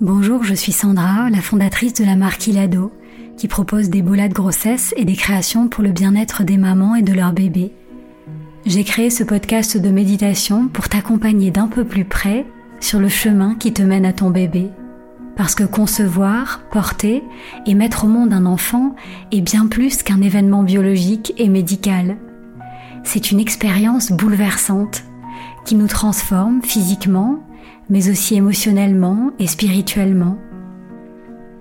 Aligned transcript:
Bonjour, 0.00 0.42
je 0.42 0.54
suis 0.54 0.72
Sandra, 0.72 1.28
la 1.28 1.42
fondatrice 1.42 1.92
de 1.92 2.06
la 2.06 2.16
marque 2.16 2.46
Ilado, 2.46 2.92
qui 3.36 3.46
propose 3.46 3.90
des 3.90 4.00
bolas 4.00 4.28
de 4.28 4.32
grossesse 4.32 4.94
et 4.96 5.04
des 5.04 5.16
créations 5.16 5.68
pour 5.68 5.84
le 5.84 5.92
bien-être 5.92 6.44
des 6.44 6.56
mamans 6.56 6.94
et 6.94 7.02
de 7.02 7.12
leurs 7.12 7.34
bébés. 7.34 7.72
J'ai 8.64 8.84
créé 8.84 9.10
ce 9.10 9.22
podcast 9.22 9.76
de 9.76 9.90
méditation 9.90 10.68
pour 10.68 10.88
t'accompagner 10.88 11.50
d'un 11.50 11.68
peu 11.68 11.84
plus 11.84 12.06
près 12.06 12.46
sur 12.80 13.00
le 13.00 13.10
chemin 13.10 13.54
qui 13.54 13.74
te 13.74 13.82
mène 13.82 14.06
à 14.06 14.14
ton 14.14 14.30
bébé. 14.30 14.70
Parce 15.36 15.54
que 15.54 15.64
concevoir, 15.64 16.62
porter 16.70 17.22
et 17.66 17.74
mettre 17.74 18.06
au 18.06 18.08
monde 18.08 18.32
un 18.32 18.46
enfant 18.46 18.96
est 19.30 19.42
bien 19.42 19.66
plus 19.66 20.02
qu'un 20.02 20.22
événement 20.22 20.62
biologique 20.62 21.34
et 21.36 21.50
médical 21.50 22.16
c'est 23.04 23.30
une 23.30 23.40
expérience 23.40 24.12
bouleversante 24.12 25.04
qui 25.64 25.74
nous 25.74 25.88
transforme 25.88 26.62
physiquement, 26.62 27.40
mais 27.88 28.08
aussi 28.10 28.34
émotionnellement 28.34 29.30
et 29.38 29.46
spirituellement. 29.46 30.38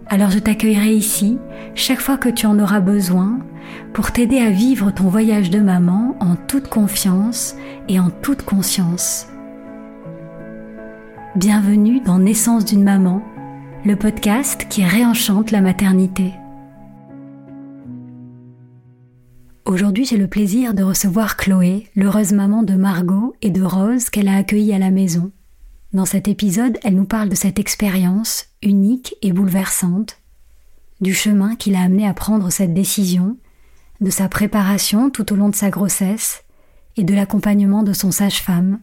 Alors 0.08 0.32
je 0.32 0.40
t'accueillerai 0.40 0.94
ici 0.94 1.38
chaque 1.76 2.00
fois 2.00 2.18
que 2.18 2.30
tu 2.30 2.46
en 2.46 2.60
auras 2.60 2.80
besoin 2.80 3.40
pour 3.94 4.12
t'aider 4.12 4.40
à 4.40 4.50
vivre 4.50 4.92
ton 4.92 5.08
voyage 5.10 5.50
de 5.50 5.60
maman 5.60 6.16
en 6.20 6.36
toute 6.36 6.68
confiance 6.68 7.56
et 7.88 8.00
en 8.00 8.10
toute 8.10 8.42
conscience. 8.42 9.28
Bienvenue 11.36 12.02
dans 12.02 12.18
Naissance 12.18 12.66
d'une 12.66 12.84
maman, 12.84 13.22
le 13.86 13.96
podcast 13.96 14.66
qui 14.70 14.84
réenchante 14.84 15.52
la 15.52 15.62
maternité. 15.62 16.34
Aujourd'hui, 19.70 20.04
j'ai 20.04 20.18
le 20.18 20.26
plaisir 20.26 20.74
de 20.74 20.82
recevoir 20.82 21.38
Chloé, 21.38 21.92
l'heureuse 21.96 22.34
maman 22.34 22.64
de 22.64 22.74
Margot 22.74 23.36
et 23.44 23.52
de 23.52 23.62
Rose 23.62 24.10
qu'elle 24.10 24.28
a 24.28 24.36
accueillie 24.36 24.74
à 24.74 24.80
la 24.80 24.90
maison. 24.90 25.32
Dans 25.94 26.06
cet 26.06 26.28
épisode, 26.28 26.80
elle 26.84 26.96
nous 26.96 27.06
parle 27.06 27.30
de 27.30 27.36
cette 27.36 27.60
expérience 27.60 28.48
unique 28.64 29.14
et 29.22 29.32
bouleversante, 29.32 30.18
du 31.02 31.14
chemin 31.14 31.56
qui 31.56 31.70
l'a 31.70 31.82
amené 31.82 32.08
à 32.08 32.16
prendre 32.16 32.50
cette 32.50 32.74
décision, 32.74 33.38
de 34.02 34.10
sa 34.10 34.28
préparation 34.28 35.12
tout 35.12 35.32
au 35.32 35.36
long 35.36 35.50
de 35.50 35.56
sa 35.56 35.70
grossesse 35.70 36.44
et 36.98 37.04
de 37.04 37.14
l'accompagnement 37.14 37.84
de 37.84 37.94
son 37.94 38.10
sage-femme. 38.10 38.80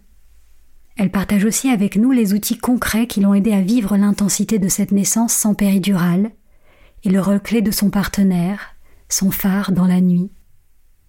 Elle 0.96 1.10
partage 1.10 1.44
aussi 1.44 1.68
avec 1.68 1.96
nous 1.96 2.12
les 2.12 2.32
outils 2.32 2.58
concrets 2.58 3.08
qui 3.08 3.18
l'ont 3.18 3.34
aidé 3.34 3.52
à 3.52 3.60
vivre 3.60 3.96
l'intensité 3.96 4.60
de 4.60 4.68
cette 4.68 4.92
naissance 4.92 5.32
sans 5.32 5.54
péridurale 5.54 6.30
et 7.02 7.08
le 7.08 7.20
rôle 7.20 7.40
de 7.42 7.70
son 7.72 7.90
partenaire, 7.90 8.76
son 9.08 9.32
phare 9.32 9.72
dans 9.72 9.88
la 9.88 10.00
nuit. 10.00 10.30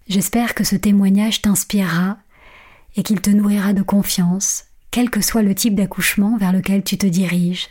J'espère 0.08 0.54
que 0.54 0.64
ce 0.64 0.74
témoignage 0.74 1.42
t'inspirera 1.42 2.16
et 2.96 3.02
qu'il 3.02 3.20
te 3.20 3.28
nourrira 3.28 3.74
de 3.74 3.82
confiance, 3.82 4.64
quel 4.90 5.10
que 5.10 5.20
soit 5.20 5.42
le 5.42 5.54
type 5.54 5.74
d'accouchement 5.74 6.38
vers 6.38 6.50
lequel 6.50 6.82
tu 6.82 6.96
te 6.96 7.06
diriges. 7.06 7.68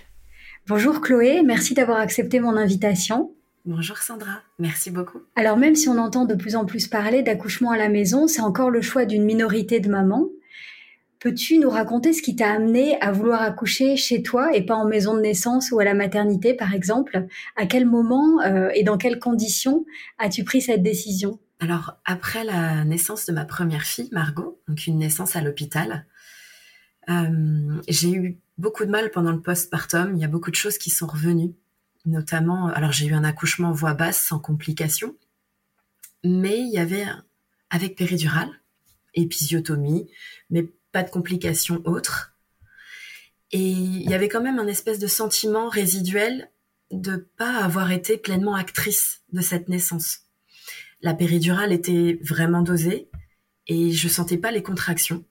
Bonjour 0.67 1.01
Chloé, 1.01 1.41
merci 1.41 1.73
d'avoir 1.73 1.97
accepté 1.97 2.39
mon 2.39 2.55
invitation. 2.55 3.31
Bonjour 3.65 3.97
Sandra, 3.97 4.43
merci 4.59 4.91
beaucoup. 4.91 5.17
Alors 5.35 5.57
même 5.57 5.73
si 5.73 5.89
on 5.89 5.97
entend 5.97 6.25
de 6.25 6.35
plus 6.35 6.55
en 6.55 6.65
plus 6.65 6.85
parler 6.85 7.23
d'accouchement 7.23 7.71
à 7.71 7.77
la 7.77 7.89
maison, 7.89 8.27
c'est 8.27 8.41
encore 8.41 8.69
le 8.69 8.83
choix 8.83 9.05
d'une 9.05 9.25
minorité 9.25 9.79
de 9.79 9.89
mamans. 9.89 10.27
Peux-tu 11.19 11.57
nous 11.57 11.71
raconter 11.71 12.13
ce 12.13 12.21
qui 12.21 12.35
t'a 12.35 12.51
amené 12.51 13.01
à 13.01 13.11
vouloir 13.11 13.41
accoucher 13.41 13.97
chez 13.97 14.21
toi 14.21 14.55
et 14.55 14.63
pas 14.63 14.75
en 14.75 14.85
maison 14.85 15.15
de 15.15 15.21
naissance 15.21 15.71
ou 15.71 15.79
à 15.79 15.83
la 15.83 15.95
maternité 15.95 16.53
par 16.53 16.75
exemple? 16.75 17.25
À 17.55 17.65
quel 17.65 17.87
moment 17.87 18.41
euh, 18.41 18.69
et 18.75 18.83
dans 18.83 18.97
quelles 18.97 19.17
conditions 19.17 19.87
as-tu 20.19 20.43
pris 20.43 20.61
cette 20.61 20.83
décision? 20.83 21.39
Alors, 21.59 21.97
après 22.05 22.43
la 22.43 22.83
naissance 22.83 23.25
de 23.25 23.33
ma 23.33 23.43
première 23.43 23.83
fille, 23.83 24.09
Margot, 24.11 24.61
donc 24.67 24.85
une 24.85 24.99
naissance 24.99 25.35
à 25.35 25.41
l'hôpital, 25.41 26.05
euh, 27.09 27.81
j'ai 27.87 28.11
eu 28.11 28.39
beaucoup 28.57 28.85
de 28.85 28.91
mal 28.91 29.09
pendant 29.09 29.31
le 29.31 29.41
postpartum. 29.41 30.15
Il 30.15 30.21
y 30.21 30.25
a 30.25 30.27
beaucoup 30.27 30.51
de 30.51 30.55
choses 30.55 30.77
qui 30.77 30.91
sont 30.91 31.07
revenues, 31.07 31.55
notamment, 32.05 32.67
alors 32.67 32.91
j'ai 32.91 33.07
eu 33.07 33.13
un 33.13 33.23
accouchement 33.23 33.71
voix 33.71 33.95
basse 33.95 34.23
sans 34.23 34.39
complications, 34.39 35.15
mais 36.23 36.59
il 36.59 36.71
y 36.71 36.77
avait 36.77 37.05
avec 37.71 37.95
péridurale, 37.95 38.49
épisiotomie, 39.15 40.09
mais 40.51 40.69
pas 40.91 41.01
de 41.01 41.09
complications 41.09 41.81
autres. 41.85 42.35
Et 43.51 43.61
il 43.61 44.09
y 44.09 44.13
avait 44.13 44.29
quand 44.29 44.41
même 44.41 44.59
un 44.59 44.67
espèce 44.67 44.99
de 44.99 45.07
sentiment 45.07 45.69
résiduel 45.69 46.51
de 46.91 47.15
pas 47.37 47.63
avoir 47.63 47.91
été 47.91 48.17
pleinement 48.17 48.55
actrice 48.55 49.21
de 49.33 49.41
cette 49.41 49.69
naissance. 49.69 50.26
La 51.01 51.13
péridurale 51.13 51.71
était 51.71 52.19
vraiment 52.23 52.61
dosée 52.61 53.09
et 53.67 53.91
je 53.91 54.07
sentais 54.07 54.37
pas 54.37 54.51
les 54.51 54.63
contractions. 54.63 55.25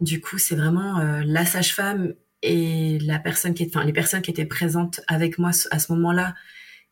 Du 0.00 0.20
coup, 0.20 0.38
c'est 0.38 0.56
vraiment 0.56 0.98
euh, 0.98 1.22
la 1.24 1.44
sage-femme 1.44 2.14
et 2.42 2.98
la 3.00 3.18
personne 3.18 3.54
qui, 3.54 3.66
enfin, 3.66 3.84
les 3.84 3.92
personnes 3.92 4.22
qui 4.22 4.30
étaient 4.30 4.46
présentes 4.46 5.00
avec 5.06 5.38
moi 5.38 5.50
à 5.70 5.78
ce 5.78 5.92
moment-là, 5.92 6.34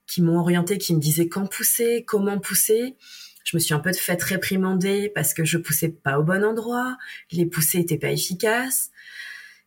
qui 0.06 0.22
m'ont 0.22 0.38
orienté, 0.38 0.78
qui 0.78 0.94
me 0.94 1.00
disaient 1.00 1.28
quand 1.28 1.46
pousser, 1.46 2.04
comment 2.06 2.38
pousser. 2.38 2.96
Je 3.44 3.56
me 3.56 3.60
suis 3.60 3.74
un 3.74 3.80
peu 3.80 3.92
fait 3.92 4.22
réprimander 4.22 5.10
parce 5.14 5.34
que 5.34 5.44
je 5.44 5.58
poussais 5.58 5.88
pas 5.88 6.18
au 6.18 6.22
bon 6.22 6.44
endroit, 6.44 6.96
les 7.32 7.46
poussées 7.46 7.78
étaient 7.78 7.98
pas 7.98 8.10
efficaces. 8.10 8.90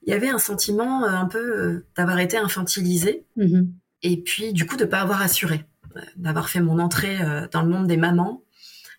Il 0.06 0.12
y 0.12 0.14
avait 0.14 0.30
un 0.30 0.40
sentiment 0.40 1.06
euh, 1.06 1.10
un 1.10 1.26
peu 1.26 1.40
euh, 1.40 1.86
d'avoir 1.98 2.20
été 2.20 2.38
infantilisé 2.38 3.26
mm-hmm. 3.38 3.68
et 4.04 4.18
puis 4.18 4.54
du 4.54 4.66
coup 4.66 4.78
de 4.78 4.86
pas 4.86 5.00
avoir 5.00 5.22
assuré 5.22 5.66
d'avoir 6.16 6.50
fait 6.50 6.62
mon 6.62 6.80
entrée 6.80 7.22
euh, 7.22 7.48
dans 7.52 7.62
le 7.62 7.70
monde 7.70 7.88
des 7.88 7.98
mamans 7.98 8.44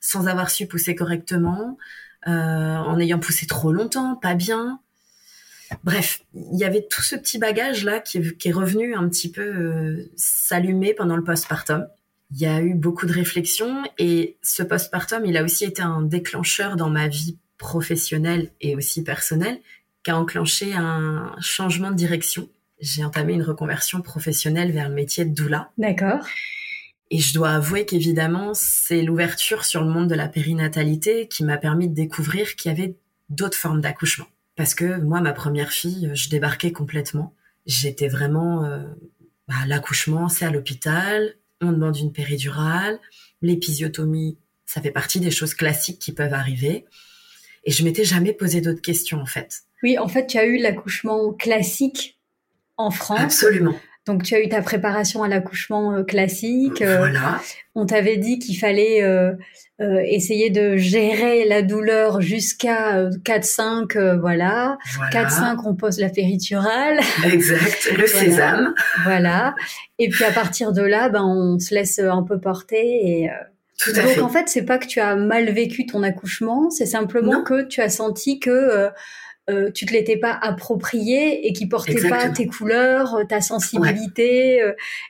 sans 0.04 0.26
avoir 0.26 0.50
su 0.50 0.66
pousser 0.66 0.94
correctement, 0.94 1.78
euh, 2.26 2.30
en 2.30 3.00
ayant 3.00 3.18
poussé 3.18 3.46
trop 3.46 3.72
longtemps, 3.72 4.16
pas 4.16 4.34
bien. 4.34 4.78
Bref, 5.82 6.22
il 6.34 6.58
y 6.58 6.64
avait 6.64 6.86
tout 6.88 7.00
ce 7.00 7.16
petit 7.16 7.38
bagage 7.38 7.84
là 7.84 8.00
qui, 8.00 8.18
est 8.18 8.52
revenu 8.52 8.94
un 8.94 9.08
petit 9.08 9.30
peu 9.30 9.42
euh, 9.42 10.10
s'allumer 10.14 10.92
pendant 10.92 11.16
le 11.16 11.24
postpartum. 11.24 11.86
Il 12.32 12.38
y 12.38 12.44
a 12.44 12.60
eu 12.60 12.74
beaucoup 12.74 13.06
de 13.06 13.14
réflexions 13.14 13.82
et 13.96 14.36
ce 14.42 14.62
postpartum, 14.62 15.24
il 15.24 15.38
a 15.38 15.42
aussi 15.42 15.64
été 15.64 15.80
un 15.80 16.02
déclencheur 16.02 16.76
dans 16.76 16.90
ma 16.90 17.08
vie 17.08 17.38
professionnelle 17.56 18.50
et 18.60 18.76
aussi 18.76 19.04
personnelle 19.04 19.58
qui 20.02 20.10
a 20.10 20.18
enclenché 20.18 20.74
un 20.74 21.34
changement 21.40 21.90
de 21.90 21.96
direction. 21.96 22.50
J'ai 22.78 23.04
entamé 23.04 23.32
une 23.32 23.42
reconversion 23.42 24.02
professionnelle 24.02 24.70
vers 24.70 24.90
le 24.90 24.94
métier 24.94 25.24
de 25.24 25.34
doula. 25.34 25.70
D'accord. 25.78 26.26
Et 27.14 27.20
je 27.20 27.32
dois 27.32 27.50
avouer 27.50 27.86
qu'évidemment, 27.86 28.54
c'est 28.54 29.00
l'ouverture 29.00 29.64
sur 29.64 29.84
le 29.84 29.88
monde 29.88 30.08
de 30.08 30.16
la 30.16 30.26
périnatalité 30.26 31.28
qui 31.28 31.44
m'a 31.44 31.58
permis 31.58 31.88
de 31.88 31.94
découvrir 31.94 32.56
qu'il 32.56 32.72
y 32.72 32.74
avait 32.74 32.96
d'autres 33.28 33.56
formes 33.56 33.80
d'accouchement. 33.80 34.26
Parce 34.56 34.74
que 34.74 34.98
moi, 35.00 35.20
ma 35.20 35.32
première 35.32 35.70
fille, 35.70 36.10
je 36.14 36.28
débarquais 36.28 36.72
complètement. 36.72 37.32
J'étais 37.66 38.08
vraiment... 38.08 38.64
Euh, 38.64 38.82
bah, 39.46 39.54
l'accouchement, 39.68 40.28
c'est 40.28 40.44
à 40.44 40.50
l'hôpital, 40.50 41.36
on 41.60 41.70
demande 41.70 41.96
une 41.96 42.10
péridurale, 42.10 42.98
l'épisiotomie, 43.42 44.36
ça 44.66 44.80
fait 44.80 44.90
partie 44.90 45.20
des 45.20 45.30
choses 45.30 45.54
classiques 45.54 46.00
qui 46.00 46.10
peuvent 46.10 46.34
arriver. 46.34 46.84
Et 47.62 47.70
je 47.70 47.84
m'étais 47.84 48.04
jamais 48.04 48.32
posé 48.32 48.60
d'autres 48.60 48.82
questions, 48.82 49.20
en 49.20 49.26
fait. 49.26 49.60
Oui, 49.84 49.98
en 49.98 50.08
fait, 50.08 50.26
tu 50.26 50.36
as 50.36 50.46
eu 50.46 50.58
l'accouchement 50.58 51.32
classique 51.32 52.18
en 52.76 52.90
France. 52.90 53.20
Absolument. 53.20 53.78
Donc 54.06 54.22
tu 54.22 54.34
as 54.34 54.42
eu 54.42 54.48
ta 54.48 54.60
préparation 54.60 55.22
à 55.22 55.28
l'accouchement 55.28 55.92
euh, 55.92 56.02
classique. 56.02 56.82
Euh, 56.82 56.98
voilà. 56.98 57.40
On 57.74 57.86
t'avait 57.86 58.18
dit 58.18 58.38
qu'il 58.38 58.58
fallait 58.58 59.02
euh, 59.02 59.32
essayer 59.78 60.50
de 60.50 60.76
gérer 60.76 61.46
la 61.46 61.62
douleur 61.62 62.20
jusqu'à 62.20 63.08
4-5, 63.24 64.20
voilà. 64.20 64.78
4-5, 65.10 65.60
on 65.64 65.74
pose 65.74 65.98
la 65.98 66.10
périturale. 66.10 67.00
Exact, 67.24 67.90
le 67.96 68.06
sésame. 68.06 68.74
Voilà. 69.04 69.54
Et 69.98 70.08
puis 70.08 70.24
à 70.24 70.30
partir 70.30 70.72
de 70.72 70.82
là, 70.82 71.08
ben, 71.08 71.24
on 71.24 71.58
se 71.58 71.74
laisse 71.74 71.98
un 71.98 72.22
peu 72.22 72.38
porter 72.38 73.22
et... 73.22 73.30
Tout 73.76 73.90
à 73.96 74.02
Donc 74.02 74.18
en 74.18 74.28
fait, 74.28 74.48
c'est 74.48 74.62
pas 74.62 74.78
que 74.78 74.86
tu 74.86 75.00
as 75.00 75.16
mal 75.16 75.50
vécu 75.50 75.84
ton 75.84 76.04
accouchement, 76.04 76.70
c'est 76.70 76.86
simplement 76.86 77.42
que 77.42 77.64
tu 77.64 77.80
as 77.80 77.88
senti 77.88 78.38
que 78.38 78.88
euh, 79.50 79.70
tu 79.70 79.86
te 79.86 79.92
l'étais 79.92 80.16
pas 80.16 80.32
approprié 80.32 81.46
et 81.46 81.52
qui 81.52 81.66
portait 81.66 82.08
pas 82.08 82.28
tes 82.30 82.46
couleurs, 82.46 83.18
ta 83.28 83.40
sensibilité, 83.40 84.60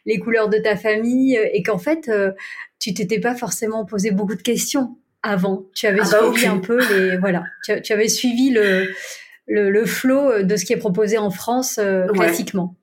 les 0.06 0.19
couleurs 0.19 0.48
de 0.48 0.58
ta 0.58 0.76
famille, 0.76 1.38
et 1.52 1.62
qu'en 1.62 1.78
fait, 1.78 2.10
tu 2.78 2.94
t'étais 2.94 3.20
pas 3.20 3.34
forcément 3.34 3.84
posé 3.84 4.10
beaucoup 4.10 4.34
de 4.34 4.42
questions 4.42 4.96
avant. 5.22 5.64
Tu 5.75 5.86
avais 5.86 6.00
ah 6.02 6.08
bah, 6.10 6.32
suivi 6.32 6.46
un 6.46 6.58
peu 6.58 6.81
les, 6.92 7.16
voilà, 7.16 7.44
tu, 7.62 7.92
avais 7.92 8.08
suivi 8.08 8.50
le, 8.50 8.88
le, 9.46 9.70
le 9.70 9.86
flot 9.86 10.42
de 10.42 10.56
ce 10.56 10.64
qui 10.64 10.72
est 10.72 10.78
proposé 10.78 11.19
en 11.19 11.30
France 11.30 11.80
classiquement. 12.12 12.76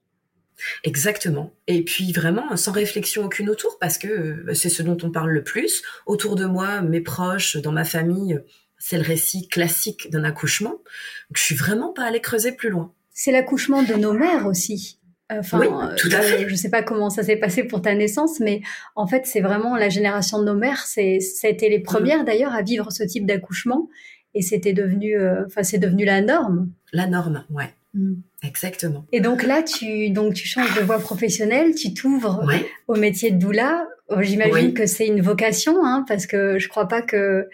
Exactement. 0.84 1.54
Et 1.68 1.84
puis 1.84 2.12
vraiment 2.12 2.56
sans 2.58 2.72
réflexion 2.72 3.26
aucune 3.26 3.50
autour 3.50 3.78
parce 3.80 3.98
que 3.98 4.08
euh, 4.08 4.54
c'est 4.54 4.70
ce 4.70 4.84
dont 4.84 4.98
on 5.04 5.12
parle 5.12 5.32
le 5.32 5.44
plus. 5.44 5.82
Autour 6.06 6.36
de 6.36 6.46
moi, 6.46 6.82
mes 6.82 7.02
proches, 7.02 7.58
dans 7.58 7.72
ma 7.72 7.84
famille, 7.86 8.40
c'est 8.82 8.98
le 8.98 9.04
récit 9.04 9.48
classique 9.48 10.10
d'un 10.10 10.24
accouchement. 10.24 10.72
Donc, 10.72 11.36
je 11.36 11.44
suis 11.44 11.56
vraiment 11.56 11.94
pas 11.94 12.04
allée 12.04 12.20
creuser 12.20 12.52
plus 12.52 12.70
loin. 12.70 12.92
C'est 13.14 13.32
l'accouchement 13.32 13.84
de 13.84 13.94
nos 13.94 14.14
mères 14.14 14.48
aussi. 14.48 15.00
Enfin, 15.32 15.60
oui, 15.60 15.68
tout 15.98 16.10
à 16.12 16.22
fait. 16.22 16.46
Je, 16.46 16.52
ne 16.52 16.58
sais 16.58 16.70
pas 16.70 16.84
comment 16.84 17.10
ça 17.10 17.24
s'est 17.24 17.38
passé 17.38 17.64
pour 17.64 17.82
ta 17.82 17.94
naissance, 17.96 18.40
mais 18.40 18.62
en 18.96 19.08
fait, 19.08 19.26
c'est 19.26 19.40
vraiment 19.40 19.78
la 19.78 19.88
génération 19.88 20.40
de 20.40 20.46
nos 20.46 20.56
mères. 20.56 20.84
C'est, 20.86 21.20
ça 21.20 21.48
a 21.48 21.52
été 21.52 21.70
les 21.70 21.80
premières 21.80 22.24
mm. 22.24 22.26
d'ailleurs 22.26 22.54
à 22.54 22.64
vivre 22.64 22.92
ce 22.92 23.04
type 23.04 23.26
d'accouchement, 23.26 23.88
et 24.34 24.42
c'était 24.42 24.74
devenu, 24.74 25.18
euh, 25.18 25.46
enfin, 25.46 25.64
c'est 25.64 25.78
devenu 25.78 26.04
la 26.04 26.22
norme. 26.22 26.72
La 26.92 27.08
norme, 27.08 27.46
ouais. 27.50 27.70
Mm. 27.94 28.16
Exactement. 28.44 29.06
Et 29.12 29.22
donc 29.22 29.44
là, 29.44 29.64
tu 29.64 30.10
donc 30.10 30.34
tu 30.34 30.48
changes 30.48 30.76
de 30.76 30.82
voie 30.82 31.00
professionnelle, 31.00 31.76
tu 31.76 31.94
t'ouvres 31.94 32.44
au 32.88 32.96
métier 32.96 33.32
de 33.32 33.38
doula. 33.38 33.88
Oh, 34.10 34.22
j'imagine 34.22 34.74
que 34.74 34.86
c'est 34.86 35.08
une 35.08 35.22
vocation, 35.22 35.86
hein, 35.86 36.04
parce 36.08 36.26
que 36.26 36.58
je 36.60 36.68
crois 36.68 36.88
pas 36.88 37.02
que. 37.02 37.48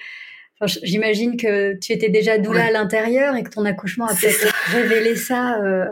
J'imagine 0.66 1.38
que 1.38 1.78
tu 1.78 1.94
étais 1.94 2.10
déjà 2.10 2.38
doula 2.38 2.66
à 2.66 2.72
l'intérieur 2.72 3.36
et 3.36 3.44
que 3.44 3.50
ton 3.50 3.66
accouchement 3.66 4.06
a 4.06 4.16
peut-être 4.16 4.54
révélé 4.72 5.16
ça. 5.16 5.60
Euh, 5.62 5.86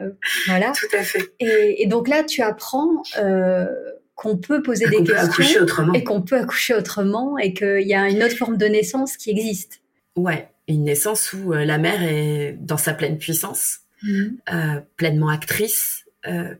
euh, 0.00 0.10
voilà. 0.46 0.72
Tout 0.72 0.96
à 0.96 1.02
fait. 1.02 1.32
Et, 1.40 1.86
donc 1.86 2.08
là, 2.08 2.22
tu 2.22 2.42
apprends 2.42 3.02
euh, 3.18 3.66
qu'on 4.14 4.36
peut 4.36 4.62
poser 4.62 4.88
des 4.88 5.02
questions 5.02 5.66
et 5.94 6.04
qu'on 6.04 6.22
peut 6.22 6.38
accoucher 6.38 6.74
autrement 6.74 7.38
et 7.38 7.52
qu'il 7.54 7.86
y 7.86 7.94
a 7.94 8.08
une 8.08 8.22
autre 8.22 8.36
forme 8.36 8.56
de 8.56 8.66
naissance 8.66 9.16
qui 9.16 9.30
existe. 9.30 9.82
Ouais, 10.14 10.48
une 10.68 10.84
naissance 10.84 11.32
où 11.32 11.52
la 11.52 11.78
mère 11.78 12.02
est 12.02 12.56
dans 12.60 12.76
sa 12.76 12.94
pleine 12.94 13.18
puissance 13.18 13.80
Mhm. 14.02 14.38
Euh, 14.52 14.80
pleinement 14.96 15.28
actrice, 15.28 16.04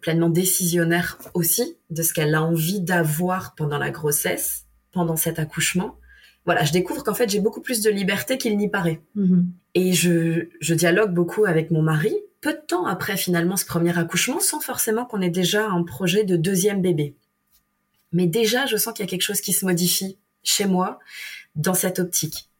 pleinement 0.01 0.29
décisionnaire 0.29 1.19
aussi 1.35 1.77
de 1.91 2.03
ce 2.03 2.13
qu'elle 2.13 2.35
a 2.35 2.43
envie 2.43 2.81
d'avoir 2.81 3.55
pendant 3.55 3.79
la 3.79 3.91
grossesse, 3.91 4.65
pendant 4.91 5.17
cet 5.17 5.39
accouchement. 5.39 5.97
Voilà, 6.45 6.65
je 6.65 6.73
découvre 6.73 7.05
qu'en 7.05 7.15
fait 7.15 7.31
j'ai 7.31 7.41
beaucoup 7.41 7.61
plus 7.61 7.81
de 7.81 7.91
liberté 7.91 8.39
qu'il 8.39 8.57
n'y 8.57 8.69
paraît. 8.69 9.01
Mhm. 9.15 9.51
Et 9.75 9.93
je, 9.93 10.49
je 10.61 10.75
dialogue 10.75 11.13
beaucoup 11.13 11.45
avec 11.45 11.71
mon 11.71 11.83
mari, 11.83 12.15
peu 12.41 12.53
de 12.53 12.61
temps 12.67 12.87
après 12.87 13.17
finalement 13.17 13.57
ce 13.57 13.65
premier 13.65 13.97
accouchement, 13.97 14.41
sans 14.41 14.61
forcément 14.61 15.05
qu'on 15.05 15.21
ait 15.21 15.31
déjà 15.31 15.69
un 15.69 15.83
projet 15.83 16.25
de 16.25 16.37
deuxième 16.37 16.83
bébé. 16.83 17.15
Mais 18.13 18.27
déjà, 18.27 18.67
je 18.67 18.77
sens 18.77 18.93
qu'il 18.93 19.05
y 19.05 19.09
a 19.09 19.11
quelque 19.11 19.23
chose 19.23 19.41
qui 19.41 19.53
se 19.53 19.65
modifie 19.65 20.19
chez 20.43 20.67
moi 20.67 20.99
dans 21.55 21.75
cette 21.75 21.99
optique. 21.99 22.51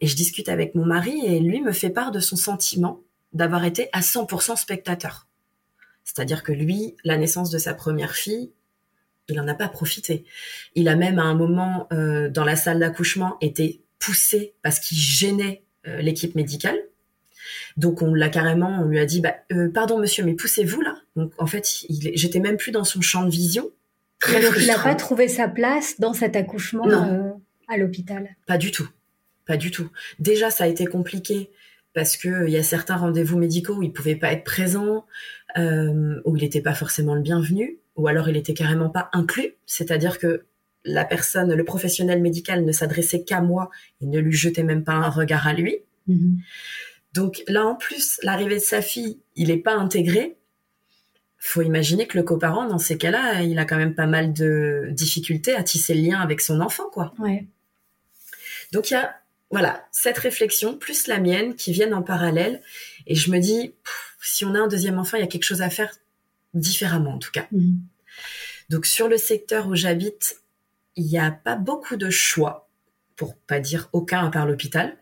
Et 0.00 0.06
je 0.06 0.16
discute 0.16 0.48
avec 0.48 0.74
mon 0.74 0.84
mari 0.84 1.24
et 1.24 1.40
lui 1.40 1.60
me 1.60 1.72
fait 1.72 1.90
part 1.90 2.10
de 2.10 2.20
son 2.20 2.36
sentiment 2.36 3.00
d'avoir 3.32 3.64
été 3.64 3.88
à 3.92 4.00
100% 4.00 4.56
spectateur. 4.56 5.28
C'est-à-dire 6.04 6.42
que 6.42 6.52
lui, 6.52 6.96
la 7.04 7.16
naissance 7.16 7.50
de 7.50 7.58
sa 7.58 7.72
première 7.72 8.14
fille, 8.14 8.50
il 9.32 9.36
n'en 9.36 9.48
a 9.48 9.54
pas 9.54 9.68
profité. 9.68 10.24
Il 10.74 10.88
a 10.88 10.96
même 10.96 11.18
à 11.18 11.22
un 11.22 11.34
moment 11.34 11.88
euh, 11.92 12.28
dans 12.28 12.44
la 12.44 12.56
salle 12.56 12.78
d'accouchement 12.78 13.36
été 13.40 13.80
poussé 13.98 14.54
parce 14.62 14.78
qu'il 14.78 14.98
gênait 14.98 15.62
euh, 15.86 16.00
l'équipe 16.00 16.34
médicale. 16.34 16.78
Donc 17.76 18.02
on 18.02 18.14
l'a 18.14 18.28
carrément, 18.28 18.82
on 18.82 18.84
lui 18.84 18.98
a 18.98 19.06
dit 19.06 19.20
bah, 19.20 19.34
euh, 19.52 19.70
pardon 19.70 19.98
monsieur, 19.98 20.24
mais 20.24 20.34
poussez-vous 20.34 20.80
là? 20.82 20.94
Donc 21.16 21.32
en 21.38 21.46
fait, 21.46 21.66
j'étais 21.88 22.40
même 22.40 22.56
plus 22.56 22.70
dans 22.70 22.84
son 22.84 23.00
champ 23.00 23.24
de 23.24 23.30
vision. 23.30 23.70
Alors 24.36 24.56
il 24.56 24.66
n'a 24.66 24.78
pas 24.78 24.94
trouvé 24.94 25.26
sa 25.26 25.48
place 25.48 25.98
dans 25.98 26.12
cet 26.12 26.36
accouchement 26.36 26.84
à 27.68 27.76
l'hôpital? 27.76 28.36
Pas 28.46 28.58
du 28.58 28.70
tout, 28.70 28.88
pas 29.46 29.56
du 29.56 29.70
tout. 29.70 29.90
Déjà 30.18 30.50
ça 30.50 30.64
a 30.64 30.66
été 30.66 30.86
compliqué 30.86 31.50
parce 31.94 32.16
que 32.16 32.46
il 32.46 32.52
y 32.52 32.56
a 32.56 32.62
certains 32.62 32.96
rendez-vous 32.96 33.38
médicaux 33.38 33.76
où 33.76 33.82
il 33.82 33.92
pouvait 33.92 34.16
pas 34.16 34.32
être 34.32 34.44
présent, 34.44 35.06
euh, 35.56 36.20
où 36.24 36.36
il 36.36 36.42
n'était 36.42 36.60
pas 36.60 36.74
forcément 36.74 37.14
le 37.14 37.20
bienvenu, 37.20 37.78
ou 37.96 38.08
alors 38.08 38.28
il 38.28 38.36
était 38.36 38.54
carrément 38.54 38.90
pas 38.90 39.10
inclus, 39.12 39.54
c'est-à-dire 39.66 40.18
que 40.18 40.44
la 40.84 41.04
personne, 41.04 41.54
le 41.54 41.64
professionnel 41.64 42.20
médical 42.20 42.64
ne 42.64 42.72
s'adressait 42.72 43.22
qu'à 43.22 43.40
moi 43.40 43.70
et 44.00 44.06
ne 44.06 44.18
lui 44.18 44.32
jetait 44.32 44.64
même 44.64 44.84
pas 44.84 44.94
un 44.94 45.10
regard 45.10 45.46
à 45.46 45.52
lui. 45.52 45.78
Mm-hmm. 46.08 46.36
Donc 47.14 47.42
là, 47.46 47.64
en 47.66 47.74
plus, 47.74 48.18
l'arrivée 48.22 48.56
de 48.56 48.60
sa 48.60 48.82
fille, 48.82 49.20
il 49.36 49.48
n'est 49.48 49.58
pas 49.58 49.74
intégré. 49.74 50.36
Faut 51.38 51.62
imaginer 51.62 52.06
que 52.06 52.16
le 52.16 52.24
coparent, 52.24 52.66
dans 52.66 52.78
ces 52.78 52.98
cas-là, 52.98 53.42
il 53.42 53.58
a 53.58 53.64
quand 53.64 53.76
même 53.76 53.94
pas 53.94 54.06
mal 54.06 54.32
de 54.32 54.88
difficultés 54.90 55.54
à 55.54 55.62
tisser 55.62 55.94
le 55.94 56.00
lien 56.00 56.20
avec 56.20 56.40
son 56.40 56.60
enfant, 56.60 56.88
quoi. 56.90 57.14
Ouais. 57.18 57.46
Donc 58.72 58.90
il 58.90 58.94
y 58.94 58.96
a 58.96 59.14
voilà, 59.52 59.86
cette 59.92 60.16
réflexion 60.16 60.78
plus 60.78 61.06
la 61.06 61.20
mienne 61.20 61.54
qui 61.54 61.72
viennent 61.72 61.92
en 61.92 62.02
parallèle. 62.02 62.62
Et 63.06 63.14
je 63.14 63.30
me 63.30 63.38
dis, 63.38 63.74
si 64.22 64.46
on 64.46 64.54
a 64.54 64.60
un 64.60 64.66
deuxième 64.66 64.98
enfant, 64.98 65.18
il 65.18 65.20
y 65.20 65.24
a 65.24 65.28
quelque 65.28 65.44
chose 65.44 65.60
à 65.60 65.68
faire 65.68 65.94
différemment 66.54 67.14
en 67.14 67.18
tout 67.18 67.30
cas. 67.30 67.46
Mhm. 67.52 67.80
Donc 68.68 68.86
sur 68.86 69.08
le 69.08 69.18
secteur 69.18 69.68
où 69.68 69.74
j'habite, 69.74 70.40
il 70.96 71.04
n'y 71.06 71.18
a 71.18 71.30
pas 71.30 71.56
beaucoup 71.56 71.96
de 71.96 72.10
choix, 72.10 72.68
pour 73.16 73.36
pas 73.36 73.60
dire 73.60 73.88
aucun 73.92 74.26
à 74.26 74.30
part 74.30 74.46
l'hôpital. 74.46 74.96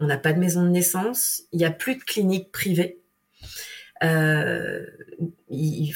On 0.00 0.06
n'a 0.06 0.16
pas 0.16 0.32
de 0.32 0.38
maison 0.38 0.62
de 0.62 0.68
naissance, 0.68 1.42
il 1.52 1.58
n'y 1.58 1.64
a 1.64 1.70
plus 1.70 1.96
de 1.96 2.02
cliniques 2.02 2.52
privées. 2.52 3.00
Euh, 4.04 4.86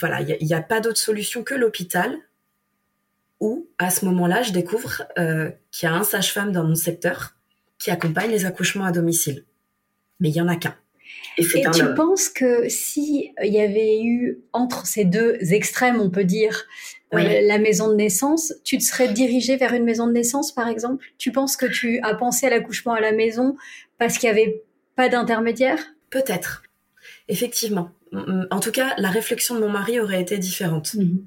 voilà, 0.00 0.23
il 0.23 0.47
n'y 0.47 0.55
a, 0.55 0.62
pas 0.62 0.81
d'autre 0.81 0.99
solution 0.99 1.44
que 1.44 1.55
l'hôpital. 1.55 2.17
Où 3.38 3.69
à 3.79 3.91
ce 3.91 4.05
moment-là, 4.05 4.43
je 4.43 4.53
découvre 4.53 5.03
euh, 5.19 5.50
qu'il 5.73 5.88
y 5.88 5.93
a 5.93 5.94
un 5.94 6.05
sage-femme 6.05 6.53
dans 6.53 6.65
mon 6.65 6.76
secteur 6.76 7.35
qui 7.79 7.91
accompagne 7.91 8.31
les 8.31 8.44
accouchements 8.44 8.85
à 8.85 8.93
domicile. 8.93 9.44
Mais 10.20 10.31
il 10.31 10.37
y 10.37 10.41
en 10.41 10.47
a 10.47 10.56
qu'un. 10.56 10.76
Et, 11.38 11.44
tu 11.44 11.94
penses 11.94 12.29
que 12.29 12.69
si 12.69 13.32
il 13.43 13.52
y 13.52 13.61
avait 13.61 14.02
eu 14.02 14.38
entre 14.52 14.87
ces 14.87 15.05
deux 15.05 15.38
extrêmes, 15.52 16.00
on 16.00 16.11
peut 16.11 16.25
dire, 16.25 16.64
euh, 17.14 17.40
la 17.43 17.58
maison 17.58 17.88
de 17.88 17.94
naissance, 17.94 18.55
tu 18.64 18.79
te 18.79 18.82
serais 18.82 19.12
dirigé 19.12 19.56
vers 19.56 19.75
une 19.75 19.84
maison 19.84 20.06
de 20.06 20.12
naissance, 20.12 20.52
par 20.52 20.69
exemple? 20.69 21.05
Tu 21.19 21.32
penses 21.32 21.56
que 21.56 21.67
tu 21.67 22.00
as 22.02 22.14
pensé 22.14 22.46
à 22.46 22.50
l'accouchement 22.50 22.93
à 22.93 23.00
la 23.00 23.12
maison 23.12 23.56
parce 23.99 24.19
qu'il 24.19 24.32
n'y 24.32 24.40
avait 24.40 24.62
pas 24.96 25.08
d'intermédiaire? 25.08 25.79
Peut-être. 26.11 26.62
Effectivement. 27.29 27.90
En 28.50 28.61
tout 28.61 28.73
cas, 28.73 28.94
la 28.99 29.11
réflexion 29.11 29.55
de 29.55 29.61
mon 29.61 29.70
mari 29.70 29.99
aurait 30.00 30.20
été 30.20 30.38
différente. 30.38 30.94
Mhm. 30.94 31.25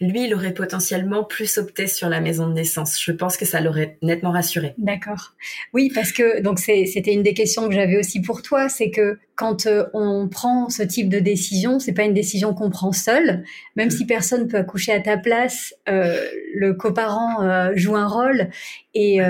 Lui, 0.00 0.24
il 0.24 0.34
aurait 0.34 0.54
potentiellement 0.54 1.24
plus 1.24 1.58
opté 1.58 1.86
sur 1.86 2.08
la 2.08 2.20
maison 2.20 2.46
de 2.46 2.52
naissance. 2.52 3.00
Je 3.02 3.12
pense 3.12 3.36
que 3.36 3.44
ça 3.44 3.60
l'aurait 3.60 3.98
nettement 4.02 4.30
rassuré. 4.30 4.74
D'accord. 4.78 5.34
Oui, 5.72 5.90
parce 5.94 6.12
que 6.12 6.40
donc 6.40 6.58
c'était 6.58 7.12
une 7.12 7.22
des 7.22 7.34
questions 7.34 7.68
que 7.68 7.74
j'avais 7.74 7.96
aussi 7.96 8.20
pour 8.20 8.42
toi, 8.42 8.68
c'est 8.68 8.90
que 8.90 9.18
quand 9.34 9.66
euh, 9.66 9.86
on 9.94 10.28
prend 10.28 10.68
ce 10.68 10.82
type 10.82 11.08
de 11.08 11.18
décision, 11.18 11.78
c'est 11.78 11.92
pas 11.94 12.04
une 12.04 12.14
décision 12.14 12.54
qu'on 12.54 12.70
prend 12.70 12.92
seul, 12.92 13.44
même 13.76 13.90
si 13.90 14.06
personne 14.06 14.48
peut 14.48 14.58
accoucher 14.58 14.92
à 14.92 15.00
ta 15.00 15.16
place, 15.16 15.74
euh, 15.88 16.20
le 16.54 16.74
coparent 16.74 17.42
euh, 17.42 17.72
joue 17.74 17.96
un 17.96 18.06
rôle 18.06 18.50
et 18.94 19.20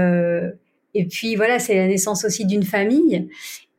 et 0.94 1.06
puis 1.06 1.36
voilà, 1.36 1.58
c'est 1.58 1.74
la 1.74 1.86
naissance 1.86 2.24
aussi 2.24 2.44
d'une 2.44 2.64
famille. 2.64 3.28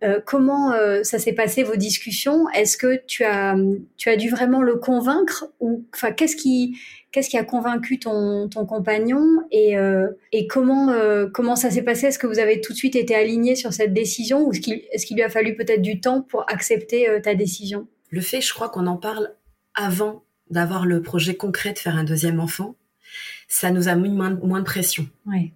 Euh, 0.03 0.19
comment 0.25 0.74
euh, 0.74 1.03
ça 1.03 1.17
s'est 1.17 1.33
passé 1.33 1.63
vos 1.63 1.75
discussions? 1.75 2.50
Est-ce 2.50 2.77
que 2.77 3.01
tu 3.07 3.24
as 3.24 3.55
tu 3.98 4.10
as 4.10 4.17
dû 4.17 4.29
vraiment 4.29 4.62
le 4.62 4.75
convaincre 4.75 5.45
ou 5.60 5.86
enfin 5.93 6.12
qu'est-ce 6.12 6.36
qui 6.36 6.77
qu'est-ce 7.12 7.29
qui 7.29 7.38
a 7.38 7.43
convaincu 7.43 8.00
ton, 8.00 8.50
ton 8.50 8.65
compagnon? 8.65 9.24
Et, 9.51 9.77
euh, 9.77 10.07
et 10.31 10.48
comment 10.48 10.93
comment 11.33 11.55
ça 11.55 11.72
s'est 11.72 11.83
passé? 11.83 12.07
Est-ce 12.07 12.19
que 12.19 12.27
vous 12.27 12.39
avez 12.39 12.60
tout 12.60 12.74
de 12.74 12.77
suite 12.77 12.95
été 12.95 13.15
alignés 13.15 13.55
sur 13.55 13.72
cette 13.72 13.93
décision 13.93 14.45
ou 14.45 14.51
est-ce 14.51 14.62
qu'il 14.62 14.81
est-ce 14.91 15.05
qu'il 15.05 15.15
lui 15.15 15.24
a 15.24 15.29
fallu 15.29 15.55
peut-être 15.55 15.81
du 15.81 16.01
temps 16.01 16.22
pour 16.22 16.45
accepter 16.50 17.07
ta 17.24 17.36
décision? 17.36 17.88
Le 18.10 18.22
fait, 18.22 18.41
je 18.41 18.53
crois 18.53 18.69
qu'on 18.69 18.88
en 18.88 18.98
parle 18.98 19.33
avant 19.74 20.24
d'avoir 20.50 20.86
le 20.86 21.01
projet 21.01 21.36
concret 21.36 21.74
de 21.74 21.79
faire 21.79 21.95
un 21.95 22.03
deuxième 22.03 22.39
enfant, 22.39 22.75
ça 23.48 23.72
nous 23.72 23.88
a 23.88 23.95
mis 23.95 24.10
moins, 24.10 24.31
moins 24.43 24.60
de 24.60 24.65
pression. 24.65 25.07
Ouais. 25.25 25.51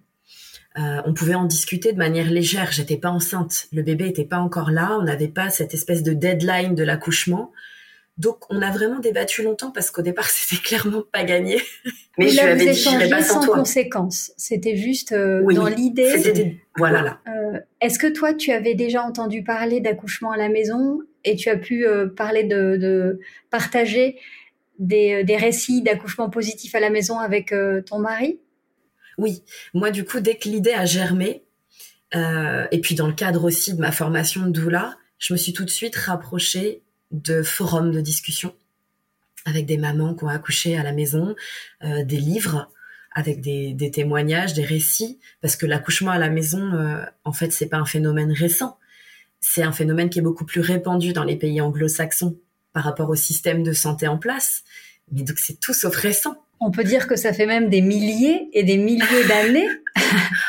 Euh, 0.78 1.02
on 1.06 1.12
pouvait 1.12 1.34
en 1.34 1.44
discuter 1.44 1.92
de 1.92 1.98
manière 1.98 2.30
légère. 2.30 2.70
J'étais 2.70 2.96
pas 2.96 3.08
enceinte, 3.08 3.66
le 3.72 3.82
bébé 3.82 4.06
était 4.06 4.24
pas 4.24 4.38
encore 4.38 4.70
là, 4.70 4.96
on 5.00 5.02
n'avait 5.02 5.28
pas 5.28 5.50
cette 5.50 5.74
espèce 5.74 6.02
de 6.02 6.12
deadline 6.12 6.74
de 6.74 6.84
l'accouchement. 6.84 7.52
Donc 8.16 8.38
on 8.50 8.62
a 8.62 8.70
vraiment 8.70 8.98
débattu 8.98 9.42
longtemps 9.42 9.70
parce 9.70 9.90
qu'au 9.90 10.02
départ 10.02 10.24
c'était 10.28 10.62
clairement 10.62 11.02
pas 11.12 11.24
gagné. 11.24 11.60
Mais 12.16 12.28
je 12.28 12.34
lui 12.34 12.40
avais 12.40 12.72
dit 12.72 13.10
pas 13.10 13.22
sans, 13.22 13.46
conséquence. 13.46 14.32
C'était 14.36 14.76
juste 14.76 15.12
euh, 15.12 15.42
dans 15.52 15.66
l'idée. 15.66 16.60
Voilà. 16.76 17.18
Euh, 17.28 17.58
est-ce 17.80 17.98
que 17.98 18.06
toi 18.06 18.34
tu 18.34 18.52
avais 18.52 18.74
déjà 18.74 19.02
entendu 19.02 19.42
parler 19.42 19.80
d'accouchement 19.80 20.30
à 20.30 20.36
la 20.36 20.48
maison 20.48 21.00
et 21.24 21.34
tu 21.34 21.48
as 21.48 21.56
pu 21.56 21.86
parler 22.16 22.44
de, 22.44 23.20
partager 23.50 24.16
des, 24.78 25.24
des 25.24 25.36
récits 25.36 25.82
d'accouchement 25.82 26.30
positif 26.30 26.74
à 26.76 26.80
la 26.80 26.90
maison 26.90 27.18
avec 27.18 27.52
ton 27.86 27.98
mari? 27.98 28.38
Oui, 29.18 29.42
moi 29.74 29.90
du 29.90 30.04
coup, 30.04 30.20
dès 30.20 30.36
que 30.36 30.48
l'idée 30.48 30.72
a 30.72 30.86
germé, 30.86 31.44
et 32.14 32.80
puis 32.80 32.94
dans 32.94 33.06
le 33.06 33.12
cadre 33.12 33.44
aussi 33.44 33.74
de 33.74 33.80
ma 33.80 33.92
formation 33.92 34.46
de 34.46 34.50
doula, 34.50 34.96
je 35.18 35.34
me 35.34 35.38
suis 35.38 35.52
tout 35.52 35.64
de 35.64 35.70
suite 35.70 35.96
rapprochée 35.96 36.82
de 37.10 37.42
forums 37.42 37.90
de 37.90 38.00
discussion 38.00 38.54
avec 39.44 39.66
des 39.66 39.76
mamans 39.76 40.14
qui 40.14 40.24
ont 40.24 40.28
accouché 40.28 40.78
à 40.78 40.82
la 40.82 40.92
maison, 40.92 41.36
des 41.82 42.16
livres 42.16 42.70
avec 43.12 43.42
des, 43.42 43.90
témoignages, 43.90 44.54
des 44.54 44.64
récits, 44.64 45.18
parce 45.42 45.56
que 45.56 45.66
l'accouchement 45.66 46.12
à 46.12 46.18
la 46.18 46.30
maison, 46.30 46.72
en 47.24 47.32
fait, 47.32 47.52
c'est 47.52 47.66
pas 47.66 47.76
un 47.76 47.84
phénomène 47.84 48.32
récent 48.32 48.78
c'est 49.40 49.62
un 49.62 49.72
phénomène 49.72 50.10
qui 50.10 50.18
est 50.18 50.22
beaucoup 50.22 50.44
plus 50.44 50.60
répandu 50.60 51.12
dans 51.12 51.24
les 51.24 51.36
pays 51.36 51.60
anglo-saxons 51.60 52.38
par 52.72 52.84
rapport 52.84 53.08
au 53.08 53.14
système 53.14 53.62
de 53.62 53.72
santé 53.72 54.08
en 54.08 54.18
place. 54.18 54.64
Mais 55.12 55.22
donc 55.22 55.38
c'est 55.38 55.60
tout 55.60 55.74
sauf 55.74 55.94
récent. 55.94 56.36
On 56.60 56.70
peut 56.70 56.84
dire 56.84 57.06
que 57.06 57.16
ça 57.16 57.32
fait 57.32 57.46
même 57.46 57.68
des 57.68 57.80
milliers 57.80 58.48
et 58.52 58.62
des 58.62 58.76
milliers 58.76 59.24
d'années. 59.28 59.68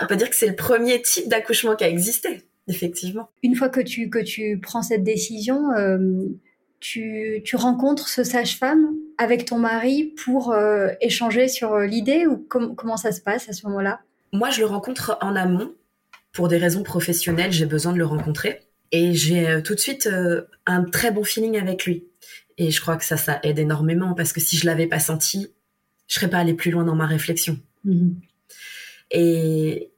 On 0.02 0.08
peut 0.08 0.16
dire 0.16 0.30
que 0.30 0.36
c'est 0.36 0.48
le 0.48 0.56
premier 0.56 1.02
type 1.02 1.28
d'accouchement 1.28 1.76
qui 1.76 1.84
a 1.84 1.90
existé, 1.90 2.44
effectivement. 2.68 3.30
Une 3.44 3.56
fois 3.56 3.70
que 3.70 3.82
tu, 3.82 4.10
que 4.10 4.20
tu 4.20 4.60
prends 4.62 4.82
cette 4.82 5.04
décision, 5.04 5.72
euh, 5.72 6.26
tu, 6.80 7.42
tu, 7.44 7.56
rencontres 7.56 8.08
ce 8.08 8.24
sage-femme 8.24 8.96
avec 9.18 9.46
ton 9.46 9.58
mari 9.58 10.14
pour 10.24 10.52
euh, 10.52 10.90
échanger 11.02 11.48
sur 11.48 11.78
l'idée 11.80 12.26
ou 12.26 12.38
comment 12.48 12.98
ça 12.98 13.12
se 13.12 13.22
passe 13.22 13.50
à 13.50 13.54
ce 13.54 13.68
moment-là? 13.68 14.00
Moi, 14.32 14.50
je 14.50 14.60
le 14.60 14.66
rencontre 14.68 15.18
en 15.22 15.36
amont. 15.36 15.74
Pour 16.32 16.48
des 16.48 16.58
raisons 16.58 16.84
professionnelles, 16.84 17.52
j'ai 17.52 17.66
besoin 17.66 17.92
de 17.92 17.98
le 17.98 18.06
rencontrer. 18.06 18.62
Et 18.92 19.14
j'ai 19.14 19.48
euh, 19.48 19.62
tout 19.62 19.76
de 19.76 19.80
suite 19.80 20.08
euh, 20.08 20.42
un 20.66 20.84
très 20.84 21.12
bon 21.12 21.24
feeling 21.24 21.58
avec 21.58 21.86
lui. 21.86 22.06
Et 22.58 22.72
je 22.72 22.82
crois 22.82 22.98
que 22.98 23.06
ça, 23.06 23.18
ça 23.18 23.40
aide 23.44 23.60
énormément 23.60 24.14
parce 24.14 24.34
que 24.34 24.40
si 24.40 24.58
je 24.58 24.66
l'avais 24.66 24.88
pas 24.88 25.00
senti, 25.00 25.54
je 26.10 26.16
serais 26.16 26.30
pas 26.30 26.40
allée 26.40 26.56
plus 26.56 26.72
loin 26.72 26.84
dans 26.84 26.96
ma 26.96 27.06
réflexion. 27.06 27.58
Mhm. 27.86 28.20
Et 29.12 29.92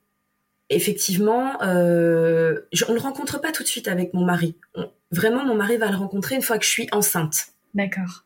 effectivement, 0.70 1.62
euh, 1.64 2.60
je, 2.72 2.86
on 2.88 2.94
le 2.94 3.00
rencontre 3.00 3.42
pas 3.42 3.52
tout 3.52 3.64
de 3.64 3.68
suite 3.68 3.88
avec 3.88 4.14
mon 4.14 4.24
mari. 4.24 4.56
vraiment, 5.10 5.44
mon 5.44 5.56
mari 5.56 5.78
va 5.78 5.90
le 5.90 5.98
rencontrer 5.98 6.36
une 6.36 6.42
fois 6.42 6.60
que 6.60 6.66
je 6.66 6.70
suis 6.70 6.88
enceinte. 6.92 7.48
D'accord. 7.74 8.26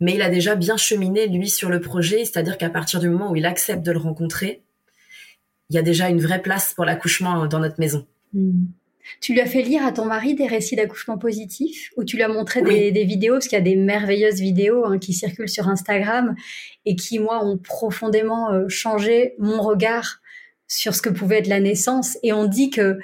Mais 0.00 0.14
il 0.14 0.22
a 0.22 0.30
déjà 0.30 0.56
bien 0.56 0.78
cheminé 0.78 1.28
lui 1.28 1.50
sur 1.50 1.68
le 1.68 1.80
projet, 1.80 2.24
c'est-à-dire 2.24 2.56
qu'à 2.56 2.70
partir 2.70 3.00
du 3.00 3.08
moment 3.08 3.30
où 3.30 3.36
il 3.36 3.44
accepte 3.44 3.82
de 3.82 3.92
le 3.92 3.98
rencontrer, 3.98 4.62
il 5.68 5.76
y 5.76 5.78
a 5.78 5.82
déjà 5.82 6.08
une 6.08 6.20
vraie 6.20 6.42
place 6.42 6.72
pour 6.74 6.86
l'accouchement 6.86 7.46
dans 7.46 7.58
notre 7.60 7.78
maison. 7.78 8.06
Mhm. 8.32 8.68
Tu 9.20 9.32
lui 9.32 9.40
as 9.40 9.46
fait 9.46 9.62
lire 9.62 9.84
à 9.84 9.92
ton 9.92 10.04
mari 10.04 10.34
des 10.34 10.46
récits 10.46 10.76
d'accouchement 10.76 11.18
positif 11.18 11.90
ou 11.96 12.04
tu 12.04 12.16
lui 12.16 12.22
as 12.22 12.28
montré 12.28 12.62
des, 12.62 13.04
vidéos? 13.04 13.34
Parce 13.34 13.48
qu'il 13.48 13.58
y 13.58 13.60
a 13.60 13.64
des 13.64 13.76
merveilleuses 13.76 14.40
vidéos 14.40 14.84
hein, 14.84 14.98
qui 14.98 15.12
circulent 15.12 15.48
sur 15.48 15.68
Instagram 15.68 16.34
et 16.84 16.96
qui 16.96 17.18
moi 17.18 17.44
ont 17.44 17.58
profondément 17.58 18.52
euh, 18.52 18.68
changé 18.68 19.34
mon 19.38 19.60
regard 19.62 20.20
sur 20.68 20.94
ce 20.94 21.02
que 21.02 21.08
pouvait 21.08 21.38
être 21.38 21.48
la 21.48 21.60
naissance. 21.60 22.18
Et 22.22 22.32
on 22.32 22.46
dit 22.46 22.70
que 22.70 22.98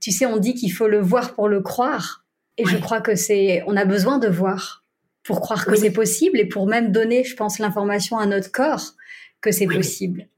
tu 0.00 0.12
sais 0.12 0.26
on 0.26 0.36
dit 0.36 0.54
qu'il 0.54 0.72
faut 0.72 0.88
le 0.88 1.00
voir 1.00 1.34
pour 1.34 1.48
le 1.48 1.60
croire. 1.60 2.24
Et 2.56 2.64
je 2.64 2.76
crois 2.76 3.00
que 3.00 3.14
c'est 3.14 3.62
on 3.66 3.76
a 3.76 3.84
besoin 3.84 4.18
de 4.18 4.28
voir 4.28 4.84
pour 5.22 5.40
croire 5.40 5.64
que 5.64 5.76
c'est 5.76 5.92
possible 5.92 6.38
et 6.40 6.46
pour 6.46 6.66
même 6.66 6.90
donner 6.90 7.22
je 7.22 7.36
pense 7.36 7.58
l'information 7.58 8.18
à 8.18 8.26
notre 8.26 8.50
corps 8.50 8.94
que 9.40 9.52
c'est 9.52 9.66
possible. 9.66 10.28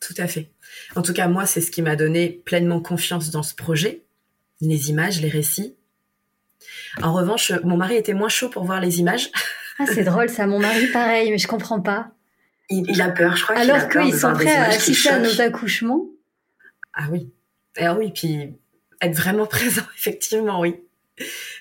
Tout 0.00 0.14
à 0.18 0.28
fait. 0.28 0.50
En 0.94 1.02
tout 1.02 1.12
cas, 1.12 1.28
moi, 1.28 1.46
c'est 1.46 1.60
ce 1.60 1.70
qui 1.70 1.82
m'a 1.82 1.96
donné 1.96 2.40
pleinement 2.44 2.80
confiance 2.80 3.30
dans 3.30 3.42
ce 3.42 3.54
projet 3.54 4.02
les 4.60 4.90
images, 4.90 5.20
les 5.20 5.28
récits. 5.28 5.76
En 7.02 7.12
revanche, 7.12 7.52
mon 7.64 7.76
mari 7.76 7.96
était 7.96 8.14
moins 8.14 8.28
chaud 8.28 8.48
pour 8.48 8.64
voir 8.64 8.80
les 8.80 8.98
images. 9.00 9.30
Ah, 9.78 9.84
c'est 9.86 10.04
drôle 10.04 10.28
ça, 10.28 10.46
mon 10.46 10.58
mari 10.58 10.88
pareil, 10.88 11.30
mais 11.30 11.38
je 11.38 11.46
comprends 11.46 11.80
pas. 11.80 12.10
Il, 12.70 13.00
a 13.00 13.08
peur, 13.10 13.36
je 13.36 13.44
crois. 13.44 13.56
Alors 13.56 13.88
qu'ils 13.88 14.14
sont 14.14 14.32
prêts 14.32 14.54
à 14.54 14.68
assister 14.68 15.08
à 15.08 15.18
nos 15.20 15.40
accouchements. 15.40 16.04
Ah 16.92 17.06
oui. 17.10 17.32
Ah 17.78 17.94
oui, 17.94 18.10
puis 18.12 18.54
être 19.00 19.16
vraiment 19.16 19.46
présent, 19.58 19.84
effectivement, 19.96 20.60
oui. 20.60 20.76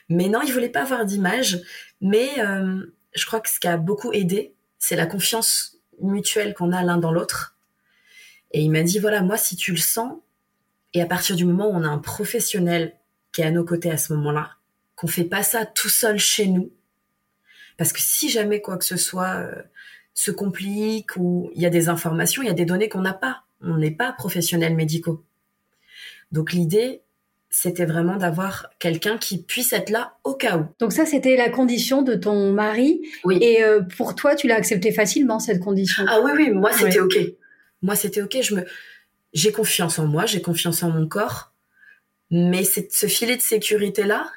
Mais 0.10 0.28
non, 0.28 0.42
il 0.42 0.52
voulait 0.52 0.70
pas 0.70 0.84
voir 0.84 1.06
d'images. 1.06 1.60
Mais 2.02 2.30
euh, 2.40 2.82
je 3.14 3.26
crois 3.26 3.40
que 3.40 3.50
ce 3.50 3.60
qui 3.60 3.68
a 3.68 3.78
beaucoup 3.78 4.12
aidé, 4.12 4.54
c'est 4.80 4.96
la 4.96 5.06
confiance 5.06 5.78
mutuelle 6.02 6.54
qu'on 6.54 6.72
a 6.72 6.84
l'un 6.84 6.98
dans 6.98 7.12
l'autre. 7.12 7.58
Et 8.52 8.62
il 8.62 8.72
m'a 8.72 8.84
dit, 8.84 9.00
voilà, 9.00 9.22
moi, 9.22 9.38
si 9.38 9.56
tu 9.56 9.72
le 9.72 9.78
sens, 9.78 10.14
et 10.94 11.02
à 11.02 11.06
partir 11.06 11.36
du 11.36 11.46
moment 11.46 11.68
où 11.68 11.74
on 11.74 11.84
a 11.84 11.88
un 11.88 11.98
professionnel 11.98 12.96
qui 13.32 13.42
est 13.42 13.46
à 13.46 13.52
nos 13.52 13.64
côtés 13.64 13.92
à 13.92 13.98
ce 13.98 14.14
moment-là, 14.14 14.52
qu'on 14.96 15.08
fait 15.08 15.24
pas 15.24 15.44
ça 15.44 15.66
tout 15.66 15.90
seul 15.90 16.18
chez 16.18 16.48
nous, 16.48 16.72
parce 17.78 17.94
que 17.94 18.00
si 18.02 18.30
jamais 18.30 18.62
quoi 18.62 18.78
que 18.78 18.86
ce 18.86 18.98
soit 18.98 19.36
euh, 19.36 19.62
se 20.14 20.32
complique 20.32 21.16
ou 21.18 21.52
il 21.54 21.62
y 21.62 21.66
a 21.66 21.70
des 21.70 21.90
informations, 21.90 22.42
il 22.42 22.48
y 22.48 22.52
a 22.52 22.56
des 22.56 22.66
données 22.66 22.90
qu'on 22.90 23.02
n'a 23.02 23.14
pas, 23.14 23.44
on 23.62 23.78
n'est 23.78 23.92
pas 23.92 24.12
professionnels 24.12 24.76
médicaux. 24.76 25.24
Donc 26.32 26.52
l'idée, 26.52 27.04
c'était 27.50 27.86
vraiment 27.86 28.18
d'avoir 28.18 28.70
quelqu'un 28.80 29.18
qui 29.18 29.42
puisse 29.42 29.72
être 29.74 29.90
là 29.90 30.18
au 30.24 30.34
cas 30.34 30.58
où. 30.58 30.66
Donc 30.80 30.92
ça, 30.92 31.06
c'était 31.06 31.38
la 31.38 31.50
condition 31.50 32.02
de 32.02 32.16
ton 32.16 32.52
mari. 32.52 33.02
Oui. 33.24 33.38
Et 33.42 33.64
euh, 33.64 33.82
pour 33.82 34.16
toi, 34.16 34.36
tu 34.36 34.48
l'as 34.48 34.56
accepté 34.56 34.92
facilement 34.92 35.40
cette 35.40 35.60
condition? 35.60 36.04
Ah 36.08 36.20
oui, 36.24 36.32
oui, 36.36 36.50
moi 36.50 36.72
c'était 36.74 37.00
ok. 37.00 37.18
Moi 37.82 37.96
c'était 37.96 38.22
ok. 38.22 38.38
Je 38.42 38.56
me, 38.56 38.66
j'ai 39.34 39.52
confiance 39.52 40.00
en 40.00 40.08
moi, 40.08 40.26
j'ai 40.26 40.42
confiance 40.42 40.84
en 40.84 40.90
mon 40.90 41.08
corps, 41.08 41.54
mais 42.32 42.64
ce 42.64 43.08
filet 43.08 43.38
de 43.38 43.42
sécurité 43.42 44.04
là, 44.04 44.30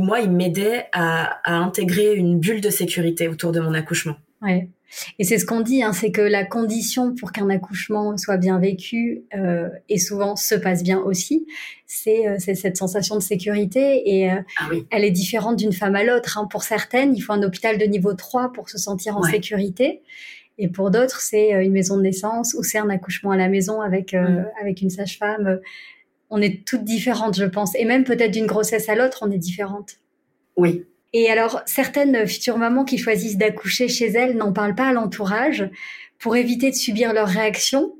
moi, 0.00 0.20
il 0.20 0.30
m'aidait 0.30 0.86
à, 0.92 1.40
intégrer 1.44 2.14
une 2.14 2.38
bulle 2.38 2.60
de 2.60 2.70
sécurité 2.70 3.28
autour 3.28 3.52
de 3.52 3.60
mon 3.60 3.74
accouchement. 3.74 4.16
Ouais. 4.42 4.68
Et 5.18 5.24
c'est 5.24 5.38
ce 5.38 5.46
qu'on 5.46 5.60
dit, 5.60 5.82
hein, 5.82 5.92
c'est 5.92 6.12
que 6.12 6.20
la 6.20 6.44
condition 6.44 7.14
pour 7.14 7.32
qu'un 7.32 7.50
accouchement 7.50 8.16
soit 8.16 8.36
bien 8.36 8.60
vécu 8.60 9.24
euh, 9.34 9.68
et 9.88 9.98
souvent 9.98 10.36
se 10.36 10.54
passe 10.54 10.84
bien 10.84 11.00
aussi, 11.00 11.46
c'est 11.86 12.28
euh, 12.28 12.36
cette 12.38 12.76
sensation 12.76 13.16
de 13.16 13.20
sécurité 13.20 14.02
et 14.08 14.30
euh, 14.30 14.36
ah 14.60 14.68
elle 14.92 15.04
est 15.04 15.10
différente 15.10 15.56
d'une 15.56 15.72
femme 15.72 15.96
à 15.96 16.04
l'autre. 16.04 16.38
Hein. 16.38 16.46
Pour 16.48 16.62
certaines, 16.62 17.16
il 17.16 17.20
faut 17.20 17.32
un 17.32 17.42
hôpital 17.42 17.76
de 17.76 17.84
niveau 17.86 18.14
3 18.14 18.52
pour 18.52 18.68
se 18.68 18.78
sentir 18.78 19.16
en 19.16 19.22
sécurité 19.24 20.02
et 20.58 20.68
pour 20.68 20.90
d'autres, 20.90 21.20
c'est 21.20 21.54
euh, 21.54 21.62
une 21.62 21.72
maison 21.72 21.96
de 21.96 22.02
naissance 22.02 22.54
ou 22.54 22.62
c'est 22.62 22.78
un 22.78 22.90
accouchement 22.90 23.32
à 23.32 23.36
la 23.36 23.48
maison 23.48 23.80
avec, 23.80 24.14
euh, 24.14 24.22
mm. 24.22 24.46
avec 24.60 24.82
une 24.82 24.90
sage-femme. 24.90 25.60
On 26.30 26.40
est 26.40 26.64
toutes 26.64 26.84
différentes, 26.84 27.36
je 27.36 27.44
pense. 27.44 27.74
Et 27.76 27.84
même 27.84 28.04
peut-être 28.04 28.30
d'une 28.30 28.46
grossesse 28.46 28.88
à 28.88 28.94
l'autre, 28.94 29.18
on 29.22 29.30
est 29.30 29.38
différentes. 29.38 29.96
Oui. 30.56 30.84
Et 31.12 31.30
alors, 31.30 31.62
certaines 31.66 32.26
futures 32.26 32.58
mamans 32.58 32.84
qui 32.84 32.98
choisissent 32.98 33.36
d'accoucher 33.36 33.88
chez 33.88 34.06
elles 34.06 34.36
n'en 34.36 34.52
parlent 34.52 34.74
pas 34.74 34.88
à 34.88 34.92
l'entourage 34.92 35.68
pour 36.18 36.36
éviter 36.36 36.70
de 36.70 36.76
subir 36.76 37.12
leurs 37.12 37.28
réactions. 37.28 37.94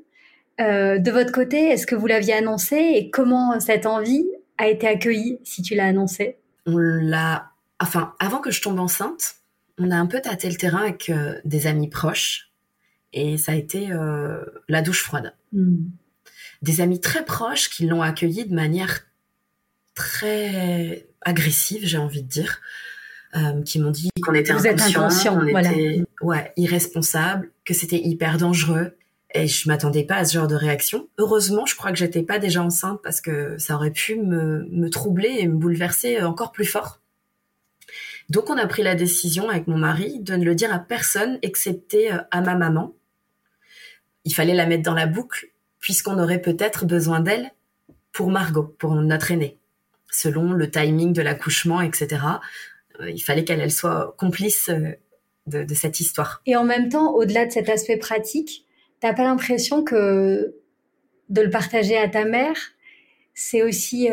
Euh, 0.59 0.97
de 0.97 1.11
votre 1.11 1.31
côté, 1.31 1.69
est-ce 1.69 1.85
que 1.85 1.95
vous 1.95 2.07
l'aviez 2.07 2.33
annoncé 2.33 2.75
et 2.75 3.09
comment 3.09 3.59
cette 3.59 3.85
envie 3.85 4.25
a 4.57 4.67
été 4.67 4.87
accueillie 4.87 5.39
si 5.43 5.61
tu 5.61 5.75
l'as 5.75 5.85
annoncé? 5.85 6.37
On 6.65 6.77
l'a, 6.77 7.51
enfin, 7.79 8.13
avant 8.19 8.39
que 8.39 8.51
je 8.51 8.61
tombe 8.61 8.79
enceinte, 8.79 9.35
on 9.77 9.91
a 9.91 9.95
un 9.95 10.05
peu 10.05 10.21
tâté 10.21 10.49
le 10.49 10.55
terrain 10.55 10.81
avec 10.81 11.09
euh, 11.09 11.39
des 11.43 11.67
amis 11.67 11.89
proches 11.89 12.51
et 13.13 13.37
ça 13.37 13.53
a 13.53 13.55
été 13.55 13.91
euh, 13.91 14.43
la 14.67 14.81
douche 14.81 15.03
froide. 15.03 15.33
Hmm. 15.51 15.85
Des 16.61 16.81
amis 16.81 16.99
très 16.99 17.25
proches 17.25 17.69
qui 17.69 17.85
l'ont 17.85 18.01
accueilli 18.01 18.45
de 18.45 18.53
manière 18.53 19.01
très 19.93 21.07
agressive, 21.21 21.85
j'ai 21.85 21.97
envie 21.97 22.23
de 22.23 22.27
dire, 22.27 22.61
euh, 23.35 23.61
qui 23.63 23.79
m'ont 23.79 23.91
dit 23.91 24.09
qu'on 24.21 24.33
était 24.33 24.53
Vous 24.53 24.67
inconscient, 24.67 25.37
on 25.37 25.47
était 25.47 26.03
ouais, 26.21 26.51
irresponsable, 26.57 27.51
que 27.63 27.73
c'était 27.73 27.99
hyper 27.99 28.37
dangereux. 28.37 28.95
Et 29.33 29.47
je 29.47 29.67
m'attendais 29.67 30.05
pas 30.05 30.15
à 30.15 30.25
ce 30.25 30.35
genre 30.35 30.47
de 30.47 30.55
réaction. 30.55 31.09
Heureusement, 31.17 31.65
je 31.65 31.75
crois 31.75 31.91
que 31.91 31.97
j'étais 31.97 32.23
pas 32.23 32.39
déjà 32.39 32.63
enceinte 32.63 33.01
parce 33.03 33.19
que 33.19 33.57
ça 33.57 33.75
aurait 33.75 33.91
pu 33.91 34.15
me, 34.15 34.65
me 34.69 34.89
troubler 34.89 35.35
et 35.39 35.47
me 35.47 35.55
bouleverser 35.55 36.21
encore 36.21 36.53
plus 36.53 36.65
fort. 36.65 37.01
Donc 38.29 38.49
on 38.49 38.57
a 38.57 38.65
pris 38.67 38.83
la 38.83 38.95
décision 38.95 39.49
avec 39.49 39.67
mon 39.67 39.77
mari 39.77 40.19
de 40.19 40.35
ne 40.35 40.43
le 40.43 40.55
dire 40.55 40.73
à 40.73 40.79
personne 40.79 41.37
excepté 41.41 42.11
euh, 42.11 42.17
à 42.31 42.41
ma 42.41 42.55
maman. 42.55 42.93
Il 44.23 44.33
fallait 44.33 44.55
la 44.55 44.65
mettre 44.65 44.83
dans 44.83 44.95
la 44.95 45.05
boucle 45.05 45.51
puisqu'on 45.79 46.17
aurait 46.17 46.41
peut-être 46.41 46.85
besoin 46.85 47.19
d'elle 47.19 47.51
pour 48.11 48.31
Margot, 48.31 48.75
pour 48.79 48.95
notre 48.95 49.31
aînée. 49.31 49.59
Selon 50.09 50.53
le 50.53 50.71
timing 50.71 51.13
de 51.13 51.21
l'accouchement, 51.21 51.81
etc. 51.81 52.21
Euh, 52.99 53.11
il 53.11 53.19
fallait 53.19 53.43
qu'elle 53.43 53.71
soit 53.71 54.15
complice 54.17 54.69
euh, 54.69 54.95
de, 55.45 55.73
cette 55.75 55.99
histoire. 55.99 56.41
Et 56.47 56.55
en 56.55 56.63
même 56.63 56.89
temps, 56.89 57.13
au-delà 57.13 57.45
de 57.45 57.51
cet 57.51 57.69
aspect 57.69 57.97
pratique, 57.97 58.65
t'as 58.99 59.13
pas 59.13 59.23
l'impression 59.23 59.83
que 59.83 60.55
de 61.29 61.41
le 61.41 61.49
partager 61.51 61.97
à 61.97 62.07
ta 62.07 62.25
mère, 62.25 62.55
c'est 63.35 63.61
aussi 63.61 64.09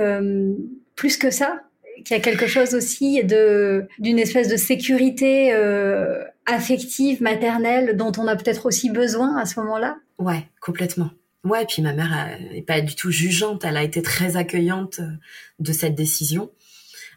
plus 0.95 1.17
que 1.17 1.31
ça? 1.31 1.63
Qu'il 2.05 2.17
y 2.17 2.21
a 2.21 2.23
quelque 2.23 2.47
chose 2.47 2.75
aussi 2.75 3.23
de 3.25 3.87
d'une 3.99 4.19
espèce 4.19 4.49
de 4.49 4.57
sécurité 4.57 5.53
euh, 5.53 6.25
affective, 6.47 7.23
maternelle, 7.23 7.97
dont 7.97 8.13
on 8.19 8.27
a 8.27 8.37
peut-être 8.37 8.67
aussi 8.67 8.91
besoin 8.91 9.37
à 9.37 9.47
ce 9.47 9.61
moment-là. 9.61 9.97
Ouais, 10.19 10.49
complètement. 10.61 11.11
Ouais, 11.45 11.67
puis 11.67 11.83
ma 11.83 11.93
mère 11.93 12.39
n'est 12.53 12.63
pas 12.63 12.81
du 12.81 12.95
tout 12.95 13.11
jugeante, 13.11 13.65
elle 13.65 13.77
a 13.77 13.83
été 13.83 14.01
très 14.03 14.37
accueillante 14.37 15.01
euh, 15.01 15.11
de 15.59 15.73
cette 15.73 15.95
décision. 15.95 16.51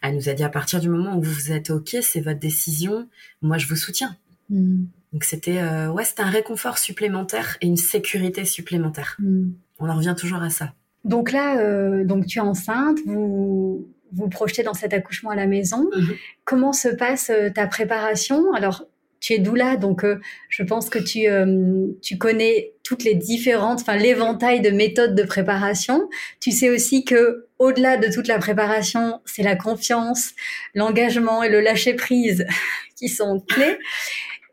Elle 0.01 0.15
nous 0.15 0.29
a 0.29 0.33
dit 0.33 0.43
à 0.43 0.49
partir 0.49 0.79
du 0.79 0.89
moment 0.89 1.17
où 1.17 1.21
vous 1.21 1.51
êtes 1.51 1.69
ok, 1.69 1.97
c'est 2.01 2.21
votre 2.21 2.39
décision, 2.39 3.07
moi 3.41 3.57
je 3.57 3.67
vous 3.67 3.75
soutiens. 3.75 4.15
Hmm. 4.49 4.85
Donc 5.13 5.23
c'était 5.23 5.59
euh, 5.59 5.89
ouais, 5.89 6.05
c'était 6.05 6.23
un 6.23 6.29
réconfort 6.29 6.77
supplémentaire 6.77 7.57
et 7.61 7.67
une 7.67 7.77
sécurité 7.77 8.45
supplémentaire. 8.45 9.15
Hmm. 9.19 9.51
On 9.79 9.89
en 9.89 9.95
revient 9.95 10.15
toujours 10.17 10.41
à 10.41 10.49
ça. 10.49 10.73
Donc 11.03 11.31
là, 11.31 12.03
donc 12.03 12.25
tu 12.25 12.39
es 12.39 12.41
enceinte, 12.41 12.97
vous 13.05 13.87
vous 14.13 14.29
projetez 14.29 14.63
dans 14.63 14.73
cet 14.73 14.93
accouchement 14.93 15.31
à 15.31 15.35
la 15.35 15.47
maison. 15.47 15.89
Mhm. 15.95 16.15
Comment 16.43 16.73
se 16.73 16.89
passe 16.89 17.31
ta 17.53 17.67
préparation? 17.67 18.53
Alors, 18.53 18.85
tu 19.25 19.33
es 19.33 19.39
doula, 19.39 19.75
donc 19.75 20.03
euh, 20.03 20.19
je 20.49 20.61
pense 20.61 20.87
que 20.87 20.99
tu, 20.99 21.27
euh, 21.27 21.87
tu 22.03 22.19
connais 22.19 22.73
toutes 22.83 23.03
les 23.03 23.15
différentes, 23.15 23.81
enfin 23.81 23.95
l'éventail 23.95 24.61
de 24.61 24.69
méthodes 24.69 25.15
de 25.15 25.23
préparation. 25.23 26.09
Tu 26.39 26.51
sais 26.51 26.69
aussi 26.69 27.05
que 27.05 27.47
au-delà 27.57 27.97
de 27.97 28.13
toute 28.13 28.27
la 28.27 28.37
préparation, 28.37 29.21
c'est 29.25 29.41
la 29.41 29.55
confiance, 29.55 30.33
l'engagement 30.75 31.41
et 31.41 31.49
le 31.49 31.59
lâcher 31.59 31.95
prise 31.95 32.45
qui 32.95 33.09
sont 33.09 33.39
clés. 33.39 33.79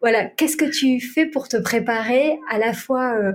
Voilà, 0.00 0.24
qu'est-ce 0.24 0.56
que 0.56 0.64
tu 0.64 1.00
fais 1.02 1.26
pour 1.26 1.48
te 1.48 1.58
préparer 1.58 2.38
à 2.50 2.56
la 2.56 2.72
fois 2.72 3.14
euh, 3.14 3.32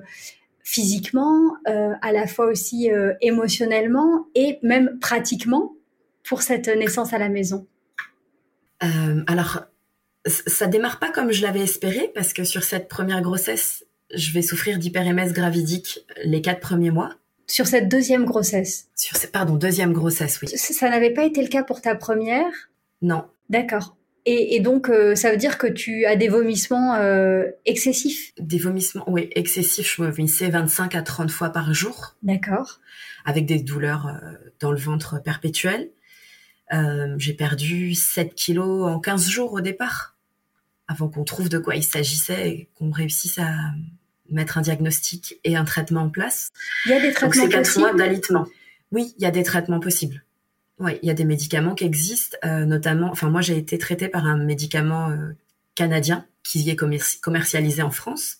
physiquement, 0.63 1.53
à 1.65 2.11
la 2.11 2.27
fois 2.27 2.47
aussi 2.47 2.89
émotionnellement 3.21 4.25
et 4.35 4.59
même 4.63 4.97
pratiquement? 4.99 5.76
Pour 6.27 6.41
cette 6.41 6.67
naissance 6.67 7.13
à 7.13 7.17
la 7.17 7.29
maison 7.29 7.67
Alors 9.27 9.67
ça 10.27 10.67
démarre 10.67 10.99
pas 10.99 11.11
comme 11.11 11.31
je 11.31 11.41
l'avais 11.41 11.61
espéré 11.61 12.11
parce 12.13 12.33
que 12.33 12.43
sur 12.43 12.63
cette 12.63 12.87
première 12.87 13.21
grossesse, 13.21 13.85
je 14.13 14.31
vais 14.31 14.41
souffrir 14.41 14.77
d'hyperémèse 14.77 15.33
gravidique 15.33 16.05
les 16.23 16.41
quatre 16.41 16.59
premiers 16.59 16.91
mois. 16.91 17.15
Sur 17.47 17.65
cette 17.65 17.87
deuxième 17.87 18.25
grossesse 18.25 18.89
Sur 18.95 19.15
cette, 19.15 19.31
pardon, 19.31 19.55
deuxième 19.55 19.93
grossesse, 19.93 20.39
oui. 20.41 20.49
Ça, 20.49 20.89
n'avait 20.89 21.13
pas 21.13 21.23
été 21.23 21.41
le 21.41 21.47
cas 21.47 21.63
pour 21.63 21.81
ta 21.81 21.95
première? 21.95 22.51
Non. 23.01 23.25
D'accord. 23.49 23.95
Et, 24.29 24.59
donc, 24.59 24.89
euh, 24.89 25.15
ça 25.15 25.31
veut 25.31 25.37
dire 25.37 25.57
que 25.57 25.67
tu 25.67 26.05
as 26.05 26.17
des 26.17 26.27
vomissements 26.27 26.95
euh, 26.95 27.45
excessifs? 27.65 28.33
Des 28.37 28.57
vomissements, 28.57 29.05
oui, 29.09 29.29
excessifs. 29.35 29.95
Je 29.95 30.01
me 30.01 30.09
vomissais 30.09 30.49
25 30.49 30.95
à 30.95 31.01
30 31.01 31.31
fois 31.31 31.49
par 31.51 31.73
jour. 31.73 32.17
D'accord. 32.23 32.81
Avec 33.23 33.45
des 33.45 33.59
douleurs 33.59 34.07
euh, 34.07 34.35
dans 34.59 34.71
le 34.71 34.77
ventre 34.77 35.23
perpétuelles. 35.23 35.89
J'ai 37.17 37.33
perdu 37.33 37.95
7 37.95 38.35
kilos 38.35 38.87
en 38.87 38.99
15 38.99 39.29
jours 39.29 39.53
au 39.53 39.61
départ 39.61 40.17
avant 40.87 41.09
qu'on 41.09 41.23
trouve 41.23 41.49
de 41.49 41.57
quoi 41.57 41.75
il 41.75 41.83
s'agissait 41.83 42.49
et 42.49 42.69
qu'on 42.75 42.91
réussisse 42.91 43.39
à 43.39 43.53
mettre 44.29 44.57
un 44.57 44.61
diagnostic 44.61 45.39
et 45.43 45.55
un 45.55 45.65
traitement 45.65 46.01
en 46.01 46.09
place. 46.09 46.49
Il 46.85 46.91
y 46.91 46.93
a 46.93 47.01
des 47.01 47.11
traitements 47.11 47.43
Donc, 47.43 47.51
c'est 47.51 47.57
quatre 47.57 47.79
mois 47.79 47.93
d'alitement. 47.93 48.45
Oui, 48.91 49.13
il 49.17 49.23
y 49.23 49.25
a 49.25 49.31
des 49.31 49.43
traitements 49.43 49.79
possibles. 49.79 50.23
Oui, 50.79 50.99
il 51.01 51.07
y 51.07 51.11
a 51.11 51.13
des 51.13 51.25
médicaments 51.25 51.75
qui 51.75 51.85
existent, 51.85 52.37
euh, 52.45 52.65
notamment. 52.65 53.09
Enfin, 53.09 53.29
moi, 53.29 53.41
j'ai 53.41 53.57
été 53.57 53.77
traitée 53.77 54.07
par 54.07 54.25
un 54.25 54.37
médicament 54.37 55.09
euh, 55.09 55.33
canadien 55.75 56.25
qui 56.43 56.69
est 56.69 56.75
commercialisé 56.75 57.81
en 57.81 57.91
France, 57.91 58.37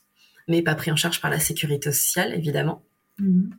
mais 0.48 0.62
pas 0.62 0.76
pris 0.76 0.92
en 0.92 0.96
charge 0.96 1.20
par 1.20 1.32
la 1.32 1.40
sécurité 1.40 1.92
sociale, 1.92 2.34
évidemment. 2.34 2.84
Mhm. 3.18 3.50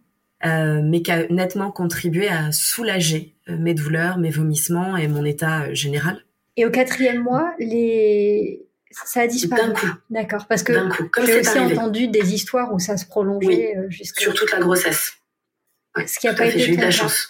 Euh, 0.45 0.80
mais 0.85 1.02
qui 1.02 1.11
a 1.11 1.26
nettement 1.28 1.73
contribué 1.73 2.28
à 2.28 2.52
soulager 2.52 3.35
mes 3.49 3.75
douleurs, 3.75 4.18
mes 4.18 4.30
vomissements 4.30 4.97
et 4.97 5.09
mon 5.09 5.25
état 5.25 5.75
général. 5.75 6.23
Et 6.57 6.64
au 6.64 6.71
quatrième 6.71 7.23
mois, 7.23 7.54
les, 7.59 8.68
ça 8.90 9.21
a 9.23 9.26
disparu. 9.26 9.73
D'accord, 10.11 10.47
parce 10.47 10.62
que 10.62 10.73
j'ai 11.25 11.40
aussi 11.40 11.59
entendu 11.59 12.09
des 12.09 12.35
histoires 12.35 12.73
où 12.73 12.78
ça 12.78 12.97
se 12.97 13.07
prolongeait 13.07 13.76
euh, 13.76 13.90
jusqu'à 13.90 14.23
sur 14.23 14.35
toute 14.35 14.50
la 14.52 14.61
grossesse. 14.61 15.14
Ce 16.07 16.18
qui 16.18 16.26
n'a 16.26 16.35
pas 16.35 16.47
été 16.47 16.59
J'ai 16.59 16.73
eu 16.73 16.76
de 16.76 16.83
la 16.83 16.90
chance. 16.90 17.28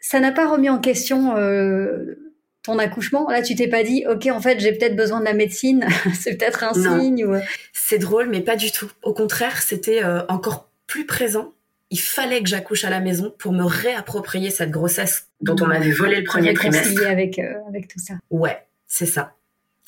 Ça 0.00 0.20
n'a 0.20 0.32
pas 0.32 0.48
remis 0.48 0.70
en 0.70 0.78
question 0.78 1.36
euh, 1.36 2.32
ton 2.62 2.78
accouchement. 2.78 3.28
Là, 3.28 3.42
tu 3.42 3.54
t'es 3.54 3.68
pas 3.68 3.82
dit, 3.82 4.04
ok, 4.08 4.26
en 4.26 4.40
fait, 4.40 4.60
j'ai 4.60 4.72
peut-être 4.72 4.96
besoin 4.96 5.20
de 5.20 5.24
la 5.24 5.34
médecine. 5.34 5.86
c'est 6.18 6.36
peut-être 6.36 6.64
un 6.64 6.72
signe. 6.72 7.24
Ou... 7.24 7.34
Euh. 7.34 7.40
C'est 7.72 7.98
drôle, 7.98 8.28
mais 8.28 8.40
pas 8.40 8.56
du 8.56 8.70
tout. 8.70 8.90
Au 9.02 9.12
contraire, 9.12 9.60
c'était 9.60 10.02
encore 10.28 10.70
plus 10.86 11.06
présent. 11.06 11.52
Il 11.90 12.00
fallait 12.00 12.42
que 12.42 12.48
j'accouche 12.48 12.84
à 12.84 12.90
la 12.90 13.00
maison 13.00 13.34
pour 13.38 13.52
me 13.52 13.64
réapproprier 13.64 14.50
cette 14.50 14.70
grossesse 14.70 15.28
dont 15.40 15.56
on 15.60 15.66
m'avait 15.66 15.90
volé 15.90 16.16
le 16.16 16.24
premier 16.24 16.52
trimestre. 16.52 17.06
avec 17.06 17.38
avec 17.38 17.88
tout 17.88 17.98
ça. 17.98 18.14
Ouais, 18.30 18.66
c'est 18.86 19.06
ça 19.06 19.34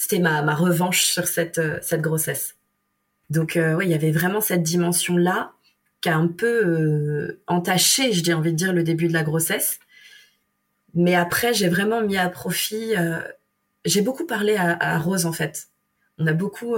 c'était 0.01 0.19
ma, 0.19 0.41
ma 0.41 0.55
revanche 0.55 1.03
sur 1.05 1.29
cette, 1.29 1.59
euh, 1.59 1.79
cette 1.83 2.01
grossesse. 2.01 2.57
Donc 3.29 3.59
euh, 3.59 3.75
oui, 3.75 3.85
il 3.85 3.91
y 3.91 3.95
avait 3.95 4.13
vraiment 4.13 4.41
cette 4.41 4.63
dimension-là 4.63 5.53
qui 6.01 6.09
a 6.09 6.17
un 6.17 6.27
peu 6.27 6.47
euh, 6.47 7.43
entaché, 7.47 8.11
j'ai 8.11 8.33
envie 8.33 8.53
de 8.53 8.57
dire, 8.57 8.73
le 8.73 8.83
début 8.83 9.09
de 9.09 9.13
la 9.13 9.23
grossesse. 9.23 9.79
Mais 10.95 11.15
après, 11.15 11.53
j'ai 11.53 11.69
vraiment 11.69 12.01
mis 12.01 12.17
à 12.17 12.31
profit. 12.31 12.95
j'ai 13.85 14.01
beaucoup 14.01 14.27
parlé 14.27 14.57
à, 14.57 14.99
Rose 14.99 15.27
en 15.27 15.33
fait. 15.33 15.69
On 16.19 16.27
a 16.27 16.33
beaucoup 16.33 16.77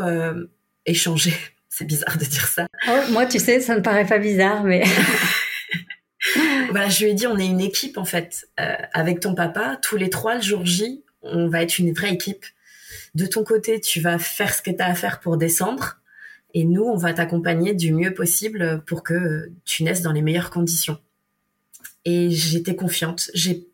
échangé. 0.84 1.32
C'est 1.74 1.86
bizarre 1.86 2.18
de 2.18 2.24
dire 2.24 2.46
ça. 2.46 2.66
Oh, 2.86 3.00
moi, 3.10 3.24
tu 3.24 3.38
sais, 3.38 3.60
ça 3.60 3.74
ne 3.74 3.80
paraît 3.80 4.06
pas 4.06 4.18
bizarre, 4.18 4.62
mais. 4.62 4.84
voilà, 6.70 6.88
je 6.88 7.04
lui 7.04 7.12
ai 7.12 7.14
dit, 7.14 7.26
on 7.26 7.38
est 7.38 7.46
une 7.46 7.60
équipe 7.60 7.96
en 7.96 8.04
fait. 8.04 8.46
avec 8.92 9.20
ton 9.20 9.34
papa, 9.34 9.78
tous 9.82 9.96
les 9.96 10.10
trois, 10.10 10.34
le 10.34 10.42
jour 10.42 10.66
J, 10.66 11.02
on 11.22 11.48
va 11.48 11.62
être 11.62 11.78
une 11.78 11.92
vraie 11.92 12.12
équipe 12.12 12.44
de 13.14 13.26
ton 13.26 13.44
côté, 13.44 13.80
tu 13.80 14.00
vas 14.00 14.18
faire 14.18 14.54
ce 14.54 14.62
que 14.62 14.70
tu 14.70 14.80
as 14.80 14.86
à 14.86 14.94
faire 14.94 15.20
pour 15.20 15.36
descendre. 15.36 15.98
Et 16.54 16.64
nous, 16.64 16.82
on 16.82 16.96
va 16.96 17.14
t'accompagner 17.14 17.74
du 17.74 17.92
mieux 17.92 18.14
possible 18.14 18.82
pour 18.86 19.02
que 19.02 19.50
tu 19.64 19.84
naisses 19.84 20.02
dans 20.02 20.12
les 20.12 20.22
meilleures 20.22 20.50
conditions. 20.50 20.98
Et 22.04 22.30
j'étais 22.30 22.76
confiante. 22.76 23.30
J'ai, 23.34 23.66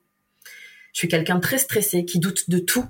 je 0.93 0.99
suis 0.99 1.09
quelqu'un 1.09 1.37
de 1.37 1.41
très 1.41 1.59
stressé, 1.59 2.05
qui 2.05 2.19
doute 2.19 2.51
de 2.51 2.59
tout. 2.59 2.87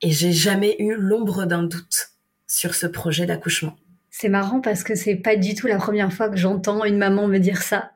Et 0.00 0.10
j'ai 0.10 0.32
jamais 0.32 0.76
eu 0.78 0.94
l'ombre 0.94 1.44
d'un 1.46 1.62
doute 1.62 2.10
sur 2.46 2.74
ce 2.74 2.86
projet 2.86 3.26
d'accouchement. 3.26 3.76
C'est 4.14 4.28
marrant 4.28 4.60
parce 4.60 4.84
que 4.84 4.94
c'est 4.94 5.16
pas 5.16 5.36
du 5.36 5.54
tout 5.54 5.66
la 5.66 5.78
première 5.78 6.12
fois 6.12 6.28
que 6.28 6.36
j'entends 6.36 6.84
une 6.84 6.98
maman 6.98 7.26
me 7.26 7.38
dire 7.38 7.62
ça. 7.62 7.92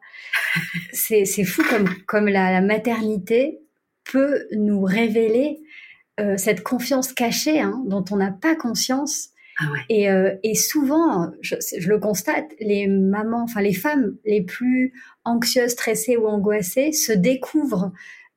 c'est, 0.92 1.26
fou 1.44 1.62
comme, 1.68 1.88
comme 2.06 2.26
la 2.26 2.60
maternité 2.62 3.60
peut 4.02 4.46
nous 4.52 4.82
révéler 4.82 5.60
euh, 6.18 6.38
cette 6.38 6.62
confiance 6.62 7.12
cachée 7.12 7.60
hein, 7.60 7.82
dont 7.86 8.04
on 8.10 8.16
n'a 8.16 8.32
pas 8.32 8.56
conscience. 8.56 9.28
Ah 9.58 9.64
et, 9.90 10.10
euh, 10.10 10.34
et, 10.42 10.54
souvent, 10.54 11.30
je, 11.42 11.56
je, 11.78 11.88
le 11.88 11.98
constate, 11.98 12.46
les 12.60 12.86
mamans, 12.86 13.42
enfin 13.42 13.60
les 13.60 13.74
femmes 13.74 14.16
les 14.24 14.42
plus 14.42 14.94
anxieuses, 15.24 15.72
stressées 15.72 16.16
ou 16.16 16.26
angoissées 16.26 16.92
se 16.92 17.12
découvrent 17.12 17.92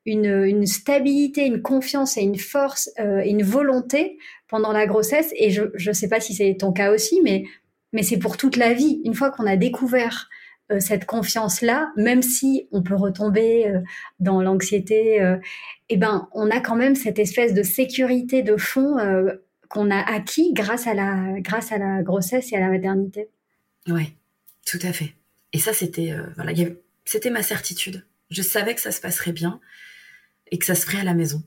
une, 0.05 0.43
une 0.45 0.65
stabilité, 0.65 1.45
une 1.45 1.61
confiance 1.61 2.17
et 2.17 2.21
une 2.21 2.37
force, 2.37 2.89
euh, 2.99 3.21
et 3.21 3.29
une 3.29 3.43
volonté 3.43 4.17
pendant 4.49 4.73
la 4.73 4.85
grossesse. 4.85 5.31
Et 5.35 5.49
je 5.49 5.63
ne 5.63 5.93
sais 5.93 6.09
pas 6.09 6.19
si 6.19 6.33
c'est 6.33 6.55
ton 6.59 6.73
cas 6.73 6.91
aussi, 6.91 7.21
mais, 7.23 7.45
mais 7.93 8.04
c'est 8.04 8.17
pour 8.17 8.38
toute 8.38 8.56
la 8.56 8.73
vie. 8.73 9.02
Une 9.06 9.13
fois 9.13 9.32
qu'on 9.32 9.45
a 9.45 9.56
découvert 9.56 10.30
euh, 10.71 10.80
cette 10.80 11.06
confiance-là, 11.06 11.91
même 11.95 12.21
si 12.21 12.67
on 12.71 12.84
peut 12.84 12.95
retomber 12.95 13.67
euh, 13.67 13.80
dans 14.19 14.41
l'anxiété, 14.41 15.21
euh, 15.21 15.38
eh 15.89 15.97
ben, 15.97 16.30
on 16.34 16.52
a 16.52 16.60
quand 16.60 16.75
même 16.75 16.95
cette 16.95 17.17
espèce 17.17 17.54
de 17.54 17.63
sécurité 17.63 18.43
de 18.43 18.56
fond 18.56 18.97
qu'on 19.69 19.89
a 19.89 19.99
acquis 19.99 20.54
grâce 20.54 20.86
à 20.88 20.93
la 20.93 21.39
grâce 21.39 21.71
à 21.71 21.78
la 21.78 22.04
grossesse 22.04 22.52
et 22.52 22.56
à 22.56 22.60
la 22.60 22.69
maternité. 22.69 23.30
Oui, 23.88 24.13
tout 24.65 24.80
à 24.84 24.93
fait. 24.93 25.13
Et 25.54 25.60
ça, 25.60 25.73
c'était 25.73 26.13
voilà, 26.36 26.54
c'était 27.06 27.32
ma 27.32 27.41
certitude. 27.41 28.06
Je 28.30 28.43
savais 28.43 28.75
que 28.75 28.82
ça 28.82 28.91
se 28.91 29.02
passerait 29.02 29.32
bien 29.32 29.60
et 30.52 30.60
que 30.60 30.65
ça 30.65 30.75
se 30.75 30.86
ferait 30.86 31.02
à 31.02 31.04
la 31.04 31.15
maison. 31.15 31.41